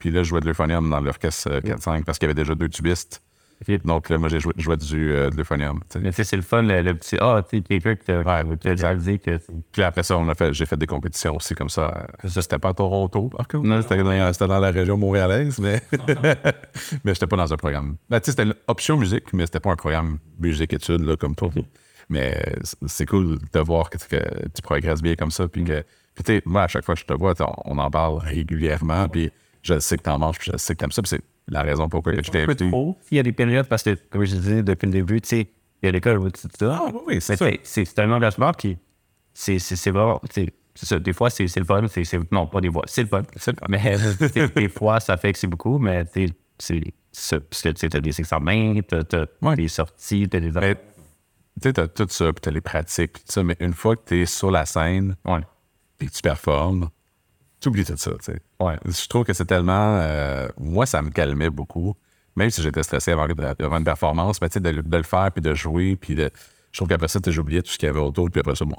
Puis 0.00 0.10
là, 0.10 0.24
je 0.24 0.28
jouais 0.28 0.40
de 0.40 0.46
l'euphonium 0.46 0.90
dans 0.90 0.98
l'orchestre 1.00 1.48
euh, 1.52 1.60
4-5 1.60 2.02
parce 2.02 2.18
qu'il 2.18 2.26
y 2.26 2.30
avait 2.30 2.34
déjà 2.42 2.56
deux 2.56 2.68
tubistes. 2.68 3.22
Donc, 3.84 4.10
là, 4.10 4.18
moi, 4.18 4.28
j'ai 4.28 4.38
joué, 4.38 4.52
du, 4.76 5.12
euh, 5.12 5.30
de 5.30 5.36
l'euphonium. 5.36 5.80
Mais 6.00 6.10
tu 6.10 6.16
sais, 6.16 6.24
c'est 6.24 6.36
le 6.36 6.42
fun, 6.42 6.62
le, 6.62 6.82
le 6.82 6.94
petit 6.94 7.16
Ah, 7.20 7.42
tu 7.48 7.56
sais, 7.58 7.62
quelqu'un 7.62 7.96
qui 7.96 8.04
t'a 8.04 8.20
réalisé 8.22 9.18
que. 9.18 9.38
Puis 9.72 9.82
après 9.82 10.02
ça, 10.02 10.18
on 10.18 10.28
a 10.28 10.34
fait, 10.34 10.52
j'ai 10.52 10.66
fait 10.66 10.76
des 10.76 10.86
compétitions 10.86 11.36
aussi 11.36 11.54
comme 11.54 11.70
ça. 11.70 12.06
Ça, 12.24 12.42
c'était 12.42 12.58
pas 12.58 12.68
à 12.68 12.74
Toronto, 12.74 13.28
par 13.30 13.48
contre? 13.48 13.66
Non. 13.66 13.80
C'était 13.80 14.02
dans, 14.02 14.32
c'était 14.32 14.46
dans 14.46 14.58
la 14.58 14.70
région 14.70 14.96
montréalaise, 14.98 15.58
mais, 15.58 15.80
mais 17.04 17.14
j'étais 17.14 17.26
pas 17.26 17.36
dans 17.36 17.52
un 17.52 17.56
programme. 17.56 17.96
Ben, 18.10 18.20
tu 18.20 18.26
sais, 18.26 18.30
c'était 18.32 18.44
une 18.44 18.54
option 18.68 18.96
musique, 18.96 19.32
mais 19.32 19.46
c'était 19.46 19.60
pas 19.60 19.72
un 19.72 19.76
programme 19.76 20.18
musique-études, 20.38 21.02
là, 21.04 21.16
comme 21.16 21.34
toi. 21.34 21.50
Mais 22.08 22.40
c'est- 22.86 23.06
cool 23.06 23.38
de 23.52 23.60
voir 23.60 23.90
que, 23.90 23.96
que 23.98 24.48
tu 24.54 24.62
progresses 24.62 25.02
bien 25.02 25.16
comme 25.16 25.30
ça. 25.30 25.48
Puis 25.48 25.64
que, 25.64 25.82
puis 26.14 26.24
tu 26.24 26.32
sais, 26.36 26.42
moi, 26.44 26.64
à 26.64 26.68
chaque 26.68 26.84
fois 26.84 26.94
que 26.94 27.00
je 27.00 27.06
te 27.06 27.14
vois, 27.14 27.34
on 27.64 27.78
en 27.78 27.90
parle 27.90 28.18
régulièrement. 28.18 29.08
Puis 29.08 29.30
je 29.62 29.78
sais 29.80 29.96
que 29.96 30.02
t'en 30.02 30.18
manges, 30.18 30.38
puis 30.38 30.50
je 30.52 30.56
sais 30.58 30.74
que 30.74 30.78
t'aimes 30.78 30.92
ça. 30.92 31.02
Puis 31.02 31.08
c'est 31.08 31.22
la 31.48 31.62
raison 31.62 31.88
pourquoi 31.88 32.12
je 32.14 32.20
t'ai 32.22 32.42
un 32.42 32.44
peu 32.46 32.50
invité. 32.52 32.68
trop. 32.70 32.98
Il 33.10 33.16
y 33.16 33.20
a 33.20 33.22
des 33.22 33.32
périodes, 33.32 33.66
parce 33.68 33.82
que, 33.82 33.94
comme 34.10 34.24
je 34.24 34.34
disais 34.36 34.62
depuis 34.62 34.86
le 34.86 34.92
début, 34.92 35.20
tu 35.20 35.28
sais, 35.28 35.48
il 35.82 35.86
y 35.86 35.88
a 35.88 35.92
l'école 35.92 36.18
où 36.18 36.30
tu 36.30 36.48
te 36.48 36.64
dis, 36.64 36.70
ah, 36.70 36.90
oui, 37.06 37.20
c'est 37.20 37.36
c'est- 37.62 37.98
un 38.00 38.10
engagement 38.10 38.52
qui, 38.52 38.76
c'est 39.34 39.58
c'est- 39.58 39.90
vraiment, 39.90 40.20
ça, 40.74 40.98
des 40.98 41.12
fois, 41.12 41.30
c'est 41.30 41.44
le 41.56 41.64
fun, 41.64 41.86
c'est 41.88 42.32
non, 42.32 42.46
pas 42.46 42.60
des 42.60 42.70
fois, 42.70 42.82
c'est 42.86 43.02
le 43.02 43.08
fun. 43.08 43.22
C'est 43.36 43.52
le 43.52 43.56
fun. 43.58 43.66
Mais 43.68 43.96
des 44.54 44.68
fois, 44.68 45.00
ça 45.00 45.16
fait 45.16 45.32
que 45.32 45.38
c'est 45.38 45.46
beaucoup, 45.46 45.78
mais 45.78 46.04
tu 46.06 46.26
sais, 46.26 46.34
c'est 46.58 46.82
ça, 47.12 47.40
parce 47.40 47.62
que 47.62 47.68
tu 47.70 47.88
t'as 47.88 48.00
des 48.00 48.18
examens, 48.20 48.80
t'as 48.86 49.24
Ouais. 49.42 49.56
des 49.56 49.68
sorties, 49.68 50.28
t'as 50.28 50.40
des... 50.40 50.50
Mais, 50.50 50.74
tu 50.74 50.80
sais, 51.62 51.72
t'as 51.72 51.88
tout 51.88 52.06
ça, 52.10 52.32
puis 52.32 52.40
t'as 52.42 52.50
les 52.50 52.60
pratiques, 52.60 53.12
puis 53.14 53.22
ça. 53.26 53.42
Mais 53.42 53.56
une 53.60 53.72
fois 53.72 53.96
que 53.96 54.02
t'es 54.04 54.26
sur 54.26 54.50
la 54.50 54.66
scène, 54.66 55.16
Ouais, 55.24 55.40
puis 55.96 56.08
que 56.08 56.12
tu 56.12 56.20
performes, 56.22 56.88
tu 57.66 57.70
oublies 57.70 57.84
tout 57.84 57.96
ça, 57.96 58.10
tu 58.12 58.16
sais. 58.32 58.40
ouais. 58.60 58.76
Je 58.84 59.06
trouve 59.08 59.24
que 59.24 59.32
c'est 59.32 59.44
tellement. 59.44 59.98
euh, 60.00 60.48
moi, 60.58 60.86
ça 60.86 61.02
me 61.02 61.10
calmait 61.10 61.50
beaucoup. 61.50 61.94
Même 62.36 62.50
si 62.50 62.62
j'étais 62.62 62.82
stressé 62.82 63.12
avant, 63.12 63.26
avant 63.58 63.78
une 63.78 63.84
performance, 63.84 64.40
mais 64.40 64.48
tu 64.48 64.54
sais, 64.54 64.60
de, 64.60 64.70
le- 64.70 64.82
de 64.82 64.96
le 64.96 65.02
faire, 65.02 65.30
puis 65.32 65.40
de 65.42 65.54
jouer, 65.54 65.96
puis 65.96 66.14
de. 66.14 66.30
Je 66.72 66.78
trouve 66.78 66.88
qu'après 66.88 67.08
ça, 67.08 67.18
j'oubliais 67.26 67.62
tout 67.62 67.70
ce 67.70 67.78
qu'il 67.78 67.86
y 67.86 67.90
avait 67.90 67.98
autour, 68.00 68.30
puis 68.30 68.40
après 68.40 68.54
ça, 68.54 68.64
bon, 68.64 68.76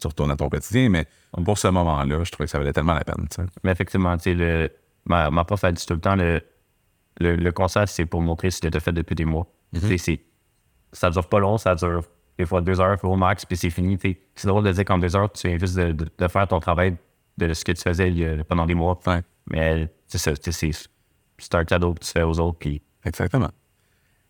tu 0.00 0.06
retournes 0.08 0.30
à 0.32 0.36
ton 0.36 0.48
quotidien, 0.48 0.88
mais 0.88 1.06
pour 1.44 1.56
ce 1.58 1.68
moment-là, 1.68 2.24
je 2.24 2.30
trouvais 2.32 2.46
que 2.46 2.50
ça 2.50 2.58
valait 2.58 2.72
tellement 2.72 2.94
la 2.94 3.04
peine. 3.04 3.26
Mais 3.62 3.70
effectivement, 3.72 4.16
tu 4.16 4.24
sais, 4.24 4.34
le, 4.34 4.70
ma, 5.06 5.30
ma 5.30 5.44
prof 5.44 5.62
a 5.64 5.70
dit 5.72 5.86
tout 5.86 5.94
le 5.94 6.00
temps, 6.00 6.16
le, 6.16 6.42
le, 7.20 7.36
le 7.36 7.52
concert, 7.52 7.88
c'est 7.88 8.06
pour 8.06 8.20
montrer 8.20 8.50
ce 8.50 8.60
que 8.60 8.68
tu 8.68 8.76
as 8.76 8.80
fait 8.80 8.92
depuis 8.92 9.14
des 9.14 9.24
mois. 9.24 9.46
Sais, 9.88 9.98
c'est- 9.98 10.20
ça 10.92 11.08
dure 11.10 11.28
pas 11.28 11.38
long, 11.38 11.56
ça 11.58 11.74
dure 11.76 12.02
des 12.36 12.46
fois 12.46 12.60
deux 12.60 12.80
heures 12.80 12.98
au 13.04 13.14
max, 13.16 13.44
puis 13.46 13.56
c'est 13.56 13.70
fini. 13.70 13.96
C'est 14.34 14.48
drôle 14.48 14.64
de 14.64 14.72
dire 14.72 14.84
qu'en 14.84 14.98
deux 14.98 15.14
heures, 15.14 15.30
tu 15.30 15.46
viens 15.46 15.58
juste 15.58 15.76
de, 15.76 15.92
de- 15.92 16.08
de 16.18 16.28
faire 16.28 16.48
ton 16.48 16.58
travail 16.58 16.96
de 17.48 17.54
ce 17.54 17.64
que 17.64 17.72
tu 17.72 17.82
faisais 17.82 18.42
pendant 18.48 18.66
des 18.66 18.74
mois. 18.74 18.98
Ouais. 19.06 19.22
Mais 19.50 19.88
c'est 20.06 20.18
ça, 20.18 20.32
c'est 21.38 21.54
un 21.54 21.64
cadeau 21.64 21.94
que 21.94 22.00
tu 22.00 22.10
fais 22.10 22.22
aux 22.22 22.38
autres, 22.40 22.58
puis 22.58 22.82
Exactement. 23.04 23.50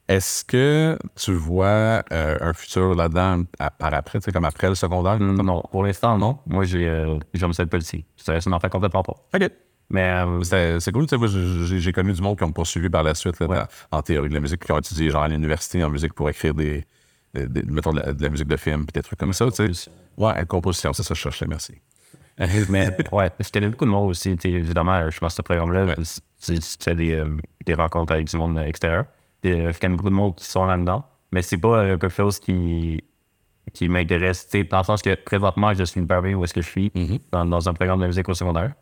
Est-ce 0.09 0.45
que 0.45 0.99
tu 1.15 1.33
vois 1.35 2.03
euh, 2.13 2.37
un 2.41 2.53
futur 2.53 2.95
là-dedans 2.97 3.45
par 3.79 3.95
après, 3.95 4.19
comme 4.33 4.45
après 4.45 4.69
le 4.69 4.75
secondaire? 4.75 5.21
non, 5.21 5.63
pour 5.71 5.85
l'instant, 5.85 6.19
non. 6.19 6.39
Moi, 6.47 6.65
j'ai 6.65 6.89
euh, 6.89 7.17
j'aime 7.33 7.53
le 7.57 7.67
policier. 7.67 8.05
Ça, 8.17 8.41
ça 8.41 8.51
m'en 8.51 8.59
fait 8.59 8.69
complètement 8.71 9.03
pas. 9.05 9.15
OK. 9.35 9.51
Mais 9.89 10.09
euh, 10.25 10.79
C'est 10.81 10.93
cool, 10.93 11.07
tu 11.07 11.17
sais, 11.19 11.79
j'ai 11.81 11.93
connu 11.93 12.13
du 12.13 12.23
monde 12.23 12.37
qui 12.39 12.45
ont 12.45 12.53
poursuivi 12.53 12.89
par 12.89 13.03
la 13.05 13.15
suite 13.15 13.39
là, 13.41 13.69
en 13.91 14.03
théorie 14.03 14.29
de 14.29 14.35
la 14.35 14.41
musique, 14.41 14.65
qui 14.65 14.71
ont 14.73 14.79
étudié 14.79 15.11
genre 15.11 15.23
à 15.25 15.29
l'université 15.29 15.83
en 15.83 15.91
musique 15.91 16.13
pour 16.15 16.29
écrire 16.31 16.55
des, 16.55 16.85
des- 17.35 17.47
des- 17.49 17.63
mettons, 17.65 17.93
de 17.93 18.01
la, 18.01 18.13
de 18.13 18.23
la 18.23 18.29
musique 18.31 18.47
de 18.49 18.57
film, 18.57 18.87
puis 18.87 18.93
des 18.93 19.03
trucs 19.03 19.19
comme 19.19 19.33
ça, 19.33 19.49
tu 19.51 19.73
sais. 19.75 19.91
Ouais, 20.17 20.45
composition, 20.47 20.93
c'est 20.93 21.03
ça 21.03 21.15
je 21.15 21.21
cherchais, 21.21 21.47
merci. 21.47 21.75
Mais 22.71 22.97
ouais, 23.13 23.31
je 23.39 23.51
connais 23.51 23.69
beaucoup 23.69 23.85
de 23.85 23.91
monde 23.91 24.11
aussi. 24.11 24.37
Évidemment, 24.45 25.05
je 25.07 25.11
suis 25.11 25.21
dans 25.21 25.29
ce 25.29 25.43
programme-là. 25.43 25.85
Ouais. 25.87 25.95
Fais 26.81 26.95
des, 26.95 27.13
euh, 27.15 27.37
des 27.67 27.75
rencontres 27.75 28.13
avec 28.15 28.27
du 28.29 28.37
monde 28.37 28.59
extérieur. 28.59 29.05
Et, 29.43 29.53
euh, 29.53 29.73
je 29.73 29.79
connais 29.79 29.97
beaucoup 29.97 30.11
de 30.11 30.15
monde 30.15 30.35
qui 30.37 30.45
sont 30.45 30.65
là-dedans. 30.65 31.05
Mais 31.33 31.43
c'est 31.43 31.59
pas 31.59 31.79
euh, 31.85 31.99
quelque 31.99 32.09
chose 32.15 32.39
qui, 32.41 33.03
qui 33.73 33.89
m'intéresse. 33.89 34.49
tu 34.49 34.59
sais, 34.59 34.65
Dans 34.65 34.79
le 34.79 34.85
sens 34.85 35.03
que 35.03 35.15
présentement, 35.15 35.73
je 35.75 35.85
suis 35.85 36.01
une 36.01 36.07
bien 36.07 36.35
où 36.35 36.45
est-ce 36.45 36.55
que 36.55 36.63
je 36.63 36.69
suis, 36.69 36.93
dans, 37.31 37.45
dans 37.45 37.69
un 37.69 37.75
programme 37.75 38.01
de 38.01 38.07
musique 38.07 38.29
au 38.29 38.35
secondaire. 38.35 38.73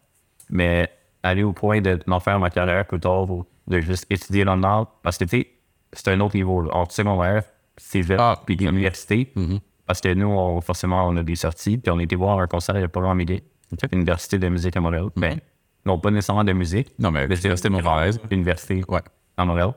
Mais 0.50 0.90
aller 1.22 1.42
au 1.42 1.52
point 1.52 1.80
de 1.80 1.98
d'en 2.06 2.20
faire 2.20 2.38
ma 2.38 2.48
carrière 2.50 2.86
plus 2.86 3.00
tard 3.00 3.28
ou 3.30 3.44
de 3.66 3.80
juste 3.80 4.06
étudier 4.08 4.44
là-dedans, 4.44 4.88
parce 5.02 5.18
que 5.18 5.24
tu 5.24 5.40
sais, 5.40 5.48
c'est 5.92 6.08
un 6.08 6.20
autre 6.20 6.36
niveau. 6.36 6.62
Là. 6.62 6.70
Entre 6.74 6.94
secondaire, 6.94 7.42
cégep, 7.76 8.18
Ah, 8.20 8.40
puis 8.46 8.54
université. 8.54 9.32
Parce 9.88 10.00
que 10.00 10.14
nous, 10.14 10.28
on- 10.28 10.60
forcément, 10.60 11.08
on 11.08 11.16
a 11.16 11.22
des 11.24 11.34
sorties, 11.34 11.78
puis 11.78 11.90
on 11.90 11.98
a 11.98 12.02
été 12.04 12.14
voir 12.14 12.38
un 12.38 12.46
concert 12.46 12.76
à 12.76 12.86
programme 12.88 13.16
MIDI, 13.16 13.42
l'Université 13.90 14.38
de 14.38 14.48
musique 14.48 14.76
à 14.76 14.80
Montréal. 14.80 15.06
Ben, 15.16 15.40
non, 15.86 15.98
pas 15.98 16.10
nécessairement 16.12 16.44
de 16.44 16.52
musique, 16.52 16.92
Non, 16.98 17.10
mais 17.10 17.26
l'Université 17.26 17.68
montréalaise. 17.70 18.20
l'Université 18.30 18.84
Ouais. 18.86 19.00
à 19.36 19.44
Montréal. 19.44 19.72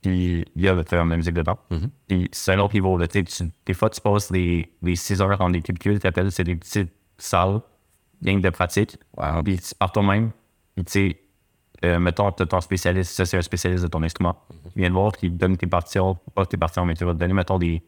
Puis 0.00 0.44
il 0.54 0.62
y 0.62 0.68
a 0.68 0.74
le 0.74 0.84
programme 0.84 1.10
de 1.10 1.16
musique 1.16 1.34
dedans. 1.34 1.58
Puis 2.06 2.28
c'est 2.30 2.52
un 2.52 2.60
autre 2.60 2.72
niveau. 2.74 2.96
Tu 3.06 3.24
des 3.66 3.74
fois, 3.74 3.90
tu 3.90 4.00
passes 4.00 4.30
les, 4.30 4.72
les 4.80 4.94
6 4.94 5.20
heures 5.20 5.36
dans 5.36 5.50
des 5.50 5.60
cubicules, 5.60 5.98
tu 5.98 6.06
appelles, 6.06 6.30
c'est 6.30 6.44
des 6.44 6.54
petites 6.54 6.92
salles, 7.18 7.60
que 8.24 8.38
de 8.40 8.50
pratique. 8.50 8.96
Wow. 9.16 9.42
Puis 9.42 9.58
tu- 9.58 9.74
par 9.74 9.90
toi-même, 9.90 10.30
puis 10.76 10.84
tu 10.84 10.92
sais, 10.92 11.20
euh, 11.84 11.98
mettons, 11.98 12.30
tu 12.30 12.46
ton 12.46 12.60
spécialiste, 12.60 13.10
ça 13.12 13.24
c'est 13.24 13.36
un 13.38 13.42
spécialiste 13.42 13.82
de 13.82 13.88
ton 13.88 14.02
instrument. 14.04 14.36
Il 14.76 14.82
vient 14.82 14.88
te 14.88 14.94
voir, 14.94 15.12
il 15.22 15.32
te 15.32 15.36
donne 15.36 15.56
tes 15.56 15.66
partitions, 15.66 16.16
pas 16.32 16.46
tes 16.46 16.56
partitions, 16.56 16.84
mais 16.84 16.94
tu 16.94 17.04
vas 17.04 17.12
te 17.14 17.18
donner, 17.18 17.34
mettons, 17.34 17.58
des, 17.58 17.82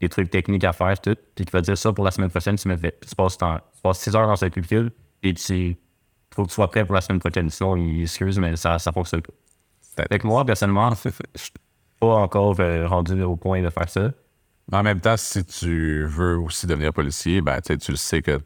des 0.00 0.08
trucs 0.08 0.30
techniques 0.30 0.64
à 0.64 0.72
faire, 0.72 1.00
tout. 1.00 1.16
Puis 1.34 1.44
il 1.46 1.50
va 1.50 1.60
dire 1.60 1.76
ça 1.76 1.92
pour 1.92 2.04
la 2.04 2.10
semaine 2.10 2.30
prochaine, 2.30 2.56
tu 2.56 2.68
me 2.68 2.76
fais. 2.76 2.92
Puis 2.92 3.10
tu 3.10 3.16
passes, 3.16 3.36
ton- 3.38 3.56
tu 3.56 3.80
passes 3.82 3.98
6 4.00 4.14
heures 4.14 4.26
dans 4.26 4.36
ce 4.36 4.46
cubicule, 4.46 4.90
et 5.22 5.34
tu 5.34 5.76
faut 6.34 6.44
que 6.44 6.48
tu 6.48 6.54
sois 6.54 6.70
prêt 6.70 6.84
pour 6.84 6.94
la 6.94 7.00
semaine 7.00 7.18
prochaine. 7.20 7.50
Sinon, 7.50 7.76
il 7.76 8.02
excuse, 8.02 8.38
mais 8.38 8.54
ça, 8.56 8.78
ça 8.78 8.92
fonctionne 8.92 9.22
pas. 9.22 9.32
Avec 10.10 10.22
moi, 10.24 10.44
personnellement, 10.44 10.90
je 11.04 11.10
suis 11.40 11.50
pas 11.98 12.14
encore 12.14 12.54
euh, 12.60 12.86
rendu 12.86 13.20
au 13.22 13.34
point 13.36 13.60
de 13.62 13.70
faire 13.70 13.88
ça. 13.88 14.12
En 14.70 14.82
même 14.82 15.00
temps, 15.00 15.16
si 15.16 15.44
tu 15.44 16.04
veux 16.04 16.38
aussi 16.38 16.66
devenir 16.66 16.92
policier, 16.92 17.40
ben, 17.40 17.60
tu 17.60 17.90
le 17.90 17.96
sais 17.96 18.22
que 18.22 18.38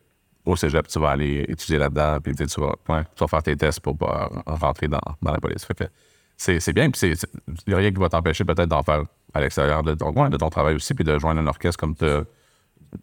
au 0.46 0.56
cégep, 0.56 0.86
tu 0.88 0.98
vas 0.98 1.10
aller 1.10 1.44
étudier 1.48 1.78
là-dedans, 1.78 2.18
puis 2.22 2.34
tu 2.34 2.60
vas, 2.60 2.74
ouais, 2.88 3.02
tu 3.14 3.20
vas 3.20 3.28
faire 3.28 3.42
tes 3.42 3.56
tests 3.56 3.80
pour 3.80 3.96
pouvoir 3.96 4.30
rentrer 4.46 4.88
dans, 4.88 5.00
dans 5.20 5.32
la 5.32 5.38
police. 5.38 5.64
Fait 5.64 5.74
que 5.74 5.84
c'est 6.36 6.72
bien, 6.72 6.90
puis 6.90 7.10
il 7.10 7.16
n'y 7.68 7.74
a 7.74 7.76
rien 7.76 7.92
qui 7.92 8.00
va 8.00 8.08
t'empêcher 8.08 8.44
peut-être 8.44 8.68
d'en 8.68 8.82
faire 8.82 9.02
à 9.34 9.40
l'extérieur 9.40 9.82
de 9.82 9.94
ton, 9.94 10.12
de 10.28 10.36
ton 10.36 10.50
travail 10.50 10.74
aussi, 10.74 10.94
puis 10.94 11.04
de 11.04 11.18
joindre 11.18 11.40
un 11.40 11.46
orchestre 11.46 11.78
comme 11.78 11.94
tu 11.94 12.04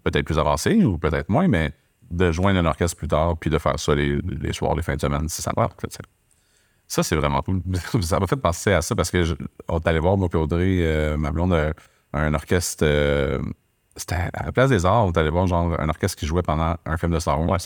peut-être 0.04 0.26
plus 0.26 0.38
avancé 0.40 0.84
ou 0.84 0.98
peut-être 0.98 1.30
moins, 1.30 1.48
mais 1.48 1.72
de 2.12 2.32
joindre 2.32 2.60
un 2.60 2.66
orchestre 2.66 2.98
plus 2.98 3.08
tard, 3.08 3.38
puis 3.38 3.50
de 3.50 3.58
faire 3.58 3.80
ça 3.80 3.94
les, 3.96 4.20
soirs, 4.54 4.76
les 4.76 4.82
fins 4.84 4.96
de 4.96 5.02
semaine, 5.02 5.28
si 5.30 5.42
ça 5.42 5.52
sais. 5.90 6.00
Ça, 6.88 7.04
c'est 7.04 7.16
vraiment 7.16 7.42
cool. 7.42 7.62
ça 8.02 8.20
m'a 8.20 8.26
fait 8.28 8.36
penser 8.36 8.74
à 8.74 8.82
ça 8.82 8.96
parce 8.96 9.12
que 9.12 9.24
je- 9.24 9.36
on 9.68 9.78
allé 9.80 10.00
voir, 10.00 10.18
moi 10.18 10.28
et 10.32 10.38
Audrey, 10.38 10.80
euh, 10.82 11.18
ma 11.18 11.32
blonde, 11.32 11.54
un, 11.54 11.72
un 12.14 12.34
orchestre. 12.34 12.84
euh, 12.86 13.40
c'était 13.96 14.16
à 14.34 14.46
la 14.46 14.52
place 14.52 14.70
des 14.70 14.86
arts, 14.86 15.06
on 15.06 15.12
est 15.12 15.18
allé 15.18 15.30
voir 15.30 15.46
genre 15.46 15.80
un 15.80 15.90
orchestre 15.90 16.18
qui 16.18 16.26
jouait 16.26 16.42
pendant 16.42 16.76
un 16.86 16.98
film 16.98 17.12
de 17.12 17.20
Star 17.20 17.40
Wars. 17.42 17.60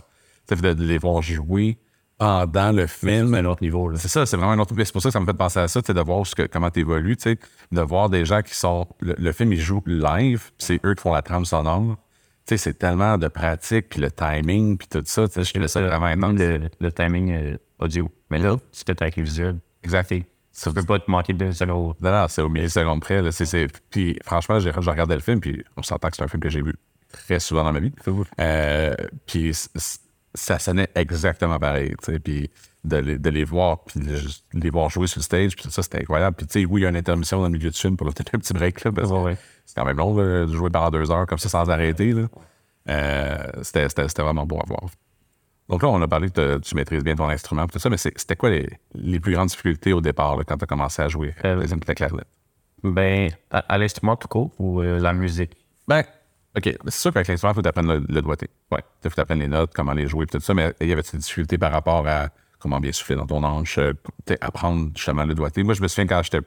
De 0.49 0.83
les 0.83 0.97
voir 0.97 1.21
jouer 1.21 1.77
pendant 2.23 2.71
le 2.71 2.87
film. 2.87 3.31
C'est 3.33 3.39
un 3.39 3.45
autre 3.45 3.61
niveau. 3.61 3.89
Là. 3.89 3.97
C'est 3.97 4.07
ça, 4.07 4.25
c'est 4.25 4.37
vraiment 4.37 4.53
un 4.53 4.59
autre. 4.59 4.73
C'est 4.77 4.91
pour 4.91 5.01
ça 5.01 5.09
que 5.09 5.13
ça 5.13 5.19
me 5.19 5.25
fait 5.25 5.33
penser 5.33 5.59
à 5.59 5.67
ça, 5.67 5.81
tu 5.81 5.87
sais, 5.87 5.93
de 5.93 6.01
voir 6.01 6.25
ce 6.25 6.35
que- 6.35 6.47
comment 6.47 6.69
tu 6.69 6.79
évolues, 6.79 7.17
tu 7.17 7.23
sais, 7.23 7.39
de 7.71 7.81
voir 7.81 8.09
des 8.09 8.25
gens 8.25 8.41
qui 8.41 8.53
sont. 8.55 8.87
Le, 9.01 9.15
le 9.17 9.31
film, 9.31 9.51
ils 9.53 9.59
jouent 9.59 9.83
live, 9.85 10.43
puis 10.57 10.65
c'est 10.65 10.79
eux 10.85 10.95
qui 10.95 11.01
font 11.01 11.13
la 11.13 11.21
trame 11.21 11.45
sonore. 11.45 11.97
Tu 12.45 12.55
sais, 12.55 12.57
c'est 12.57 12.73
tellement 12.73 13.17
de 13.17 13.27
pratique, 13.27 13.89
puis 13.89 14.01
le 14.01 14.11
timing, 14.11 14.77
puis 14.77 14.87
tout 14.89 15.01
ça. 15.05 15.27
Tu 15.27 15.33
sais, 15.35 15.43
je 15.43 15.51
trouvais 15.53 15.67
ça 15.67 15.81
vraiment 15.81 16.05
intense. 16.05 16.39
le, 16.39 16.69
le 16.79 16.91
timing 16.91 17.31
euh, 17.31 17.57
audio. 17.79 18.09
Mais 18.29 18.39
là, 18.39 18.57
c'est 18.71 18.85
peut-être 18.87 19.01
avec 19.01 19.15
les 19.17 19.23
visuels. 19.23 19.57
Exact. 19.83 20.13
Ça 20.51 20.71
peut 20.71 20.83
pas 20.83 20.99
te 20.99 21.09
manquer 21.09 21.33
de 21.33 21.51
secondes. 21.51 21.95
Non, 21.99 22.11
non, 22.11 22.25
c'est 22.29 22.41
au 22.41 22.49
milliseconde 22.49 23.01
près. 23.01 23.21
Là. 23.21 23.31
C'est, 23.31 23.45
c'est- 23.45 23.67
Puis 23.89 24.17
franchement, 24.23 24.59
j'ai, 24.59 24.71
je 24.79 24.89
regardais 24.89 25.15
le 25.15 25.21
film, 25.21 25.39
puis 25.39 25.63
on 25.77 25.81
s'entend 25.83 26.09
que 26.09 26.15
c'est 26.15 26.23
un 26.23 26.27
film 26.27 26.41
que 26.41 26.49
j'ai 26.49 26.61
vu 26.61 26.73
très 27.11 27.39
souvent 27.39 27.63
dans 27.63 27.71
ma 27.73 27.79
vie. 27.79 27.91
Euh, 28.39 28.93
puis 29.25 29.51
ça 30.33 30.59
sonnait 30.59 30.89
exactement 30.95 31.59
pareil. 31.59 31.93
tu 32.03 32.11
sais. 32.13 32.19
Puis 32.19 32.49
de 32.83 32.97
les, 32.97 33.17
de 33.17 33.29
les 33.29 33.43
voir, 33.45 33.83
puis 33.85 33.99
de 34.01 34.19
les 34.53 34.69
voir 34.69 34.89
jouer 34.89 35.07
sur 35.07 35.19
le 35.19 35.23
stage, 35.23 35.55
puis 35.55 35.63
tout 35.63 35.71
ça, 35.71 35.83
c'était 35.83 36.01
incroyable. 36.01 36.35
Puis 36.35 36.47
tu 36.47 36.59
sais, 36.61 36.65
oui, 36.65 36.81
il 36.81 36.83
y 36.83 36.87
a 36.87 36.89
une 36.89 36.97
intermission 36.97 37.37
dans 37.37 37.45
le 37.45 37.51
milieu 37.51 37.69
du 37.69 37.77
film 37.79 37.95
pour 37.95 38.07
donner 38.07 38.29
un 38.33 38.39
petit 38.39 38.53
break. 38.53 38.83
Là, 38.83 38.91
parce 38.91 39.09
que 39.09 39.13
Ouais, 39.13 39.23
ouais. 39.23 39.37
C'est 39.65 39.75
quand 39.75 39.85
même 39.85 39.97
long 39.97 40.15
là, 40.17 40.45
de 40.45 40.53
jouer 40.53 40.69
pendant 40.69 40.91
deux 40.91 41.09
heures 41.09 41.25
comme 41.25 41.37
ça 41.37 41.47
sans 41.47 41.69
arrêter. 41.69 42.11
Là. 42.11 42.27
Euh, 42.89 43.47
c'était, 43.61 43.87
vraiment 44.21 44.45
beau 44.45 44.57
à 44.57 44.65
voir. 44.67 44.81
Donc 45.69 45.81
là, 45.81 45.89
on 45.89 46.01
a 46.01 46.07
parlé 46.07 46.29
que 46.29 46.57
tu 46.57 46.75
maîtrises 46.75 47.03
bien 47.03 47.15
ton 47.15 47.29
instrument, 47.29 47.65
tout 47.67 47.79
ça, 47.79 47.89
mais 47.89 47.97
c'était 47.97 48.35
quoi 48.35 48.49
les, 48.49 48.67
les 48.93 49.19
plus 49.21 49.33
grandes 49.33 49.47
difficultés 49.47 49.93
au 49.93 50.01
départ 50.01 50.35
là, 50.35 50.43
quand 50.45 50.57
tu 50.57 50.65
as 50.65 50.67
commencé 50.67 51.01
à 51.01 51.07
jouer 51.07 51.33
Euh, 51.45 51.61
les 51.61 51.67
la 51.67 51.95
clarinette? 51.95 52.27
Ben, 52.83 53.31
à, 53.49 53.59
à 53.59 53.77
l'instrument 53.77 54.17
tout 54.17 54.27
court 54.27 54.51
ou 54.59 54.81
euh, 54.81 54.99
la 54.99 55.13
musique? 55.13 55.55
Ben, 55.87 56.03
OK. 56.55 56.77
C'est 56.85 56.91
sûr 56.91 57.11
qu'avec 57.11 57.27
l'instrument, 57.27 57.51
il 57.53 57.55
faut 57.55 57.61
t'apprendre 57.61 57.93
le, 57.95 58.05
le 58.07 58.21
doigté. 58.21 58.49
Ouais. 58.71 58.79
Il 59.03 59.09
faut 59.09 59.15
t'apprendre 59.15 59.41
les 59.41 59.47
notes, 59.47 59.71
comment 59.73 59.93
les 59.93 60.07
jouer, 60.07 60.25
tout 60.27 60.39
ça, 60.39 60.53
mais 60.53 60.73
il 60.81 60.87
y 60.87 60.93
avait 60.93 61.01
des 61.01 61.17
difficultés 61.17 61.57
par 61.57 61.71
rapport 61.71 62.05
à 62.07 62.29
comment 62.59 62.79
bien 62.79 62.91
souffler 62.91 63.15
dans 63.15 63.25
ton 63.25 63.43
hanche, 63.43 63.77
euh, 63.79 63.93
apprendre 64.41 64.91
justement 64.95 65.25
le 65.25 65.33
doigté? 65.35 65.63
Moi, 65.63 65.73
je 65.73 65.81
me 65.81 65.87
souviens 65.87 66.07
quand 66.07 66.21
j'étais 66.23 66.39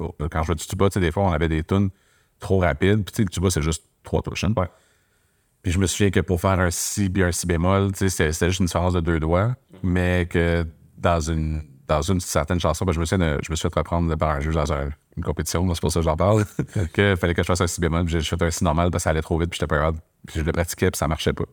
oh, 0.00 0.14
quand 0.30 0.42
je 0.42 0.46
jouais 0.46 0.54
du 0.56 0.66
tuba, 0.66 0.88
tu 0.90 0.94
sais, 0.94 1.00
des 1.00 1.12
fois, 1.12 1.22
on 1.24 1.32
avait 1.32 1.48
des 1.48 1.62
tunes 1.62 1.90
trop 2.40 2.58
rapides, 2.58 3.04
puis 3.04 3.12
tu 3.12 3.16
sais, 3.18 3.22
le 3.22 3.28
tuba, 3.28 3.50
c'est 3.50 3.62
juste 3.62 3.84
trois 4.02 4.20
touches. 4.20 4.44
hein. 4.44 4.52
Ouais. 4.56 4.68
Puis 5.62 5.70
je 5.70 5.78
me 5.78 5.86
souviens 5.86 6.10
que 6.10 6.18
pour 6.20 6.40
faire 6.40 6.58
un 6.58 6.70
si 6.72 7.08
puis 7.08 7.22
un 7.22 7.30
si 7.30 7.46
bémol, 7.46 7.92
tu 7.92 7.98
sais, 7.98 8.08
c'était 8.08 8.32
c'était 8.32 8.48
juste 8.48 8.60
une 8.60 8.66
différence 8.66 8.94
de 8.94 9.00
deux 9.00 9.20
doigts, 9.20 9.54
mais 9.84 10.26
que 10.28 10.66
dans 10.98 11.20
une 11.20 11.62
dans 11.86 12.02
une 12.02 12.20
certaine 12.20 12.58
chanson, 12.58 12.84
ben, 12.84 12.92
je 12.92 12.98
me 13.00 13.04
souviens, 13.04 13.36
de- 13.36 13.38
je 13.44 13.50
me 13.50 13.56
suis 13.56 13.68
fait 13.68 13.78
reprendre 13.78 14.12
par 14.16 14.30
un 14.30 14.40
juge 14.40 14.54
dans 14.54 14.72
un, 14.72 14.88
une 15.16 15.22
compétition, 15.24 15.72
c'est 15.74 15.80
pour 15.80 15.92
ça 15.92 16.00
que 16.00 16.04
j'en 16.04 16.16
parle, 16.16 16.44
que 16.92 17.16
fallait 17.16 17.34
que 17.34 17.42
je 17.42 17.46
fasse 17.46 17.60
un 17.60 17.66
si 17.66 17.80
bémol, 17.80 18.04
puis 18.04 18.20
j'ai 18.20 18.36
fait 18.36 18.42
un 18.42 18.50
si 18.50 18.64
normal 18.64 18.90
parce 18.90 19.02
que 19.02 19.04
ça 19.04 19.10
allait 19.10 19.22
trop 19.22 19.38
vite, 19.38 19.50
puis 19.50 19.58
j'étais 19.58 19.66
pas 19.66 19.76
capable. 19.78 19.98
Puis 20.26 20.40
je 20.40 20.44
le 20.44 20.52
pratiquais, 20.52 20.90
puis 20.90 20.98
ça 20.98 21.08
marchait 21.08 21.32
pas. 21.32 21.44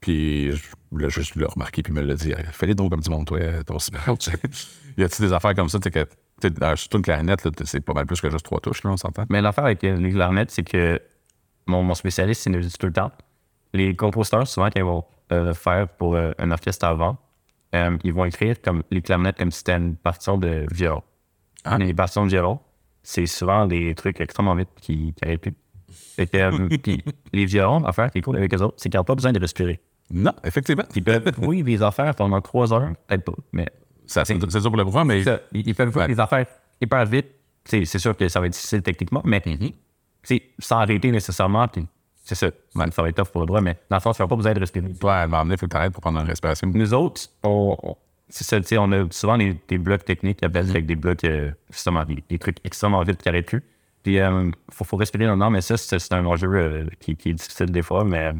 Puis 0.00 0.52
je 0.52 0.62
voulais 0.90 1.10
juste 1.10 1.36
le 1.36 1.46
remarquer, 1.46 1.82
puis 1.82 1.92
il 1.92 1.96
me 1.96 2.02
l'a 2.02 2.14
dit. 2.14 2.34
Fais-les 2.52 2.74
donc 2.74 2.90
comme 2.90 3.00
du 3.00 3.10
monde, 3.10 3.26
toi, 3.26 3.38
ton 3.64 3.78
si 3.78 3.90
bémol. 3.90 4.16
y 4.96 5.02
a-tu 5.04 5.22
des 5.22 5.32
affaires 5.32 5.54
comme 5.54 5.68
ça, 5.68 5.78
tu 5.78 5.84
sais, 5.84 5.90
que 5.90 6.08
t'es- 6.40 6.62
euh, 6.62 6.76
surtout 6.76 6.98
une 6.98 7.04
clarinette, 7.04 7.48
c'est 7.64 7.80
pas 7.80 7.94
mal 7.94 8.06
plus 8.06 8.20
que 8.20 8.28
juste 8.30 8.44
trois 8.44 8.60
touches, 8.60 8.82
là, 8.82 8.90
on 8.90 8.96
s'entend? 8.96 9.24
Mais 9.30 9.40
l'affaire 9.40 9.64
avec 9.64 9.82
euh, 9.84 9.96
les 9.96 10.10
clarinettes, 10.10 10.50
c'est 10.50 10.64
que 10.64 11.00
mon, 11.66 11.82
mon 11.82 11.94
spécialiste, 11.94 12.46
nous 12.48 12.60
dit 12.60 12.72
tout 12.78 12.86
le 12.86 12.92
temps. 12.92 13.12
Les 13.72 13.96
compositeurs, 13.96 14.46
souvent, 14.46 14.66
quand 14.66 14.80
ils 14.80 14.84
vont 14.84 15.04
euh, 15.30 15.54
faire 15.54 15.88
pour 15.88 16.14
euh, 16.16 16.32
un 16.38 16.50
orchestre 16.50 16.84
avant, 16.84 17.16
euh, 17.74 17.96
ils 18.04 18.12
vont 18.12 18.24
écrire 18.24 18.60
comme 18.60 18.82
les 18.90 19.00
clarinettes 19.00 19.38
comme 19.38 19.50
si 19.50 19.58
c'était 19.58 19.76
une 19.76 19.96
partition 19.96 20.36
de 20.36 20.66
violon. 20.70 21.02
Ah. 21.64 21.78
Les 21.78 21.94
partitions 21.94 22.24
de 22.24 22.30
violon, 22.30 22.60
c'est 23.02 23.26
souvent 23.26 23.66
des 23.66 23.94
trucs 23.94 24.20
extrêmement 24.20 24.54
vite 24.54 24.68
qui. 24.80 25.14
Fait 25.22 26.26
que, 26.26 26.36
euh, 26.38 26.68
puis 26.82 27.02
les 27.32 27.44
violons, 27.44 27.80
l'affaire 27.80 28.10
qui 28.10 28.18
est 28.18 28.22
cool 28.22 28.36
avec 28.36 28.54
eux 28.54 28.62
autres, 28.62 28.74
c'est 28.76 28.88
qu'ils 28.88 28.98
n'ont 28.98 29.04
pas 29.04 29.14
besoin 29.14 29.32
de 29.32 29.40
respirer. 29.40 29.80
Non, 30.10 30.32
effectivement. 30.44 30.84
Ils 30.94 31.02
peuvent, 31.04 31.32
oui, 31.42 31.62
les 31.62 31.82
affaires 31.82 32.14
pendant 32.14 32.40
trois 32.40 32.72
heures, 32.72 32.92
peut-être 33.06 33.24
pas, 33.24 33.32
mais 33.52 33.66
C'est 34.06 34.24
ça 34.24 34.60
pour 34.68 34.76
le 34.76 34.84
pouvoir, 34.84 35.04
mais 35.04 35.22
ça, 35.24 35.40
ils, 35.52 35.74
peuvent 35.74 35.92
faire 35.92 36.02
Ouais. 36.02 36.08
des 36.08 36.20
affaires 36.20 36.46
hyper 36.80 37.04
vite. 37.06 37.26
C'est 37.64 37.84
c'est 37.84 37.98
sûr 37.98 38.16
que 38.16 38.28
ça 38.28 38.40
va 38.40 38.46
être 38.46 38.52
difficile 38.52 38.82
techniquement, 38.82 39.22
mais 39.24 39.42
c'est 40.22 40.42
sans 40.58 40.78
arrêter 40.78 41.10
nécessairement. 41.10 41.66
C'est 42.24 42.34
ça. 42.36 42.46
Ouais, 42.76 42.90
ça 42.90 43.02
va 43.02 43.08
être 43.08 43.16
tough 43.16 43.32
pour 43.32 43.40
le 43.42 43.46
droit, 43.46 43.60
mais 43.60 43.76
dans 43.90 43.96
le 43.96 44.00
fond, 44.00 44.12
tu 44.12 44.22
n'as 44.22 44.28
pas 44.28 44.36
besoin 44.36 44.52
de 44.52 44.60
respirer. 44.60 44.92
toi, 44.94 45.22
elle 45.24 45.28
m'a 45.30 45.40
emmené, 45.40 45.54
il 45.54 45.58
faut 45.58 45.66
que 45.66 45.72
t'arrêtes 45.72 45.92
pour 45.92 46.00
prendre 46.02 46.20
une 46.20 46.26
respiration. 46.26 46.70
Nous 46.72 46.94
autres, 46.94 47.22
on- 47.42 47.96
c'est 48.32 48.44
ça, 48.44 48.60
tu 48.60 48.66
sais, 48.68 48.78
on 48.78 48.90
a 48.92 49.04
souvent 49.10 49.36
des, 49.38 49.56
des 49.68 49.78
blocs 49.78 50.04
techniques 50.04 50.38
qui 50.38 50.44
appellent 50.44 50.70
avec 50.70 50.86
des 50.86 50.96
blocs, 50.96 51.22
euh, 51.24 51.50
justement, 51.70 52.04
des, 52.04 52.22
des 52.28 52.38
trucs 52.38 52.56
extrêmement 52.64 53.02
vite 53.02 53.18
qui 53.22 53.28
n'arrêtent 53.28 53.46
plus. 53.46 53.62
Puis, 54.02 54.14
il 54.16 54.52
faut, 54.70 54.84
faut 54.84 54.96
respirer 54.96 55.26
là-dedans, 55.26 55.50
mais 55.50 55.60
ça, 55.60 55.76
c'est 55.76 56.12
un 56.12 56.24
enjeu 56.26 56.48
euh, 56.52 56.86
qui, 56.98 57.14
qui 57.16 57.30
est 57.30 57.34
difficile 57.34 57.70
des 57.70 57.82
fois, 57.82 58.04
mais 58.04 58.28
euh, 58.28 58.32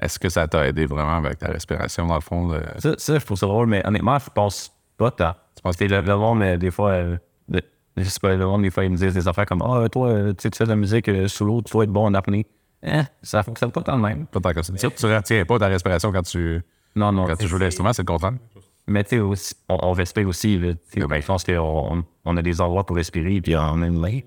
Est-ce 0.00 0.18
que 0.18 0.28
ça 0.28 0.48
t'a 0.48 0.66
aidé 0.66 0.86
vraiment 0.86 1.16
avec 1.18 1.38
ta 1.38 1.46
respiration, 1.48 2.06
dans 2.06 2.16
le 2.16 2.20
fond? 2.20 2.48
de- 2.48 2.60
Ça, 2.78 2.94
ça, 2.98 3.18
je 3.18 3.24
trouve 3.24 3.38
ça 3.38 3.46
drôle, 3.46 3.68
mais 3.68 3.86
honnêtement, 3.86 4.18
je 4.18 4.28
pense 4.34 4.72
pas 4.96 5.10
tant. 5.12 5.34
Tu 5.54 5.62
penses 5.62 5.76
que 5.76 5.84
le, 5.84 6.00
le 6.00 6.16
monde, 6.16 6.42
euh, 6.42 6.56
des 6.56 6.70
fois, 6.72 6.90
euh, 6.90 7.16
le- 7.48 7.60
je 7.96 8.02
sais 8.04 8.18
pas, 8.18 8.34
le 8.34 8.44
monde, 8.44 8.62
des 8.62 8.70
fois, 8.70 8.84
ils 8.84 8.90
me 8.90 8.96
disent 8.96 9.14
des 9.14 9.28
affaires 9.28 9.46
comme 9.46 9.62
Ah, 9.62 9.86
toi, 9.88 10.08
euh, 10.08 10.32
tu 10.32 10.48
fais 10.52 10.64
de 10.64 10.68
la 10.70 10.76
musique 10.76 11.08
euh, 11.08 11.28
sous 11.28 11.44
l'eau, 11.44 11.62
tu 11.62 11.70
dois 11.72 11.84
être 11.84 11.90
bon 11.92 12.06
en 12.06 12.14
apnée. 12.14 12.46
Eh, 12.82 13.02
ça 13.22 13.42
fonctionne 13.44 13.70
pas 13.70 13.82
tant 13.82 13.96
de 13.96 14.02
même. 14.02 14.26
Pas 14.26 14.40
tant 14.40 14.52
que 14.52 14.62
ça. 14.62 14.72
Tu 14.72 14.90
tu 14.90 15.06
retiens 15.06 15.44
pas 15.44 15.58
ta 15.60 15.68
respiration 15.68 16.10
quand 16.12 16.22
tu, 16.22 16.60
Non, 16.96 17.12
non. 17.12 17.24
quand 17.26 17.36
tu 17.36 17.46
joues 17.46 17.56
l'instrument, 17.58 17.92
c'est 17.92 18.02
le 18.02 18.06
contraire. 18.06 18.32
Mais 18.86 19.04
tu 19.04 19.10
sais, 19.10 19.18
aussi, 19.20 19.54
on, 19.68 19.78
on 19.82 19.92
respire 19.92 20.28
aussi. 20.28 20.58
là. 20.58 20.74
Ben, 20.96 21.20
je 21.20 21.26
pense 21.26 21.44
qu'on 21.44 22.04
on, 22.24 22.36
a 22.36 22.42
des 22.42 22.60
endroits 22.60 22.84
pour 22.84 22.96
respirer, 22.96 23.40
puis 23.40 23.56
on 23.56 23.82
a 23.82 23.86
une 23.86 23.98
main. 23.98 24.20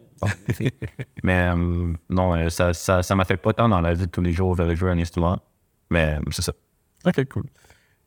mais 1.23 1.51
euh, 1.53 1.93
non, 2.09 2.33
euh, 2.33 2.49
ça 2.49 2.73
ça, 2.73 3.03
ça 3.03 3.15
m'affecte 3.15 3.43
pas 3.43 3.53
tant 3.53 3.69
dans 3.69 3.81
la 3.81 3.93
vie 3.93 4.07
de 4.07 4.11
tous 4.11 4.21
les 4.21 4.31
jours 4.31 4.55
de 4.55 4.73
jouer 4.73 4.89
un 4.89 4.97
instrument. 4.97 5.39
Mais 5.91 6.17
c'est 6.31 6.41
ça. 6.41 6.53
OK, 7.05 7.25
cool. 7.29 7.43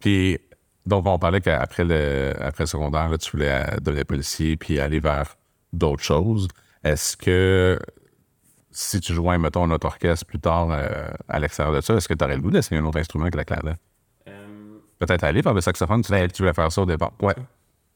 Puis, 0.01 0.39
donc, 0.87 1.07
on 1.07 1.19
parlait 1.19 1.41
qu'après 1.41 1.85
le, 1.85 2.33
après 2.41 2.65
le 2.65 2.67
secondaire, 2.67 3.09
là, 3.09 3.19
tu 3.19 3.31
voulais 3.31 3.51
euh, 3.51 3.77
devenir 3.81 4.07
policier 4.07 4.57
puis 4.57 4.81
aller 4.81 4.99
vers 4.99 5.37
d'autres 5.73 6.03
choses. 6.03 6.49
Est-ce 6.83 7.17
que 7.17 7.79
si 8.71 9.01
tu 9.01 9.13
jouais, 9.13 9.39
mettons, 9.39 9.65
un 9.65 9.71
autre 9.71 9.87
orchestre 9.87 10.27
plus 10.27 10.41
tard 10.41 10.71
euh, 10.71 11.09
à 11.29 11.39
l'extérieur 11.39 11.75
de 11.75 11.81
ça, 11.81 11.95
est-ce 11.95 12.09
que 12.09 12.15
tu 12.15 12.25
aurais 12.25 12.37
le 12.37 12.43
goût 12.43 12.51
d'essayer 12.51 12.81
un 12.81 12.85
autre 12.85 12.99
instrument 12.99 13.29
que 13.31 13.37
la 13.37 13.45
clarinette? 13.45 13.81
Peut-être 15.01 15.25
aller 15.25 15.43
faire 15.43 15.55
le 15.55 15.63
saxophone, 15.63 16.03
tu, 16.03 16.13
tu 16.29 16.43
voulais 16.43 16.53
faire 16.53 16.71
ça 16.71 16.83
au 16.83 16.87
départ. 16.87 17.13
Ouais. 17.23 17.35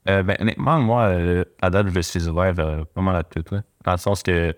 Euh, 0.08 0.22
ben, 0.22 0.36
honnêtement, 0.40 0.80
moi, 0.80 1.02
euh, 1.02 1.44
à 1.60 1.70
date, 1.70 1.88
je 1.94 2.00
suis 2.00 2.26
ouvert 2.28 2.54
euh, 2.58 2.82
vraiment 2.94 3.12
à 3.12 3.22
tout. 3.22 3.44
là. 3.50 3.62
Dans 3.84 3.92
le 3.92 3.98
sens 3.98 4.22
que, 4.22 4.54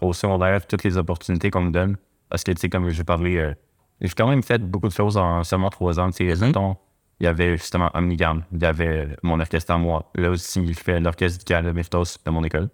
au 0.00 0.12
secondaire, 0.14 0.66
toutes 0.66 0.82
les 0.82 0.96
opportunités 0.96 1.50
qu'on 1.50 1.60
me 1.62 1.70
donne, 1.70 1.96
parce 2.30 2.42
que, 2.42 2.52
tu 2.52 2.60
sais, 2.60 2.68
comme 2.70 2.88
j'ai 2.88 3.04
parlé, 3.04 3.36
euh, 3.36 3.54
j'ai 4.00 4.08
quand 4.16 4.28
même 4.28 4.42
fait 4.42 4.58
beaucoup 4.58 4.88
de 4.88 4.92
choses 4.92 5.16
en 5.18 5.44
seulement 5.44 5.68
trois 5.70 6.00
ans. 6.00 6.10
Tu 6.10 6.34
sais, 6.34 6.46
mettons, 6.46 6.76
il 7.20 7.24
y 7.24 7.26
avait 7.26 7.56
justement 7.58 7.90
Omnigam, 7.94 8.44
il 8.52 8.62
y 8.62 8.66
avait 8.66 9.16
mon 9.22 9.38
orchestre 9.38 9.72
à 9.72 9.78
moi. 9.78 10.10
Là 10.14 10.30
aussi, 10.30 10.66
je 10.66 10.78
fais 10.78 11.00
l'orchestre 11.00 11.44
du 11.44 11.52
Gala 11.52 11.72
Miftos 11.72 12.04
de 12.24 12.30
mon 12.30 12.44
école. 12.44 12.68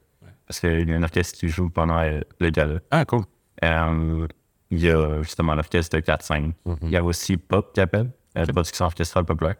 Parce 0.46 0.60
qu'il 0.60 0.88
y 0.88 0.92
a 0.92 0.96
un 0.96 1.02
orchestre 1.02 1.38
qui 1.38 1.48
joue 1.48 1.70
pendant 1.70 2.00
le 2.02 2.50
Gala. 2.50 2.80
Ah, 2.90 3.04
cool. 3.06 3.22
Il 3.62 4.80
y 4.80 4.90
a 4.90 5.22
justement 5.22 5.54
l'orchestre 5.54 5.96
de 5.96 6.02
4-5. 6.02 6.52
Il 6.82 6.90
y 6.90 6.96
a 6.96 7.02
aussi 7.02 7.38
Pop 7.38 7.72
qui 7.72 7.80
appelle, 7.80 8.10
la 8.34 8.46
production 8.46 8.84
orchestrale 8.86 9.24
populaire. 9.24 9.56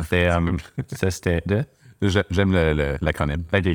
C'était, 0.00 0.28
euh, 0.30 0.56
ça, 0.88 1.10
c'était 1.10 1.42
de? 1.46 1.64
J'ai- 2.02 2.22
J'aime 2.30 2.52
le- 2.52 2.72
le- 2.72 2.96
l'acronyme. 3.00 3.44
Fait 3.50 3.62
que, 3.62 3.74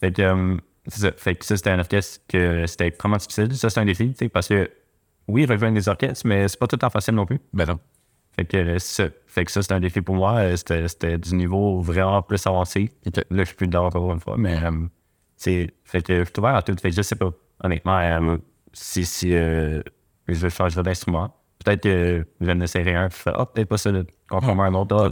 fait 0.00 0.12
que, 0.12 0.56
c'est 0.88 1.00
ça. 1.00 1.12
Fait 1.16 1.34
que 1.34 1.44
ça, 1.44 1.56
c'était 1.56 1.70
un 1.70 1.78
orchestre 1.78 2.20
que 2.28 2.66
c'était 2.66 2.90
vraiment 2.90 3.16
difficile. 3.16 3.54
Ça, 3.56 3.70
c'est 3.70 3.80
un 3.80 3.84
défi, 3.84 4.14
parce 4.32 4.48
que 4.48 4.70
oui, 5.28 5.46
rejoindre 5.46 5.74
des 5.74 5.88
orchestres, 5.88 6.26
mais 6.26 6.48
c'est 6.48 6.58
pas 6.58 6.66
tout 6.66 6.76
le 6.76 6.80
temps 6.80 6.90
facile 6.90 7.14
non 7.14 7.24
plus. 7.26 7.38
Ben 7.52 7.66
non. 7.66 7.78
Fait 8.34 8.44
que, 8.46 8.56
euh, 8.56 8.78
c'est 8.78 9.04
ça. 9.04 9.08
Fait 9.26 9.44
que 9.44 9.52
ça, 9.52 9.62
c'était 9.62 9.74
un 9.74 9.80
défi 9.80 10.00
pour 10.00 10.14
moi. 10.16 10.56
C'était, 10.56 11.18
du 11.18 11.34
niveau 11.34 11.80
vraiment 11.80 12.22
plus 12.22 12.44
avancé. 12.46 12.90
Là, 13.14 13.22
je 13.30 13.44
suis 13.44 13.54
plus 13.56 13.66
dedans 13.66 13.86
encore 13.86 14.12
une 14.12 14.20
fois, 14.20 14.36
mais 14.38 14.58
c'est. 15.36 15.72
Fait 15.84 16.02
que 16.02 16.20
je 16.20 16.24
suis 16.24 16.32
ouvert 16.38 16.56
à 16.56 16.62
tout. 16.62 16.74
Fait 16.80 16.90
que 16.90 16.96
je 16.96 17.02
sais 17.02 17.16
pas, 17.16 17.30
honnêtement, 17.62 18.38
si, 18.72 19.04
si 19.04 19.34
euh, 19.34 19.82
je 20.28 20.34
vais 20.34 20.50
changer 20.50 20.82
d'instrument. 20.82 21.34
Peut-être 21.64 21.82
que 21.82 22.26
je 22.40 22.46
vais 22.46 22.52
en 22.52 22.60
essayer 22.60 22.94
un, 22.94 23.08
puis 23.08 23.20
ah, 23.26 23.46
peut-être 23.46 23.68
pas 23.68 23.78
celui-là. 23.78 24.04
Contrairement 24.28 24.64
à 24.64 24.66
un 24.66 24.74
autre. 24.74 25.10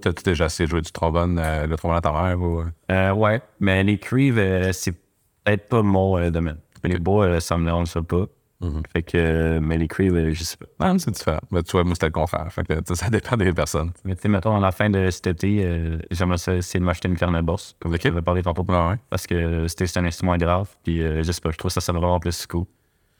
T'as-tu 0.00 0.22
déjà 0.24 0.46
essayé 0.46 0.66
de 0.66 0.70
jouer 0.70 0.80
du 0.80 0.90
trombone, 0.90 1.38
euh, 1.38 1.66
le 1.66 1.76
trombone 1.76 1.98
à 1.98 2.00
ta 2.00 2.12
mère 2.12 2.40
ou. 2.40 2.60
euh? 2.60 2.64
Euh, 2.90 3.12
ouais, 3.12 3.40
mais 3.60 3.84
les 3.84 4.00
euh, 4.12 4.72
c'est 4.72 4.92
peut-être 5.44 5.68
pas 5.68 5.82
mon 5.82 6.30
domaine. 6.30 6.58
Les 6.82 6.98
bois, 6.98 7.40
ça 7.40 7.56
me 7.56 7.64
dérange 7.66 7.94
pas. 8.00 8.26
Fait 8.92 9.02
que, 9.02 9.58
mais 9.58 9.76
les 9.76 9.88
euh, 10.00 10.32
je 10.32 10.44
sais 10.44 10.56
pas. 10.56 10.66
Ah, 10.78 10.94
c'est 10.98 11.10
différent. 11.10 11.40
Mais 11.50 11.62
tu 11.62 11.72
vois, 11.72 11.84
moi, 11.84 11.94
c'était 11.94 12.06
le 12.06 12.12
contraire. 12.12 12.46
Fait 12.50 12.64
que, 12.64 12.94
ça 12.94 13.10
dépend 13.10 13.36
des 13.36 13.52
personnes. 13.52 13.92
Mais 14.04 14.14
tu 14.14 14.22
sais, 14.22 14.28
mettons, 14.28 14.56
à 14.56 14.60
la 14.60 14.70
fin 14.70 14.88
de 14.88 15.10
cet 15.10 15.26
été, 15.26 15.64
euh, 15.64 15.98
j'aimerais 16.10 16.38
ça 16.38 16.54
essayer 16.54 16.78
de 16.78 16.84
m'acheter 16.84 17.08
une 17.08 17.16
clarinette 17.16 17.44
basse, 17.44 17.74
comme 17.80 17.96
je 17.96 18.08
avais 18.08 18.22
parlé 18.22 18.42
tantôt. 18.42 18.64
Ah 18.68 18.90
ouais. 18.90 18.96
Parce 19.10 19.26
que 19.26 19.66
c'était 19.66 19.98
un 19.98 20.04
instrument 20.04 20.36
grave, 20.36 20.68
puis 20.84 21.02
euh, 21.02 21.22
je 21.22 21.32
sais 21.32 21.40
pas, 21.40 21.50
je 21.50 21.56
trouve 21.58 21.70
ça, 21.70 21.80
ça 21.80 21.92
me 21.92 21.98
vraiment 21.98 22.20
plus 22.20 22.46
cool. 22.46 22.64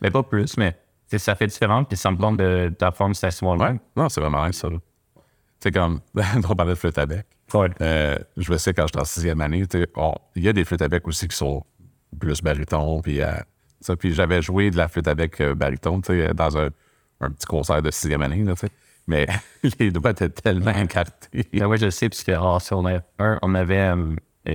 Mais 0.00 0.10
pas 0.10 0.22
plus, 0.22 0.56
mais 0.56 0.76
ça 1.18 1.34
fait 1.34 1.46
différent, 1.46 1.84
puis 1.84 1.96
ça 1.96 2.10
me 2.10 2.16
tente 2.16 2.36
de- 2.38 2.72
d'apprendre 2.78 3.14
cet 3.14 3.24
instrument-là. 3.24 3.72
Ouais. 3.72 3.80
Non, 3.96 4.08
c'est 4.08 4.20
vraiment 4.20 4.46
nice, 4.46 4.56
ça. 4.56 4.68
sais, 5.60 5.70
comme, 5.70 6.00
on 6.48 6.54
parlait 6.54 6.72
de 6.72 6.78
flûte 6.78 6.98
à 6.98 7.06
bec. 7.06 7.26
Ouais. 7.54 7.68
Euh, 7.80 8.16
je 8.36 8.56
sais, 8.56 8.72
quand 8.72 8.86
j'étais 8.86 9.00
en 9.00 9.04
sixième 9.04 9.40
année, 9.40 9.66
tu 9.66 9.78
sais, 9.80 9.88
on- 9.96 10.14
il 10.34 10.42
y 10.44 10.48
a 10.48 10.52
des 10.52 10.64
flûtes 10.64 10.82
à 10.82 10.88
bec 10.88 11.06
aussi 11.06 11.28
qui 11.28 11.36
sont 11.36 11.64
plus 12.18 12.42
baryton. 12.42 13.00
Puis, 13.02 13.20
euh, 13.22 13.30
ça, 13.80 13.96
puis 13.96 14.12
j'avais 14.14 14.40
joué 14.42 14.70
de 14.70 14.76
la 14.76 14.88
flûte 14.88 15.08
à 15.08 15.14
bec 15.14 15.40
euh, 15.40 15.54
baryton, 15.54 16.00
tu 16.00 16.12
sais, 16.12 16.34
dans 16.34 16.56
un, 16.58 16.68
un 17.20 17.30
petit 17.30 17.46
concert 17.46 17.82
de 17.82 17.90
sixième 17.90 18.22
année, 18.22 18.42
là, 18.42 18.54
tu 18.54 18.66
sais. 18.66 18.72
Mais 19.06 19.26
les 19.80 19.90
doigts 19.90 20.10
étaient 20.12 20.28
tellement 20.28 20.70
écartés. 20.72 21.44
Ben 21.52 21.66
ouais, 21.66 21.76
je 21.76 21.90
sais, 21.90 22.08
parce 22.08 22.22
qu'en 22.24 22.58
secondaire 22.60 23.02
1, 23.18 23.38
on 23.42 23.54
avait 23.54 23.78
euh, 23.94 24.14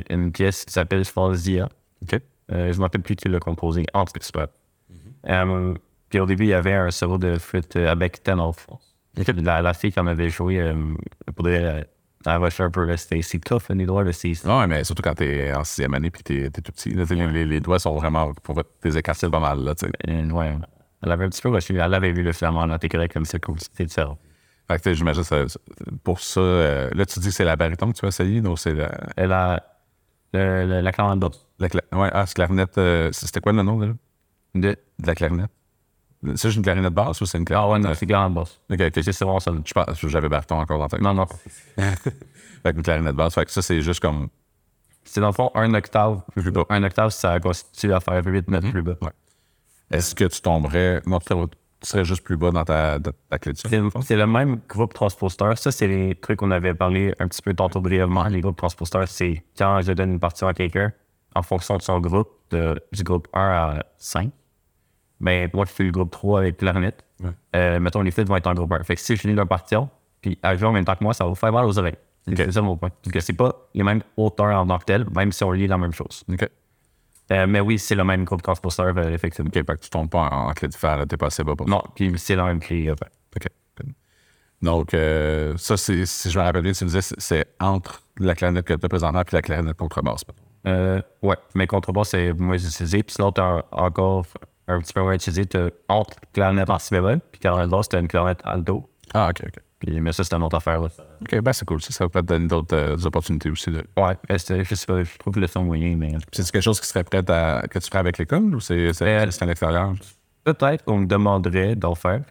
une 0.10 0.32
pièce 0.32 0.64
qui 0.66 0.74
s'appelle 0.74 1.04
Falsia. 1.06 1.68
OK? 2.02 2.20
Je 2.50 2.56
ne 2.56 2.74
m'appelle 2.78 3.02
plus 3.02 3.16
qui 3.18 3.28
l'a 3.28 3.40
composé, 3.40 3.86
entre 3.94 4.14
experts. 4.16 4.48
Euh, 5.28 5.74
puis 6.10 6.20
au 6.20 6.26
début, 6.26 6.46
il 6.46 6.50
y 6.50 6.54
avait 6.54 6.74
un 6.74 6.92
solo 6.92 7.18
de 7.18 7.38
flûte 7.38 7.76
euh, 7.76 7.92
avec 7.92 8.24
ténor. 8.24 8.56
La, 9.44 9.62
la 9.62 9.74
fille 9.74 9.92
qui 9.92 10.00
en 10.00 10.08
avait 10.08 10.30
joué, 10.30 10.60
euh, 10.62 10.76
pour 11.36 11.46
dire, 11.46 11.60
euh, 11.64 11.82
elle 12.26 12.38
rushait 12.38 12.64
un 12.64 12.70
peu, 12.72 12.96
c'est 12.98 13.22
tough, 13.44 13.64
les 13.70 13.86
doigts, 13.86 14.04
là, 14.04 14.12
c'est... 14.14 14.46
Ouais, 14.46 14.68
mais 14.68 14.84
surtout 14.84 15.02
quand 15.02 15.16
t'es 15.16 15.54
en 15.54 15.64
sixième 15.64 15.94
année 15.94 16.10
puis 16.12 16.24
t'es, 16.24 16.50
t'es 16.50 16.62
tout 16.62 16.72
petit. 16.72 16.92
là, 16.92 17.04
les, 17.32 17.46
les 17.46 17.60
doigts 17.60 17.80
sont 17.80 17.96
vraiment. 17.96 18.34
Pour 18.44 18.62
tes 18.82 18.96
écartés 18.98 19.30
pas 19.30 19.40
mal, 19.40 19.64
là, 19.64 19.74
tu 19.76 19.86
sais. 19.88 19.92
Euh, 20.10 20.30
ouais, 20.30 20.56
elle 21.04 21.12
avait 21.12 21.26
un 21.26 21.30
petit 21.30 21.42
peu 21.42 21.50
rushé, 21.50 21.76
elle 21.76 21.94
avait 21.94 22.12
vu 22.12 22.22
le 22.24 22.34
flamand, 22.34 22.66
là, 22.66 22.78
t'es 22.80 22.90
correct, 22.90 23.14
comme 23.14 23.26
c'est 23.26 23.44
cool, 23.44 23.60
c'était 23.60 23.86
différent. 23.86 24.18
Fait 24.68 24.78
que, 24.78 24.84
tu 24.84 24.90
sais, 24.90 24.96
j'imagine, 24.96 25.24
ça- 25.24 25.48
ça- 25.48 25.60
pour 26.04 26.20
ça, 26.20 26.42
euh, 26.42 26.90
là, 26.94 27.06
tu 27.06 27.20
dis 27.20 27.28
que 27.30 27.34
c'est 27.34 27.46
la 27.46 27.56
baryton 27.56 27.92
que 27.92 27.98
tu 27.98 28.02
vas 28.02 28.10
essayer, 28.10 28.42
donc 28.42 28.60
c'est 28.60 28.74
la. 28.74 28.92
Elle 29.16 29.32
a 29.32 29.64
le, 30.34 30.66
le- 30.68 30.82
la 30.82 30.92
clarinette 30.92 31.40
la 31.60 31.70
cla- 31.70 31.98
ouais, 32.00 32.10
ah, 32.12 32.26
c'est 32.26 32.36
clarinette. 32.36 32.78
euh, 32.78 33.10
c'était 33.14 33.40
quoi 33.40 33.54
le 33.54 33.64
nom, 33.64 33.80
là? 33.80 33.88
De... 34.54 34.60
De 35.00 35.08
la 35.08 35.16
clarinette? 35.16 35.50
C'est 36.36 36.48
juste 36.50 36.58
une 36.58 36.64
clarinette 36.64 36.94
basse 36.94 37.22
ou 37.22 37.26
c'est 37.26 37.38
une 37.38 37.46
clarinette? 37.46 37.70
Ah 37.70 37.74
ouais, 37.74 37.80
non, 37.90 37.94
c'est 37.96 38.06
clarinette 38.08 38.34
basse. 38.36 38.60
Ok, 38.72 38.80
ok. 38.82 38.92
C'est 38.96 39.12
c'est 39.14 39.24
vraiment 39.26 39.40
ça. 39.40 39.52
Je 39.64 39.74
pense 39.74 40.06
j'avais 40.08 40.30
baryton 40.30 40.56
encore 40.60 40.78
dans 40.78 40.86
la 40.86 40.90
tête. 40.90 41.02
Non, 41.02 41.14
non. 41.14 41.26
Fait 41.78 42.74
qu'une 42.74 42.82
clarinette 42.84 43.16
basse. 43.16 43.36
Fait 43.36 43.46
que 43.46 43.52
ça, 43.52 43.62
c'est 43.62 43.82
juste 43.82 44.00
comme. 44.00 44.28
C'est 45.04 45.22
dans 45.22 45.28
le 45.28 45.34
fond 45.34 45.52
un 45.56 45.74
octave. 45.74 46.22
Plus 46.36 46.52
bas. 46.52 46.66
Un 46.70 46.84
octave, 46.84 47.12
ça 47.12 47.40
constitue 47.40 47.94
à 47.94 48.00
faire 48.00 48.22
8 48.26 48.48
mètres 48.50 48.72
plus 48.72 48.82
bas. 48.82 48.96
Ouais. 49.02 49.10
Est-ce 49.92 50.16
que 50.16 50.26
tu 50.26 50.42
tomberais. 50.42 51.02
Non, 51.06 51.20
tu 51.20 51.28
serais, 51.28 51.46
tu 51.48 51.88
serais 51.90 52.04
juste 52.06 52.24
plus 52.24 52.36
bas 52.36 52.52
dans 52.52 52.66
ta, 52.66 52.98
ta 53.30 53.40
clé 53.40 53.54
de 53.54 53.58
son? 53.58 53.70
C'est 53.70 53.82
c'est 54.02 54.16
le 54.18 54.28
même 54.28 54.60
groupe 54.68 54.94
transposteur. 54.94 55.58
Ça, 55.58 55.72
c'est 55.72 55.88
les 55.88 56.16
trucs 56.16 56.40
qu'on 56.40 56.52
avait 56.52 56.74
parlé 56.74 57.14
un 57.20 57.28
petit 57.28 57.42
peu 57.42 57.54
tantôt 57.54 57.80
brièvement. 57.80 58.26
Les 58.26 58.42
groupes 58.42 58.58
transposteurs, 58.58 59.08
c'est 59.08 59.46
quand 59.58 59.82
je 59.82 59.94
donne 59.94 60.14
une 60.14 60.20
partition 60.20 60.48
à 60.48 60.54
quelqu'un, 60.54 60.92
en 61.36 61.44
fonction 61.44 61.78
de 61.78 61.82
son 61.84 62.00
groupe, 62.02 62.30
de- 62.50 62.82
du 62.92 63.04
groupe 63.04 63.28
1 63.34 63.40
à 63.40 63.84
5, 63.98 64.32
ben, 65.20 65.50
moi, 65.54 65.66
je 65.66 65.72
fais 65.72 65.84
le 65.84 65.92
groupe 65.92 66.12
3 66.12 66.40
avec 66.42 66.58
clarinette. 66.58 67.04
Ouais. 67.24 67.30
Euh, 67.56 67.80
mettons, 67.80 68.02
les 68.02 68.12
flûtes 68.12 68.28
vont 68.28 68.36
être 68.36 68.48
en 68.48 68.54
groupe 68.54 68.72
1. 68.72 68.84
Fait 68.84 68.96
que 68.96 69.02
si 69.02 69.16
je 69.16 69.22
finis 69.22 69.34
leur 69.34 69.48
partition, 69.48 69.90
puis 70.22 70.38
à 70.44 70.56
jouer 70.56 70.68
en 70.68 70.72
même 70.72 70.86
temps 70.86 70.96
que 70.96 71.04
moi, 71.04 71.14
ça 71.14 71.24
va 71.24 71.30
vous 71.30 71.36
faire 71.36 71.52
mal 71.52 71.66
aux 71.66 71.78
oreilles. 71.80 71.98
C'est 72.28 72.36
c'est 72.36 72.52
ça 72.52 72.62
mon 72.62 72.76
point. 72.78 72.90
Parce 72.90 73.14
que 73.14 73.20
c'est 73.20 73.34
pas 73.34 73.54
les 73.74 73.84
mêmes 73.84 74.02
hauteurs 74.18 74.60
en 74.60 74.68
tant 74.68 74.78
que 74.80 74.86
tel, 74.86 75.06
même 75.16 75.32
si 75.32 75.44
on 75.44 75.52
lit 75.52 75.68
la 75.68 75.78
même 75.78 75.94
chose. 75.94 76.24
OK. 76.32 76.48
Euh, 77.32 77.46
mais 77.48 77.60
oui, 77.60 77.78
c'est 77.80 77.96
le 77.96 78.04
même 78.04 78.24
groupe 78.24 78.42
transporteur, 78.42 78.94
euh, 78.98 79.10
effectivement. 79.14 79.50
OK, 79.50 79.54
fait 79.56 79.64
que 79.66 79.84
tu 79.84 79.90
tombes 79.90 80.10
pas 80.10 80.30
en, 80.32 80.50
en 80.50 80.54
clé 80.54 80.68
de 80.68 80.76
fer, 80.76 81.04
t'es 81.08 81.18
pas 81.18 81.28
assez 81.28 81.44
bas 81.44 81.56
pour. 81.56 81.68
Non, 81.68 81.82
puis 81.96 82.14
c'est 82.18 82.36
la 82.36 82.46
même 82.46 82.60
clé. 82.60 82.90
euh. 82.90 82.94
OK. 83.36 83.48
Donc, 84.62 84.94
euh, 84.96 85.54
ça, 85.58 85.78
c'est, 85.78 86.06
si 86.06 86.32
je 86.32 86.40
me 86.40 86.44
rappelle 86.44 86.64
bien, 86.64 86.72
tu 86.72 86.84
me 86.84 86.90
disais, 86.90 87.02
c'est- 87.02 87.20
c'est 87.20 87.46
entre 87.60 88.02
la 88.20 88.34
clarinette 88.34 88.66
que 88.66 88.74
tu 88.74 88.86
as 88.86 88.90
présentement 88.90 89.22
et 89.22 89.26
la 89.32 89.42
clarinette 89.44 89.78
contrebasse. 89.78 90.24
Euh, 90.66 91.00
ouais, 91.22 91.36
mais 91.54 91.68
contrebasse, 91.68 92.10
c'est 92.10 92.34
moins 92.34 92.58
utilisé. 92.58 93.04
Puis 93.04 93.14
sinon, 93.16 93.32
t'as 93.32 93.62
encore 93.72 94.26
un 94.68 94.80
petit 94.80 94.94
peu 94.94 95.02
moins 95.02 95.14
utilisé. 95.14 95.46
T'as 95.46 95.70
entre 95.88 96.18
clarinette 96.34 96.70
en 96.70 96.80
si 96.80 96.94
bémol, 96.94 97.20
puis 97.32 97.40
clarinette 97.40 97.70
basse, 97.70 97.90
t'as 97.90 98.00
une 98.00 98.08
clarinette 98.08 98.42
alto. 98.44 98.90
Ah, 99.14 99.30
OK, 99.30 99.42
OK. 99.46 99.64
Puis, 99.80 100.02
mais 100.02 100.12
ça, 100.12 100.24
c'est 100.24 100.34
une 100.34 100.42
autre 100.44 100.58
affaire. 100.58 100.82
Là. 100.82 100.88
OK, 101.22 101.40
ben 101.40 101.54
c'est 101.54 101.64
cool. 101.66 101.80
Ça, 101.82 101.92
ça 101.94 102.10
peut 102.10 102.22
te 102.22 102.26
donner 102.26 102.48
d'autres 102.48 102.76
euh, 102.76 102.98
opportunités 103.06 103.50
aussi. 103.52 103.70
De... 103.70 103.84
Ouais, 103.96 104.18
c'est- 104.38 104.64
je 104.64 104.74
sais 104.76 104.86
pas, 104.88 105.04
je 105.04 105.18
trouve 105.20 105.38
le 105.40 105.46
son 105.48 105.64
moyen, 105.64 105.96
mais 105.96 106.14
C'est 106.32 106.50
quelque 106.52 106.64
chose 106.64 106.82
qui 106.82 106.88
serait 106.88 107.04
prêt 107.04 107.24
à, 107.30 107.64
que 107.70 107.78
tu 107.78 107.88
ferais 107.88 108.00
avec 108.00 108.18
l'école 108.18 108.56
ou 108.56 108.60
c'est, 108.60 108.92
c'est, 108.94 109.06
Euh, 109.06 109.22
à 109.22 109.26
l'extérieur? 109.26 109.94
peut-être 110.44 110.84
qu'on 110.86 110.98
me 111.00 111.06
demanderait 111.06 111.76
d'en 111.76 111.94
faire, 111.94 112.22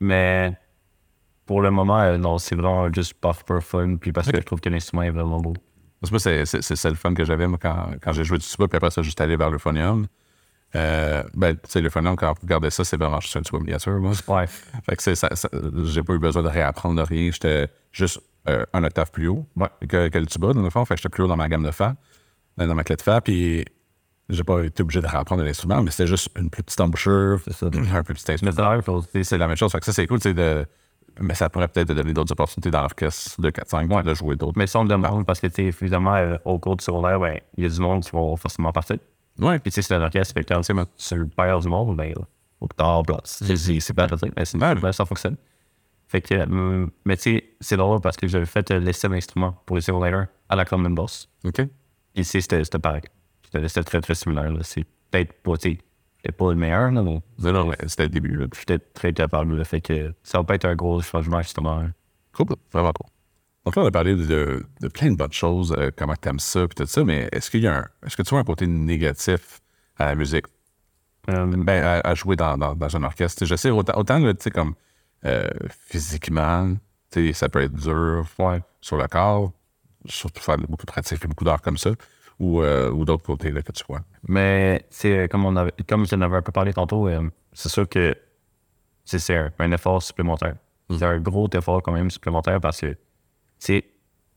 mais 0.00 0.56
pour 1.44 1.60
le 1.60 1.70
moment, 1.70 2.00
euh, 2.00 2.16
non, 2.16 2.38
c'est 2.38 2.54
vraiment 2.54 2.90
juste 2.92 3.14
pas 3.14 3.32
for 3.32 3.62
fun, 3.62 3.96
puis 3.96 4.12
parce 4.12 4.30
que 4.30 4.36
je 4.38 4.42
trouve 4.42 4.60
que 4.60 4.68
l'instrument 4.70 5.02
est 5.02 5.10
vraiment 5.10 5.40
beau. 5.40 5.52
Parce 6.00 6.10
que 6.10 6.14
moi, 6.30 6.44
c'est, 6.46 6.62
c'est, 6.62 6.88
le 6.88 6.94
fun 6.94 7.12
que 7.14 7.24
j'avais 7.24 7.46
moi, 7.46 7.58
quand, 7.60 7.88
quand 8.00 8.12
j'ai 8.12 8.24
joué 8.24 8.38
du 8.38 8.46
tuba, 8.46 8.68
puis 8.68 8.76
après 8.76 8.90
ça, 8.90 9.02
juste 9.02 9.20
allé 9.20 9.36
vers 9.36 9.50
le 9.50 9.58
phonium. 9.58 10.06
Euh, 10.76 11.22
ben, 11.34 11.54
tu 11.54 11.60
sais, 11.68 11.80
le 11.80 11.88
phonium, 11.90 12.16
quand 12.16 12.28
vous 12.32 12.40
regardez 12.42 12.70
ça, 12.70 12.82
c'est 12.84 12.96
vraiment 12.96 13.20
juste 13.20 13.36
un 13.36 13.42
tuba 13.42 13.58
miniature, 13.60 13.92
moi. 14.00 14.12
Ouais. 14.28 14.46
Fait 14.86 14.96
que 14.96 15.02
c'est, 15.02 15.14
ça, 15.14 15.28
ça- 15.36 15.48
j'ai 15.84 16.02
pas 16.02 16.14
eu 16.14 16.18
besoin 16.18 16.42
de 16.42 16.48
réapprendre 16.48 16.96
de 17.00 17.06
rien. 17.06 17.30
J'étais 17.30 17.68
juste 17.92 18.20
euh, 18.48 18.64
un 18.72 18.82
octave 18.84 19.10
plus 19.10 19.28
haut 19.28 19.46
Ouais. 19.56 19.68
que, 19.88 20.08
que 20.08 20.18
le 20.18 20.26
tuba, 20.26 20.52
dans 20.52 20.62
le 20.62 20.70
fond. 20.70 20.84
Fait 20.84 20.94
que 20.94 20.98
j'étais 21.00 21.08
plus 21.10 21.22
haut 21.22 21.28
dans 21.28 21.36
ma 21.36 21.48
gamme 21.48 21.64
de 21.64 21.70
fa, 21.70 21.94
dans 22.58 22.74
ma 22.74 22.82
clé 22.84 22.96
de 22.96 23.02
fa, 23.02 23.20
puis 23.20 23.64
j'ai 24.28 24.42
pas 24.44 24.62
été 24.64 24.82
obligé 24.82 25.00
de 25.00 25.06
réapprendre 25.06 25.42
l'instrument, 25.44 25.82
mais 25.82 25.90
c'était 25.90 26.06
juste 26.06 26.28
une 26.38 26.50
plus 26.50 26.62
petite 26.62 26.80
embouchure, 26.80 27.38
ça. 27.50 27.66
un 27.94 28.02
plus 28.02 28.14
petit 28.14 28.32
instrument. 28.32 28.80
C'est 29.22 29.38
la 29.38 29.46
même 29.48 29.56
chose. 29.56 29.70
Fait 29.72 29.78
que 29.80 29.84
ça, 29.86 29.92
c'est 29.92 30.06
cool, 30.06 30.18
de... 30.18 30.66
Mais 31.20 31.34
ça 31.34 31.48
pourrait 31.48 31.68
peut-être 31.68 31.86
te 31.88 31.92
donner 31.92 32.12
d'autres 32.12 32.32
opportunités 32.32 32.72
dans 32.72 32.80
l'orchestre 32.80 33.40
de 33.40 33.48
4-5 33.50 34.02
de 34.02 34.14
jouer 34.14 34.34
d'autres. 34.34 34.58
Mais 34.58 34.66
ça, 34.66 34.80
on 34.80 34.84
me 34.84 34.88
demande 34.88 35.24
parce 35.24 35.38
que, 35.38 35.46
tu 35.46 35.62
évidemment, 35.62 36.16
euh, 36.16 36.36
au 36.44 36.58
cours 36.58 36.76
du 36.76 36.84
secondaire, 36.84 37.20
ben, 37.20 37.38
il 37.56 37.62
y 37.62 37.66
a 37.66 37.70
du 37.70 37.78
monde 37.78 38.02
qui 38.02 38.10
vont 38.10 38.34
forcément 38.36 38.72
partir. 38.72 38.96
Ouais, 39.38 39.58
Puis, 39.58 39.70
tu 39.70 39.76
sais, 39.76 39.82
c'est 39.82 39.94
un 39.94 40.02
orchestre, 40.02 40.32
fait 40.34 40.44
que 40.44 40.54
tu 40.54 40.74
c'est 40.96 41.16
le 41.16 41.26
père 41.26 41.58
du 41.58 41.68
monde, 41.68 41.96
ben, 41.96 42.10
là, 42.10 42.22
au 42.60 42.68
tard, 42.68 43.02
blah, 43.02 43.20
c'est 43.24 43.92
pas 43.94 44.06
dire, 44.06 44.30
mais 44.36 44.44
c'est 44.44 44.58
Ouais. 44.58 44.74
ben, 44.76 44.92
ça 44.92 45.04
fonctionne. 45.04 45.36
Fait 46.06 46.20
que, 46.20 46.34
euh, 46.34 46.86
mais 47.04 47.16
tu 47.16 47.22
sais, 47.22 47.44
c'est 47.60 47.76
drôle 47.76 48.00
parce 48.00 48.16
que 48.16 48.28
j'avais 48.28 48.46
fait 48.46 48.70
euh, 48.70 48.78
l'essai 48.78 49.08
d'instrument 49.08 49.60
pour 49.66 49.76
le 49.76 49.82
secondaire 49.82 50.28
à 50.48 50.54
la 50.56 50.64
Common 50.64 50.90
Boss. 50.90 51.28
OK. 51.44 51.62
Ici, 52.14 52.40
c'était 52.40 52.62
pareil. 52.78 53.02
C'était 53.52 53.82
très, 53.82 54.00
très 54.00 54.14
similaire. 54.14 54.52
C'est 54.62 54.84
peut-être 55.10 55.32
pas, 55.42 55.56
tu 55.56 55.78
pas 56.36 56.50
le 56.50 56.56
meilleur, 56.56 56.90
là, 56.90 57.02
mais 57.02 57.20
Non, 57.38 57.52
non, 57.52 57.68
ouais, 57.68 57.76
c'était 57.86 58.04
le 58.04 58.08
début. 58.10 58.36
Là. 58.36 58.46
j'étais 58.56 58.78
très 58.78 59.12
capable. 59.12 59.56
là. 59.56 59.64
Fait 59.64 59.80
que 59.80 60.14
ça 60.22 60.38
va 60.38 60.44
pas 60.44 60.54
être 60.54 60.64
un 60.66 60.74
gros 60.76 61.00
changement, 61.00 61.42
justement. 61.42 61.84
Cool, 62.32 62.46
vraiment 62.72 62.92
cool. 62.92 63.10
Donc 63.64 63.76
là, 63.76 63.82
on 63.82 63.86
a 63.86 63.90
parlé 63.90 64.14
de, 64.14 64.62
de 64.80 64.88
plein 64.88 65.10
de 65.10 65.16
bonnes 65.16 65.32
choses, 65.32 65.74
euh, 65.78 65.90
comment 65.96 66.14
tu 66.20 66.28
aimes 66.28 66.38
ça, 66.38 66.66
puis 66.68 66.74
tout 66.74 66.86
ça, 66.86 67.02
mais 67.02 67.28
est-ce 67.32 67.50
qu'il 67.50 67.62
y 67.62 67.66
a 67.66 67.78
un, 67.78 67.84
est-ce 68.04 68.16
que 68.16 68.22
tu 68.22 68.30
vois 68.30 68.40
un 68.40 68.44
côté 68.44 68.66
négatif 68.66 69.60
à 69.96 70.06
la 70.06 70.14
musique? 70.14 70.44
Euh, 71.30 71.46
Ben, 71.46 71.82
à, 71.82 72.00
à 72.06 72.14
jouer 72.14 72.36
dans, 72.36 72.58
dans, 72.58 72.74
dans 72.74 72.96
un 72.96 73.02
orchestre. 73.04 73.46
Je 73.46 73.54
sais, 73.56 73.70
autant, 73.70 73.98
autant 73.98 74.20
tu 74.20 74.34
sais, 74.38 74.50
comme 74.50 74.74
euh, 75.24 75.48
physiquement, 75.70 76.74
tu 77.10 77.28
sais, 77.28 77.32
ça 77.32 77.48
peut 77.48 77.62
être 77.62 77.72
dur 77.72 78.26
ouais. 78.38 78.60
sur 78.82 78.98
le 78.98 79.08
corps, 79.08 79.50
surtout 80.04 80.42
faire 80.42 80.58
beaucoup 80.58 80.84
de 80.84 80.92
pratiques, 80.92 81.26
beaucoup 81.26 81.44
d'heures 81.44 81.62
comme 81.62 81.78
ça, 81.78 81.90
ou, 82.38 82.60
euh, 82.60 82.90
ou 82.90 83.06
d'autres 83.06 83.24
côtés 83.24 83.50
là, 83.50 83.62
que 83.62 83.72
tu 83.72 83.84
vois. 83.88 84.02
Mais 84.28 84.84
c'est 84.90 85.26
comme 85.30 85.46
on 85.46 85.56
avait, 85.56 85.72
comme 85.88 86.06
je 86.06 86.14
n'avais 86.16 86.36
un 86.36 86.42
peu 86.42 86.52
parlé 86.52 86.74
tantôt, 86.74 87.08
c'est 87.54 87.70
sûr 87.70 87.88
que 87.88 88.14
c'est 89.06 89.34
un, 89.34 89.50
un 89.58 89.72
effort 89.72 90.02
supplémentaire. 90.02 90.56
C'est 90.90 91.02
un 91.04 91.18
gros 91.18 91.48
effort 91.54 91.82
quand 91.82 91.92
même 91.92 92.10
supplémentaire 92.10 92.60
parce 92.60 92.82
que 92.82 92.94
c'est 93.64 93.84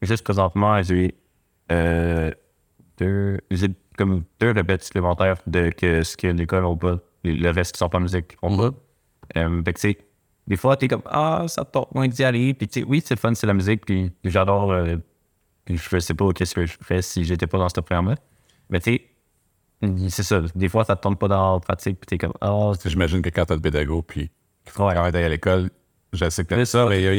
juste 0.01 0.23
présentement 0.23 0.81
j'ai 0.81 1.15
euh, 1.71 2.31
deux 2.97 3.39
j'ai 3.51 3.69
comme 3.97 4.23
deux 4.39 4.51
répètes 4.51 4.83
supplémentaires 4.83 5.37
de 5.47 5.69
que 5.69 6.03
ce 6.03 6.15
que 6.15 6.27
l'école 6.27 6.63
n'a 6.63 6.75
pas, 6.75 6.97
le 7.23 7.49
reste 7.51 7.73
qui 7.73 7.79
sont 7.79 7.89
pas 7.89 7.97
en 7.97 8.01
musique 8.01 8.37
ont 8.41 8.55
pas. 8.55 8.71
Euh, 9.37 9.61
fait 9.63 9.73
que 9.73 9.79
c'est 9.79 9.97
des 10.47 10.55
fois 10.55 10.77
t'es 10.77 10.87
comme 10.87 11.01
ah 11.05 11.45
ça 11.47 11.65
te 11.65 11.71
tente 11.71 11.93
moins 11.93 12.07
d'y 12.07 12.23
aller 12.23 12.53
puis 12.53 12.67
tu 12.67 12.79
sais 12.81 12.85
oui 12.87 13.01
c'est 13.03 13.15
le 13.15 13.19
fun 13.19 13.33
c'est 13.33 13.47
la 13.47 13.53
musique 13.53 13.85
puis 13.85 14.11
j'adore 14.23 14.71
euh, 14.71 14.95
je 15.69 15.99
sais 15.99 16.13
pas 16.13 16.31
qu'est-ce 16.31 16.55
que 16.55 16.65
je 16.65 16.77
ferais 16.81 17.01
si 17.01 17.25
j'étais 17.25 17.47
pas 17.47 17.57
dans 17.57 17.69
ce 17.69 17.79
programme 17.81 18.09
là 18.09 18.15
mais 18.69 18.79
tu 18.79 18.91
sais 18.91 19.01
c'est 20.09 20.23
ça. 20.23 20.41
Des 20.55 20.69
fois, 20.69 20.83
ça 20.85 20.95
te 20.95 21.01
tente 21.01 21.19
pas 21.19 21.27
dans 21.27 21.53
la 21.53 21.59
pratique, 21.59 21.99
puis 21.99 22.07
t'es 22.07 22.17
comme, 22.17 22.33
ah, 22.41 22.71
Tu 22.73 22.81
sais, 22.81 22.89
J'imagine 22.89 23.21
que 23.21 23.29
quand 23.29 23.45
tu 23.45 23.53
as 23.53 23.55
le 23.57 23.61
pédago, 23.61 24.01
puis 24.01 24.29
que 24.65 24.81
Ouais. 24.81 24.89
tu 24.89 24.95
travailles 24.95 25.23
à 25.23 25.29
l'école, 25.29 25.69
je 26.13 26.29
sais 26.29 26.45
que 26.45 26.65
ça, 26.65 26.85
mais 26.87 27.01
il 27.01 27.17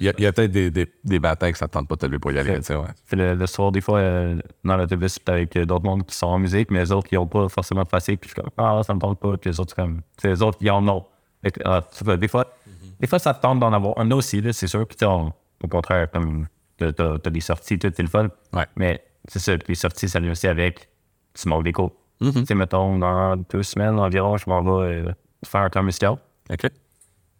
y 0.00 0.08
a, 0.08 0.12
peut-être 0.32 0.50
des, 0.50 0.70
des, 0.70 0.86
des 1.04 1.18
batailles 1.18 1.52
que 1.52 1.58
ça 1.58 1.66
ne 1.66 1.68
te 1.68 1.72
tente 1.74 1.88
pas 1.88 1.94
de 1.94 2.00
te 2.00 2.06
lever 2.06 2.18
pour 2.18 2.32
y 2.32 2.38
aller. 2.38 2.50
ouais. 2.52 2.86
Le, 3.12 3.34
le 3.34 3.46
soir, 3.46 3.70
des 3.72 3.80
fois, 3.80 3.98
euh, 3.98 4.36
dans 4.64 4.76
l'autobus, 4.76 5.18
avec 5.26 5.56
euh, 5.56 5.64
d'autres 5.64 5.84
mondes 5.84 6.04
qui 6.06 6.14
sont 6.16 6.26
en 6.26 6.38
musique, 6.38 6.70
mais 6.70 6.80
les 6.80 6.92
autres 6.92 7.08
qui 7.08 7.14
n'ont 7.14 7.26
pas 7.26 7.48
forcément 7.48 7.82
de 7.82 7.88
pratique, 7.88 8.20
puis 8.20 8.30
je 8.30 8.34
suis 8.34 8.42
comme, 8.42 8.50
ah, 8.58 8.80
ça 8.84 8.94
me 8.94 8.98
tente 9.00 9.18
pas, 9.20 9.36
puis 9.36 9.50
les 9.50 9.60
autres, 9.60 9.74
comme, 9.74 10.00
les 10.24 10.42
autres 10.42 10.58
qui 10.58 10.68
en 10.70 10.86
ont. 10.88 11.04
Que, 11.42 11.50
ah, 11.64 11.82
des 12.16 12.28
fois, 12.28 12.52
des 13.00 13.06
fois, 13.06 13.18
ça 13.20 13.32
te 13.34 13.40
tente 13.42 13.60
d'en 13.60 13.72
avoir. 13.72 13.96
A 13.98 14.04
aussi, 14.14 14.40
là, 14.40 14.52
c'est 14.52 14.66
sûr, 14.66 14.86
puis 14.86 14.96
on- 15.06 15.32
au 15.62 15.68
contraire, 15.68 16.10
comme, 16.10 16.46
t'as, 16.76 17.18
des 17.30 17.40
sorties, 17.40 17.78
tout, 17.78 17.92
c'est 17.94 18.02
le 18.02 18.08
fun. 18.08 18.28
Ouais. 18.52 18.66
Mais 18.76 19.02
c'est 19.28 19.38
ça, 19.38 19.52
les 19.68 19.74
sorties, 19.74 20.08
ça 20.08 20.18
vient 20.20 20.32
aussi 20.32 20.46
avec, 20.48 20.88
tu 21.34 21.48
manques 21.48 21.64
des 21.64 21.72
cours. 21.72 21.92
Tu 22.20 22.44
sais, 22.46 22.54
mettons, 22.56 22.98
dans 22.98 23.36
deux 23.36 23.62
semaines 23.62 23.96
environ, 23.98 24.36
je 24.36 24.44
m'en 24.50 24.60
vais 24.62 24.94
euh, 24.96 25.12
faire 25.46 25.60
un 25.62 25.70
temps 25.70 25.84
musical. 25.84 26.16
OK. 26.50 26.68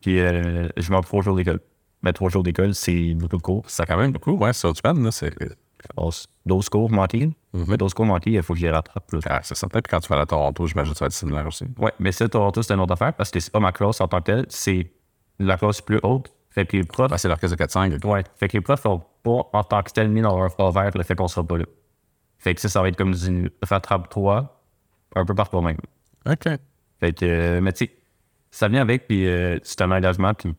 Puis 0.00 0.20
euh, 0.20 0.68
je 0.76 0.92
m'en 0.92 1.00
trois 1.00 1.22
jours 1.22 1.36
d'école. 1.36 1.60
Mais 2.02 2.12
trois 2.12 2.30
jours 2.30 2.42
d'école, 2.44 2.74
c'est 2.74 3.14
beaucoup 3.14 3.36
de 3.38 3.42
cours. 3.42 3.68
Ça 3.68 3.84
quand 3.84 3.96
même 3.96 4.12
beaucoup, 4.12 4.32
ouais, 4.36 4.52
sur 4.52 4.72
du 4.72 4.80
pen, 4.80 5.02
là, 5.02 5.10
c'est... 5.10 5.32
Je 5.40 5.86
passe 5.94 6.26
12 6.46 6.68
cours 6.68 6.90
mentis. 6.90 7.32
Mais 7.54 7.76
12 7.76 7.94
cours 7.94 8.04
mentis, 8.06 8.32
il 8.32 8.42
faut 8.42 8.52
que 8.52 8.58
je 8.60 8.66
les 8.66 8.70
rattrape. 8.72 9.10
là. 9.12 9.18
Ah, 9.26 9.40
c'est 9.42 9.54
certain. 9.56 9.80
Puis 9.80 9.90
quand 9.90 10.00
tu 10.00 10.08
vas 10.08 10.20
à 10.20 10.26
Toronto, 10.26 10.66
j'imagine 10.66 10.92
que 10.92 10.98
ça 10.98 11.04
va 11.04 11.06
être 11.06 11.12
similaire 11.12 11.46
aussi. 11.46 11.64
Ouais, 11.78 11.92
mais 12.00 12.10
ça, 12.12 12.28
Toronto, 12.28 12.62
c'est 12.62 12.74
une 12.74 12.80
autre 12.80 12.92
affaire 12.94 13.14
parce 13.14 13.30
que 13.30 13.38
c'est 13.40 13.52
pas 13.52 13.60
ma 13.60 13.70
classe 13.72 14.00
en 14.00 14.08
tant 14.08 14.18
que 14.18 14.24
telle, 14.24 14.46
c'est 14.48 14.90
la 15.38 15.56
classe 15.56 15.80
plus 15.80 16.00
haute. 16.02 16.32
Fait 16.50 16.66
que 16.66 16.76
les 16.76 16.82
profs, 16.84 17.12
Ah, 17.12 17.18
c'est 17.18 17.28
l'orchestre 17.28 17.56
de 17.56 17.62
4-5. 17.64 18.04
ouais, 18.06 18.24
fait 18.36 18.48
que 18.48 18.56
les 18.56 18.60
profs 18.60 18.82
sont 18.82 19.02
pas 19.22 19.42
en 19.52 19.62
tant 19.62 19.82
que 19.84 19.92
tel 19.92 20.08
mis 20.08 20.20
dans 20.20 20.36
leur 20.36 20.72
vert 20.72 20.90
le 20.94 21.02
fait 21.04 21.14
qu'on 21.14 21.28
sera 21.28 21.46
pas 21.46 21.58
là. 21.58 21.64
Fait 22.38 22.54
que 22.54 22.60
ça, 22.60 22.68
ça 22.68 22.82
va 22.82 22.88
être 22.88 22.96
comme 22.96 23.14
du 23.14 23.50
rattrape 23.62 24.08
3 24.08 24.64
un 25.14 25.24
peu 25.24 25.34
par 25.34 25.48
toi-même. 25.48 25.78
OK. 26.28 26.48
Fait 27.00 27.12
que, 27.12 27.24
euh, 27.24 27.60
mais 27.60 27.72
tu 27.72 27.86
sais, 27.86 27.92
ça 28.50 28.68
vient 28.68 28.80
avec, 28.82 29.06
puis 29.06 29.26
euh, 29.26 29.58
c'est 29.62 29.80
un 29.82 29.90
engagement, 29.90 30.34
puis 30.34 30.54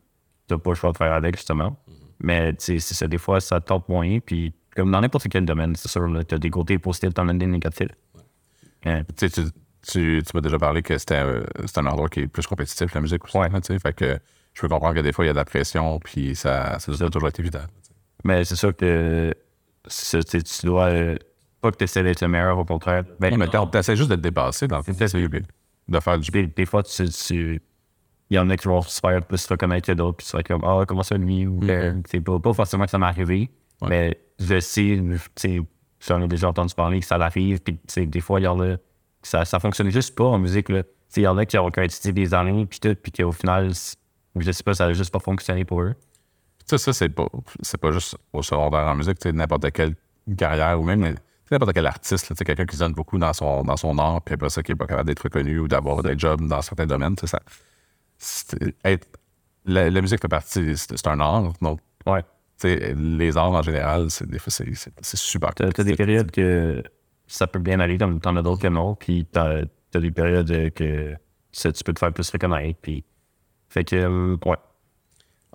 t'as 0.48 0.58
pas 0.58 0.72
le 0.72 0.76
choix 0.76 0.92
de 0.92 0.98
faire 0.98 1.14
avec, 1.14 1.36
justement. 1.38 1.78
Mais 2.22 2.54
tu 2.56 2.80
sais, 2.80 3.08
des 3.08 3.18
fois, 3.18 3.40
ça 3.40 3.60
tombe 3.62 3.84
moyen, 3.88 4.20
puis 4.20 4.54
comme 4.76 4.92
dans 4.92 5.02
n'importe 5.02 5.28
quel 5.30 5.46
domaine, 5.46 5.76
c'est 5.76 5.88
sûr, 5.90 6.08
t'as 6.28 6.38
des 6.38 6.50
côtés 6.50 6.78
positifs, 6.78 7.14
t'en 7.14 7.28
as 7.30 7.34
des 7.34 7.46
négatifs. 7.48 7.88
Euh, 8.86 9.04
Tu 9.88 10.22
m'as 10.34 10.42
déjà 10.42 10.58
parlé 10.60 10.82
que 10.82 10.98
c'était 10.98 11.16
euh, 11.24 11.44
c'est 11.66 11.78
un 11.80 11.86
endroit 11.86 12.10
qui 12.10 12.22
est 12.22 12.28
plus 12.28 12.46
compétitif, 12.46 12.94
la 12.94 13.02
musique 13.02 13.24
aussi. 13.26 13.38
Ouais. 13.38 13.48
sais, 13.64 13.80
fait 13.80 13.94
que 13.94 14.20
je 14.54 14.62
peux 14.62 14.68
comprendre 14.68 14.96
que 14.96 15.00
des 15.00 15.12
fois, 15.14 15.24
il 15.26 15.28
y 15.28 15.32
a 15.32 15.34
de 15.34 15.38
la 15.38 15.46
pression, 15.46 16.00
puis 16.00 16.36
ça 16.36 16.78
ça 16.80 16.92
doit 16.92 17.10
toujours 17.10 17.30
être 17.30 17.40
évident. 17.40 17.64
mais 18.24 18.44
c'est 18.44 18.56
sûr 18.56 18.76
que 18.76 19.34
tu 19.88 20.66
dois 20.66 20.86
euh, 20.90 21.16
pas 21.62 21.72
que 21.72 21.78
tu 21.78 21.84
essaies 21.86 22.04
d'être 22.04 22.22
le 22.22 22.28
meilleur, 22.28 22.58
au 22.58 22.66
contraire. 22.66 23.04
Ben, 23.20 23.36
mais 23.38 23.48
tu 23.48 23.78
essaies 23.78 23.96
juste 23.96 24.10
de 24.10 24.16
te 24.16 24.22
dépasser, 24.22 24.68
dans 24.68 24.78
le 24.78 24.84
fond, 24.84 24.92
de 25.88 26.00
faire 26.00 26.20
du 26.20 26.30
des, 26.32 26.48
des 26.48 26.66
fois, 26.66 26.84
tu, 26.84 27.10
tu- 27.10 27.62
il 28.30 28.36
y 28.36 28.40
en 28.40 28.50
a 28.50 28.58
qui 28.58 28.68
vont 28.68 28.82
se 28.82 29.00
faire 29.00 29.24
plus 29.24 29.46
reconnaître 29.48 29.88
que 29.88 29.92
d'autres, 29.94 30.18
puis 30.18 30.28
tu 30.28 30.36
vas 30.36 30.44
comme, 30.44 30.64
ah, 30.64 30.84
comment 30.88 31.04
ça, 31.04 31.18
lui, 31.18 31.48
ou 31.48 31.60
euh, 31.64 31.96
c'est 32.10 32.22
pas, 32.22 32.40
pas 32.40 32.54
forcément 32.54 32.86
que 32.86 32.92
ça 32.92 32.98
m'est 32.98 33.06
arrivé, 33.08 33.50
Ouais. 33.82 33.88
mais 33.90 34.22
je 34.40 34.60
sais, 34.60 35.02
tu 35.02 35.20
sais, 35.38 35.62
j'en 36.06 36.22
ai 36.22 36.28
déjà 36.28 36.50
entendu 36.50 36.74
parler 36.76 37.00
que 37.00 37.06
ça 37.06 37.18
l'arrive, 37.18 37.62
puis 37.62 37.76
tu 37.76 37.82
sais, 37.88 38.06
des 38.06 38.20
fois, 38.20 38.42
il 38.42 38.44
y 38.44 38.48
en 38.48 38.60
a, 38.60 38.76
ça, 39.22 39.46
ça 39.46 39.60
fonctionne 39.60 39.90
juste 39.90 40.16
pas 40.16 40.26
en 40.26 40.38
musique, 40.38 40.70
là. 40.70 40.84
Tu 40.84 40.90
sais, 41.08 41.22
il 41.22 41.24
y 41.24 41.28
en 41.28 41.38
a 41.38 41.46
qui 41.46 41.58
ont, 41.58 41.70
étudié 41.70 42.12
des 42.12 42.34
années, 42.34 42.66
puis 42.66 42.80
tout, 42.80 42.96
puis 43.02 43.12
qu'au 43.12 43.32
final, 43.32 43.72
je 44.36 44.52
sais 44.52 44.64
pas, 44.64 44.74
ça 44.74 44.86
a 44.86 44.94
juste 44.94 45.12
pas 45.12 45.20
fonctionné 45.20 45.64
pour 45.66 45.82
eux. 45.82 45.96
Tu 46.60 46.66
sais, 46.68 46.78
ça, 46.78 46.94
c'est 46.94 47.10
pas, 47.10 47.28
c'est 47.62 47.80
pas 47.80 47.92
juste 47.92 48.18
au 48.34 48.42
secondaire 48.44 48.86
en 48.86 48.96
musique, 48.96 49.18
tu 49.18 49.30
sais, 49.30 49.34
n'importe 49.34 49.72
quelle 49.72 49.96
carrière 50.38 50.80
ou 50.80 50.84
même 50.84 51.16
n'importe 51.50 51.74
quel 51.74 51.88
artiste, 51.88 52.30
là, 52.30 52.36
quelqu'un 52.36 52.66
qui 52.66 52.76
se 52.76 52.82
donne 52.82 52.94
beaucoup 52.94 53.18
dans 53.18 53.34
son, 53.34 53.64
dans 53.64 53.78
son 53.78 53.98
art, 53.98 54.22
puis 54.22 54.36
après 54.36 54.50
ça, 54.50 54.62
qui 54.62 54.72
n'est 54.72 54.78
pas 54.78 54.86
capable 54.88 55.08
d'être 55.08 55.24
reconnu 55.24 55.58
ou 55.60 55.68
d'avoir 55.68 56.04
des 56.04 56.20
jobs 56.20 56.46
dans 56.46 56.62
certains 56.62 56.86
domaines, 56.86 57.16
tu 57.16 57.22
sais, 57.22 57.28
ça. 57.28 57.42
Être- 58.86 59.08
la, 59.66 59.90
la 59.90 60.02
musique 60.02 60.22
fait 60.22 60.28
partie, 60.28 60.76
c'est 60.78 61.08
un 61.08 61.20
art, 61.20 61.54
donc, 61.62 61.80
Ouais. 62.06 62.24
les 62.64 63.38
arts 63.38 63.52
en 63.52 63.62
général, 63.62 64.10
c'est, 64.10 64.28
des 64.28 64.40
fois, 64.40 64.52
c'est, 64.52 64.74
c'est, 64.76 64.92
c'est 65.02 65.18
super. 65.18 65.54
T'as 65.54 65.72
t'as 65.72 65.84
des 65.84 65.96
périodes 65.96 66.32
que 66.32 66.82
ça 67.28 67.46
peut 67.48 67.60
bien 67.60 67.80
aller, 67.80 67.98
comme 67.98 68.20
t'en 68.20 68.36
as 68.36 68.42
d'autres 68.42 68.62
que 68.62 68.68
non, 68.68 68.96
puis 68.96 69.26
t'as 69.32 69.62
as 69.94 70.00
des 70.00 70.12
périodes 70.12 70.50
euh, 70.52 70.70
que 70.70 71.16
ça, 71.52 71.72
tu 71.72 71.84
peux 71.84 71.94
te 71.94 72.00
faire 72.00 72.14
plus 72.14 72.30
reconnaître, 72.30 72.80
puis... 72.82 73.04
Fait 73.70 73.84
que, 73.84 73.96
euh, 73.96 74.38
ouais. 74.46 74.58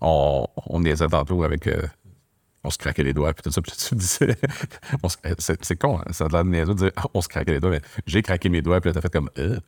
on, 0.00 0.46
on 0.66 0.80
niaisait 0.80 1.08
tantôt 1.08 1.42
avec, 1.42 1.66
euh, 1.66 1.82
on 2.62 2.70
se 2.70 2.78
craquait 2.78 3.02
les 3.02 3.12
doigts, 3.12 3.32
puis 3.34 3.42
tout 3.42 3.50
ça. 3.50 3.60
Puis 3.62 3.72
tu 3.76 3.94
disais, 3.96 4.36
se- 5.38 5.52
c'est 5.60 5.76
con, 5.76 5.98
hein, 5.98 6.12
ça 6.12 6.26
a 6.26 6.28
l'air 6.28 6.44
de 6.44 6.50
niaiseux 6.50 6.74
de 6.74 6.78
dire, 6.78 6.92
on 7.12 7.20
se 7.20 7.28
craquait 7.28 7.52
les 7.52 7.60
doigts, 7.60 7.70
mais 7.70 7.80
j'ai 8.06 8.22
craqué 8.22 8.48
mes 8.48 8.62
doigts, 8.62 8.80
puis 8.80 8.90
là, 8.90 8.94
t'as 8.94 9.00
fait 9.00 9.12
comme, 9.12 9.30
euh. 9.38 9.58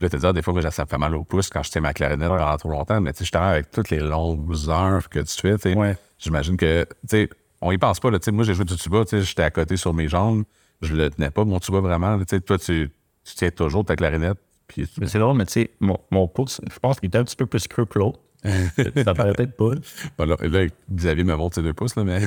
Là, 0.00 0.08
t'as 0.08 0.18
dit, 0.18 0.26
ah, 0.26 0.32
des 0.32 0.40
fois, 0.42 0.52
moi, 0.54 0.70
ça 0.70 0.84
me 0.84 0.88
fait 0.88 0.98
mal 0.98 1.14
au 1.14 1.24
pouce 1.24 1.50
quand 1.50 1.62
je 1.62 1.70
tiens 1.70 1.80
ma 1.82 1.92
clarinette 1.92 2.28
pendant 2.28 2.56
trop 2.56 2.70
longtemps, 2.70 3.00
mais 3.00 3.12
tu 3.12 3.18
sais, 3.18 3.24
justement, 3.24 3.44
avec 3.48 3.70
toutes 3.70 3.90
les 3.90 3.98
longues 4.00 4.50
heures 4.68 5.08
que 5.08 5.18
tu 5.20 5.40
fais, 5.40 5.54
tu 5.56 5.60
sais, 5.72 5.74
Ouais. 5.76 5.96
j'imagine 6.18 6.56
que, 6.56 6.84
tu 6.84 7.08
sais, 7.08 7.28
on 7.60 7.70
y 7.70 7.76
pense 7.78 8.00
pas, 8.00 8.10
là, 8.10 8.18
tu 8.18 8.24
sais, 8.24 8.32
moi, 8.32 8.44
j'ai 8.44 8.54
joué 8.54 8.64
du 8.64 8.76
tuba, 8.76 9.04
tu 9.04 9.10
sais, 9.18 9.22
j'étais 9.22 9.42
à 9.42 9.50
côté 9.50 9.76
sur 9.76 9.92
mes 9.92 10.08
jambes, 10.08 10.44
je 10.80 10.94
le 10.94 11.10
tenais 11.10 11.30
pas, 11.30 11.44
mon 11.44 11.60
tuba, 11.60 11.80
vraiment, 11.80 12.18
tu 12.18 12.24
sais, 12.30 12.40
toi, 12.40 12.56
tu, 12.58 12.90
tu 13.24 13.34
tiens 13.34 13.50
toujours 13.50 13.84
ta 13.84 13.94
clarinette, 13.96 14.38
puis 14.66 14.86
tu- 14.88 15.00
Mais 15.00 15.06
c'est 15.06 15.18
drôle, 15.18 15.36
mais 15.36 15.44
tu 15.44 15.52
sais, 15.52 15.70
mon, 15.80 15.98
mon 16.10 16.26
pouce, 16.28 16.60
je 16.72 16.78
pense 16.78 16.98
qu'il 16.98 17.08
était 17.08 17.18
un 17.18 17.24
petit 17.24 17.36
peu 17.36 17.44
plus 17.46 17.68
creux 17.68 17.84
que 17.84 17.98
l'autre. 17.98 18.20
ça 19.04 19.12
paraît 19.12 19.34
peut-être 19.34 19.54
pas. 19.54 19.72
Voilà. 20.16 20.34
Là, 20.40 20.66
Xavier 20.90 21.24
me 21.24 21.34
montre 21.36 21.56
ses 21.56 21.62
deux 21.62 21.74
pouces, 21.74 21.94
là, 21.96 22.04
mais. 22.04 22.22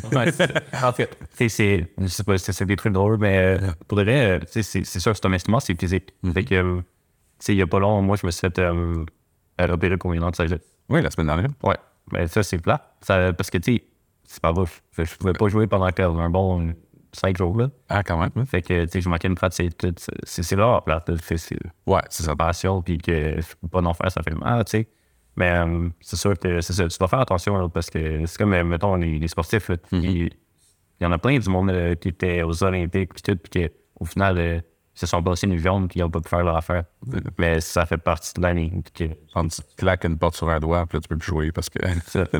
En 0.83 0.91
fait, 0.93 1.07
tu 1.09 1.17
sais, 1.35 1.49
c'est, 1.49 1.87
je 1.99 2.05
sais 2.05 2.23
pas, 2.23 2.37
c'est 2.37 2.51
c'est 2.53 2.67
des 2.67 2.75
trucs 2.75 2.93
drôles, 2.93 3.17
mais 3.17 3.57
euh, 3.59 3.71
pour 3.87 3.97
de 3.97 4.03
vrai, 4.03 4.25
euh, 4.35 4.39
tu 4.39 4.61
sais, 4.61 4.83
c'est 4.83 4.99
sûr 4.99 5.11
que 5.13 5.17
c'est 5.19 5.25
un 5.25 5.33
instrument, 5.33 5.59
c'est 5.59 5.73
physique. 5.79 6.13
Fait 6.35 6.43
que, 6.43 6.53
euh, 6.53 6.81
sais, 7.45 7.53
il 7.53 7.57
y 7.57 7.61
a 7.61 7.67
pas 7.67 7.79
long, 7.79 8.01
moi, 8.01 8.15
je 8.15 8.25
me 8.25 8.31
suis 8.31 8.41
fait 8.41 8.59
euh, 8.59 9.05
repérer 9.59 9.97
pour 9.97 10.13
une 10.13 10.29
de 10.29 10.35
cégep. 10.35 10.61
oui, 10.89 11.01
la 11.01 11.09
semaine 11.11 11.27
dernière. 11.27 11.49
Ouais. 11.63 11.77
Mais 12.11 12.27
ça, 12.27 12.43
c'est 12.43 12.57
plat. 12.59 12.95
Ça, 13.01 13.31
parce 13.33 13.49
que, 13.49 13.57
tu 13.57 13.75
sais, 13.75 13.83
c'est 14.25 14.41
pas 14.41 14.51
vrai. 14.51 14.65
Je, 14.91 15.03
je 15.03 15.15
pouvais 15.17 15.33
pas 15.33 15.47
jouer 15.47 15.67
pendant 15.67 15.85
un 15.85 16.29
bon 16.29 16.73
5 17.13 17.37
jours, 17.37 17.57
là. 17.57 17.69
Ah, 17.89 18.03
quand 18.03 18.17
même. 18.19 18.45
Fait 18.45 18.61
que, 18.61 18.85
tu 18.85 18.91
sais, 18.91 19.01
je 19.01 19.07
manquais 19.09 19.27
une 19.27 19.35
pratique. 19.35 19.77
C'est 20.25 20.43
c'est 20.43 20.55
rare, 20.55 20.83
plat. 20.83 21.03
C'est 21.21 21.57
Ouais, 21.85 22.01
c'est 22.09 22.23
ça. 22.23 22.35
passion, 22.35 22.81
puis 22.81 22.97
que 22.97 23.39
je 23.39 23.55
peux 23.61 23.67
pas 23.67 23.81
en 23.81 23.93
faire, 23.93 24.11
ça 24.11 24.21
fait 24.23 24.33
mal, 24.35 24.65
tu 24.65 24.71
sais. 24.71 24.87
Mais 25.35 25.51
euh, 25.51 25.89
c'est 26.01 26.15
sûr 26.15 26.37
que 26.37 26.61
c'est 26.61 26.73
ça. 26.73 26.87
Tu 26.87 26.97
dois 26.97 27.07
faire 27.07 27.19
attention, 27.19 27.57
là, 27.57 27.69
parce 27.69 27.89
que 27.89 28.25
c'est 28.25 28.37
comme, 28.37 28.53
euh, 28.53 28.63
mettons, 28.63 28.95
les, 28.95 29.17
les 29.19 29.27
sportifs, 29.27 29.69
là, 29.69 29.77
Mhm. 29.91 30.03
il, 30.03 30.29
y 31.01 31.05
en 31.05 31.11
a 31.11 31.17
plein 31.17 31.37
du 31.39 31.49
monde 31.49 31.69
euh, 31.71 31.95
qui 31.95 32.09
étaient 32.09 32.43
aux 32.43 32.63
Olympiques, 32.63 33.13
puis 33.13 33.21
tout, 33.23 33.35
puis 33.37 33.69
qu'au 33.69 34.05
final, 34.05 34.63
se 34.95 35.05
sont 35.07 35.23
passés 35.23 35.47
une 35.47 35.55
viande, 35.55 35.89
puis 35.89 35.99
ils 35.99 36.03
n'ont 36.03 36.09
pas 36.09 36.21
pu 36.21 36.29
faire 36.29 36.43
leur 36.43 36.55
affaire. 36.55 36.83
Mais 37.37 37.59
ça 37.61 37.85
fait 37.85 37.97
partie 37.97 38.33
de 38.35 38.41
l'année. 38.41 38.71
que 38.93 39.05
tu 39.05 39.61
claques 39.75 40.05
une 40.05 40.17
porte 40.17 40.35
sur 40.35 40.49
un 40.49 40.59
doigt, 40.59 40.85
puis 40.85 40.97
là, 40.97 41.01
tu 41.01 41.07
peux 41.07 41.17
plus 41.17 41.27
jouer 41.27 41.51
parce 41.51 41.69
que 41.69 41.79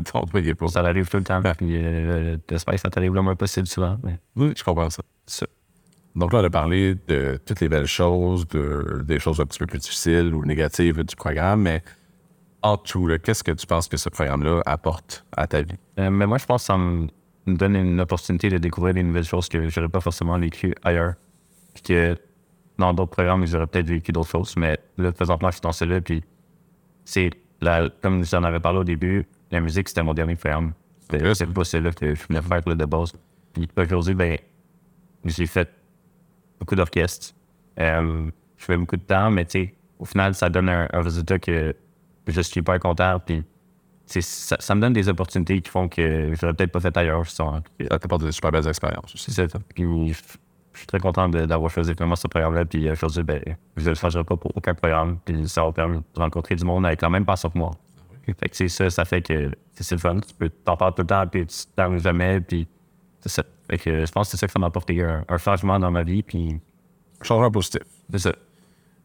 ton 0.00 0.20
doigt, 0.22 0.40
est 0.40 0.54
pas. 0.54 0.68
Ça 0.68 0.80
arrive 0.80 1.08
tout 1.08 1.16
le 1.16 1.24
temps, 1.24 1.42
puis 1.42 1.76
euh, 1.76 2.36
j'espère 2.48 2.74
que 2.74 2.80
ça 2.80 2.90
t'arrive 2.90 3.14
le 3.14 3.22
moins 3.22 3.34
possible 3.36 3.66
souvent. 3.66 3.98
Mais 4.04 4.18
Oui, 4.36 4.52
je 4.56 4.62
comprends 4.62 4.90
ça. 4.90 5.02
ça. 5.26 5.46
Donc 6.14 6.32
là, 6.32 6.40
on 6.40 6.44
a 6.44 6.50
parlé 6.50 6.94
de 7.08 7.40
toutes 7.44 7.60
les 7.60 7.68
belles 7.68 7.86
choses, 7.86 8.46
de, 8.48 9.02
des 9.04 9.18
choses 9.18 9.40
un 9.40 9.46
petit 9.46 9.58
peu 9.58 9.66
plus 9.66 9.80
difficiles 9.80 10.32
ou 10.32 10.44
négatives 10.44 11.02
du 11.02 11.16
programme, 11.16 11.62
mais 11.62 11.82
en 12.62 12.76
tout, 12.76 13.10
qu'est-ce 13.22 13.42
que 13.42 13.50
tu 13.50 13.66
penses 13.66 13.88
que 13.88 13.96
ce 13.96 14.08
programme-là 14.08 14.62
apporte 14.64 15.26
à 15.36 15.46
ta 15.48 15.62
vie? 15.62 15.74
Euh, 15.98 16.10
mais 16.10 16.26
moi, 16.26 16.38
je 16.38 16.46
pense 16.46 16.62
que 16.62 16.66
ça 16.66 16.78
me 16.78 17.08
donne 17.46 17.74
une 17.74 18.00
opportunité 18.00 18.48
de 18.48 18.58
découvrir 18.58 18.94
des 18.94 19.02
nouvelles 19.02 19.24
choses 19.24 19.48
que 19.48 19.68
j'aurais 19.68 19.88
pas 19.88 20.00
forcément 20.00 20.38
vécues 20.38 20.74
ailleurs. 20.84 21.14
Puis 21.74 21.82
que 21.82 22.16
dans 22.78 22.92
d'autres 22.92 23.12
programmes, 23.12 23.46
j'aurais 23.46 23.66
peut-être 23.66 23.86
vécu 23.86 24.12
d'autres 24.12 24.30
choses. 24.30 24.54
Mais 24.56 24.78
là, 24.98 25.12
présentement, 25.12 25.48
je 25.48 25.54
suis 25.54 25.62
dans 25.62 25.72
celui-là. 25.72 26.00
Puis 26.00 26.22
c'est, 27.04 27.30
la, 27.60 27.88
comme 28.02 28.24
j'en 28.24 28.42
avais 28.42 28.60
parlé 28.60 28.80
au 28.80 28.84
début, 28.84 29.26
la 29.50 29.60
musique, 29.60 29.88
c'était 29.88 30.02
mon 30.02 30.14
dernier 30.14 30.36
programme. 30.36 30.72
C'était 31.00 31.28
Ok. 31.28 31.36
c'est 31.36 31.46
pas 31.46 31.64
celui-là 31.64 31.92
que 31.92 32.14
je 32.14 32.26
voulais 32.26 32.42
faire 32.42 32.60
là, 32.66 32.74
de 32.74 32.84
base. 32.84 33.12
Puis 33.52 33.68
aujourd'hui, 33.76 34.14
ben, 34.14 34.38
j'ai 35.24 35.46
fait 35.46 35.70
beaucoup 36.58 36.74
d'orchestres. 36.74 37.34
Euh, 37.78 38.30
je 38.56 38.64
fais 38.64 38.76
beaucoup 38.76 38.96
de 38.96 39.02
temps, 39.02 39.30
mais 39.30 39.44
tu 39.44 39.64
sais, 39.64 39.74
au 39.98 40.04
final, 40.04 40.34
ça 40.34 40.48
donne 40.48 40.68
un, 40.68 40.88
un 40.92 41.02
résultat 41.02 41.38
que 41.38 41.74
je 42.26 42.40
suis 42.40 42.60
hyper 42.60 42.80
content. 42.80 43.20
Puis 43.20 43.44
ça, 44.06 44.56
ça 44.58 44.74
me 44.74 44.80
donne 44.80 44.92
des 44.92 45.08
opportunités 45.08 45.60
qui 45.60 45.70
font 45.70 45.88
que 45.88 46.32
j'aurais 46.40 46.54
peut-être 46.54 46.72
pas 46.72 46.80
fait 46.80 46.96
ailleurs. 46.96 47.26
Ça 47.28 47.62
t'apporte 47.98 48.24
des 48.24 48.32
super 48.32 48.50
belles 48.50 48.68
expériences. 48.68 49.14
C'est 49.16 49.32
ça. 49.32 49.46
Puis 49.74 50.14
je 50.74 50.78
suis 50.80 50.86
très 50.86 50.98
content 51.00 51.28
d'avoir 51.28 51.70
choisi 51.70 51.92
vraiment 51.92 52.16
ce 52.16 52.26
programme-là. 52.28 52.64
Puis 52.64 52.90
aujourd'hui, 52.90 53.22
ben, 53.22 53.40
je 53.76 53.84
ne 53.84 53.88
le 53.90 53.94
changerai 53.94 54.24
pas 54.24 54.36
pour 54.36 54.54
aucun 54.56 54.74
programme. 54.74 55.18
Puis 55.24 55.48
ça 55.48 55.64
va 55.64 55.72
permettre 55.72 56.02
de 56.14 56.20
rencontrer 56.20 56.54
du 56.56 56.64
monde 56.64 56.84
avec 56.86 57.00
la 57.00 57.08
même 57.08 57.24
passion 57.24 57.48
que 57.50 57.58
moi. 57.58 57.70
Fait 58.26 58.48
que 58.48 58.56
c'est 58.56 58.68
ça, 58.68 58.88
ça 58.90 59.04
fait 59.04 59.22
que 59.22 59.50
c'est 59.74 59.92
le 59.94 59.98
fun. 60.00 60.18
Tu 60.20 60.34
peux 60.34 60.48
t'en 60.48 60.76
parler 60.76 60.94
tout 60.94 61.02
le 61.02 61.06
temps, 61.08 61.26
puis 61.26 61.46
tu 61.46 61.56
t'en 61.76 61.96
jamais. 61.98 62.40
Puis 62.40 62.66
c'est 63.20 63.28
ça. 63.28 63.42
Fait 63.70 63.78
que 63.78 64.04
je 64.06 64.12
pense 64.12 64.26
que 64.28 64.30
c'est 64.32 64.36
ça 64.38 64.46
que 64.46 64.52
ça 64.52 64.58
m'a 64.58 64.66
apporté 64.66 65.02
un, 65.02 65.24
un 65.28 65.38
changement 65.38 65.78
dans 65.78 65.90
ma 65.90 66.02
vie. 66.02 66.22
Puis 66.22 66.58
Changement 67.22 67.50
positif. 67.50 67.82
c'est 68.10 68.18
ça. 68.18 68.32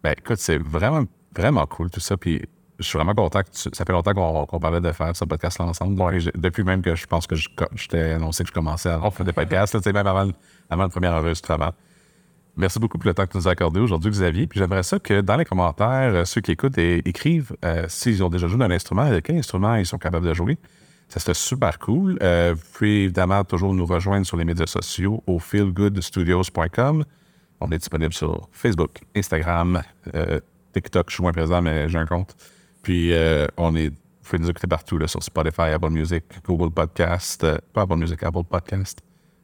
Ben 0.04 0.14
écoute, 0.18 0.38
c'est 0.38 0.58
vraiment, 0.58 1.04
vraiment 1.36 1.66
cool 1.68 1.90
tout 1.90 2.00
ça. 2.00 2.16
Puis 2.18 2.42
je 2.80 2.86
suis 2.86 2.98
vraiment 2.98 3.14
content 3.14 3.42
que 3.44 3.50
tu- 3.50 3.70
ça 3.74 3.84
fait 3.84 3.92
longtemps 3.92 4.14
qu'on 4.46 4.60
parlait 4.60 4.80
de 4.80 4.92
faire 4.94 5.14
ce 5.14 5.26
podcast-là 5.26 5.66
ensemble. 5.66 6.02
Depuis 6.36 6.64
même 6.64 6.82
que 6.82 6.96
je 6.96 7.06
pense 7.06 7.28
que 7.28 7.36
je, 7.36 7.50
t'ai 7.90 8.14
annoncé 8.14 8.44
que 8.44 8.48
je 8.50 8.54
commençais 8.54 8.90
à 8.90 9.12
faire 9.12 9.26
des 9.26 9.34
podcasts, 9.34 9.74
là, 9.74 9.82
tu 9.82 9.84
sais, 9.84 9.92
même 9.94 10.08
avant, 10.08 10.32
avant 10.70 10.84
le 10.84 10.90
premier 10.90 11.08
enregistrement. 11.08 11.72
Merci 12.58 12.80
beaucoup 12.80 12.98
pour 12.98 13.08
le 13.08 13.14
temps 13.14 13.26
que 13.26 13.32
tu 13.32 13.38
nous 13.38 13.48
as 13.48 13.52
accordé 13.52 13.80
aujourd'hui, 13.80 14.12
Xavier. 14.12 14.48
Puis 14.48 14.60
j'aimerais 14.60 14.84
ça 14.84 15.00
que 15.00 15.22
dans 15.22 15.38
les 15.38 15.46
commentaires, 15.46 16.14
euh, 16.14 16.26
ceux 16.26 16.42
qui 16.42 16.52
écoutent 16.52 16.78
et 16.78 17.08
écrivent 17.08 17.56
euh, 17.64 17.86
s'ils 17.88 18.24
ont 18.24 18.30
déjà 18.30 18.48
joué 18.48 18.60
d'un 18.60 18.72
instrument 18.72 19.06
et 19.08 19.12
de 19.12 19.20
quel 19.20 19.38
instrument 19.38 19.76
ils 19.76 19.86
sont 19.86 19.98
capables 19.98 20.28
de 20.28 20.34
jouer? 20.34 20.58
Ça 21.08 21.20
serait 21.20 21.34
super 21.34 21.80
cool. 21.80 22.20
Euh, 22.22 22.54
vous 22.56 22.64
pouvez 22.74 23.04
évidemment 23.06 23.44
toujours 23.44 23.74
nous 23.74 23.86
rejoindre 23.86 24.26
sur 24.26 24.38
les 24.38 24.46
médias 24.46 24.68
sociaux 24.68 25.24
au 25.26 25.40
feelgoodstudios.com. 25.40 27.06
On 27.62 27.72
est 27.72 27.78
disponible 27.78 28.14
sur 28.14 28.48
Facebook, 28.52 29.00
Instagram, 29.16 29.82
euh, 30.14 30.40
TikTok. 30.74 31.10
Je 31.10 31.16
suis 31.16 31.24
moins 31.24 31.34
présent, 31.34 31.62
mais 31.62 31.90
j'ai 31.90 31.98
un 31.98 32.06
compte. 32.06 32.36
Puis 32.82 33.14
euh, 33.14 33.48
on 33.58 33.76
est, 33.76 33.90
vous 33.90 33.96
pouvez 34.24 34.40
nous 34.40 34.50
écouter 34.50 34.68
partout 34.68 34.98
là, 34.98 35.08
sur 35.08 35.22
Spotify, 35.22 35.74
Apple 35.74 35.90
Music, 35.90 36.24
Google 36.46 36.72
Podcast, 36.72 37.44
euh, 37.44 37.58
pas 37.74 37.82
Apple 37.82 37.98
Music, 37.98 38.22
Apple 38.24 38.44
Podcast, 38.50 39.00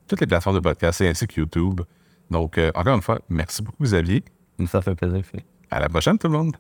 toutes 0.08 0.22
les 0.22 0.28
plateformes 0.28 0.56
de 0.56 0.62
podcast 0.62 1.02
et 1.02 1.08
ainsi 1.08 1.28
que 1.28 1.40
YouTube. 1.40 1.82
Donc, 2.30 2.58
euh, 2.58 2.72
encore 2.76 2.96
une 2.96 3.02
fois, 3.02 3.20
merci 3.30 3.62
beaucoup, 3.62 3.84
Xavier. 3.84 4.24
Ça 4.68 4.82
fait 4.82 4.96
plaisir. 4.96 5.22
À 5.70 5.80
la 5.80 5.90
prochaine, 5.90 6.18
tout 6.18 6.28
le 6.28 6.34
monde. 6.34 6.58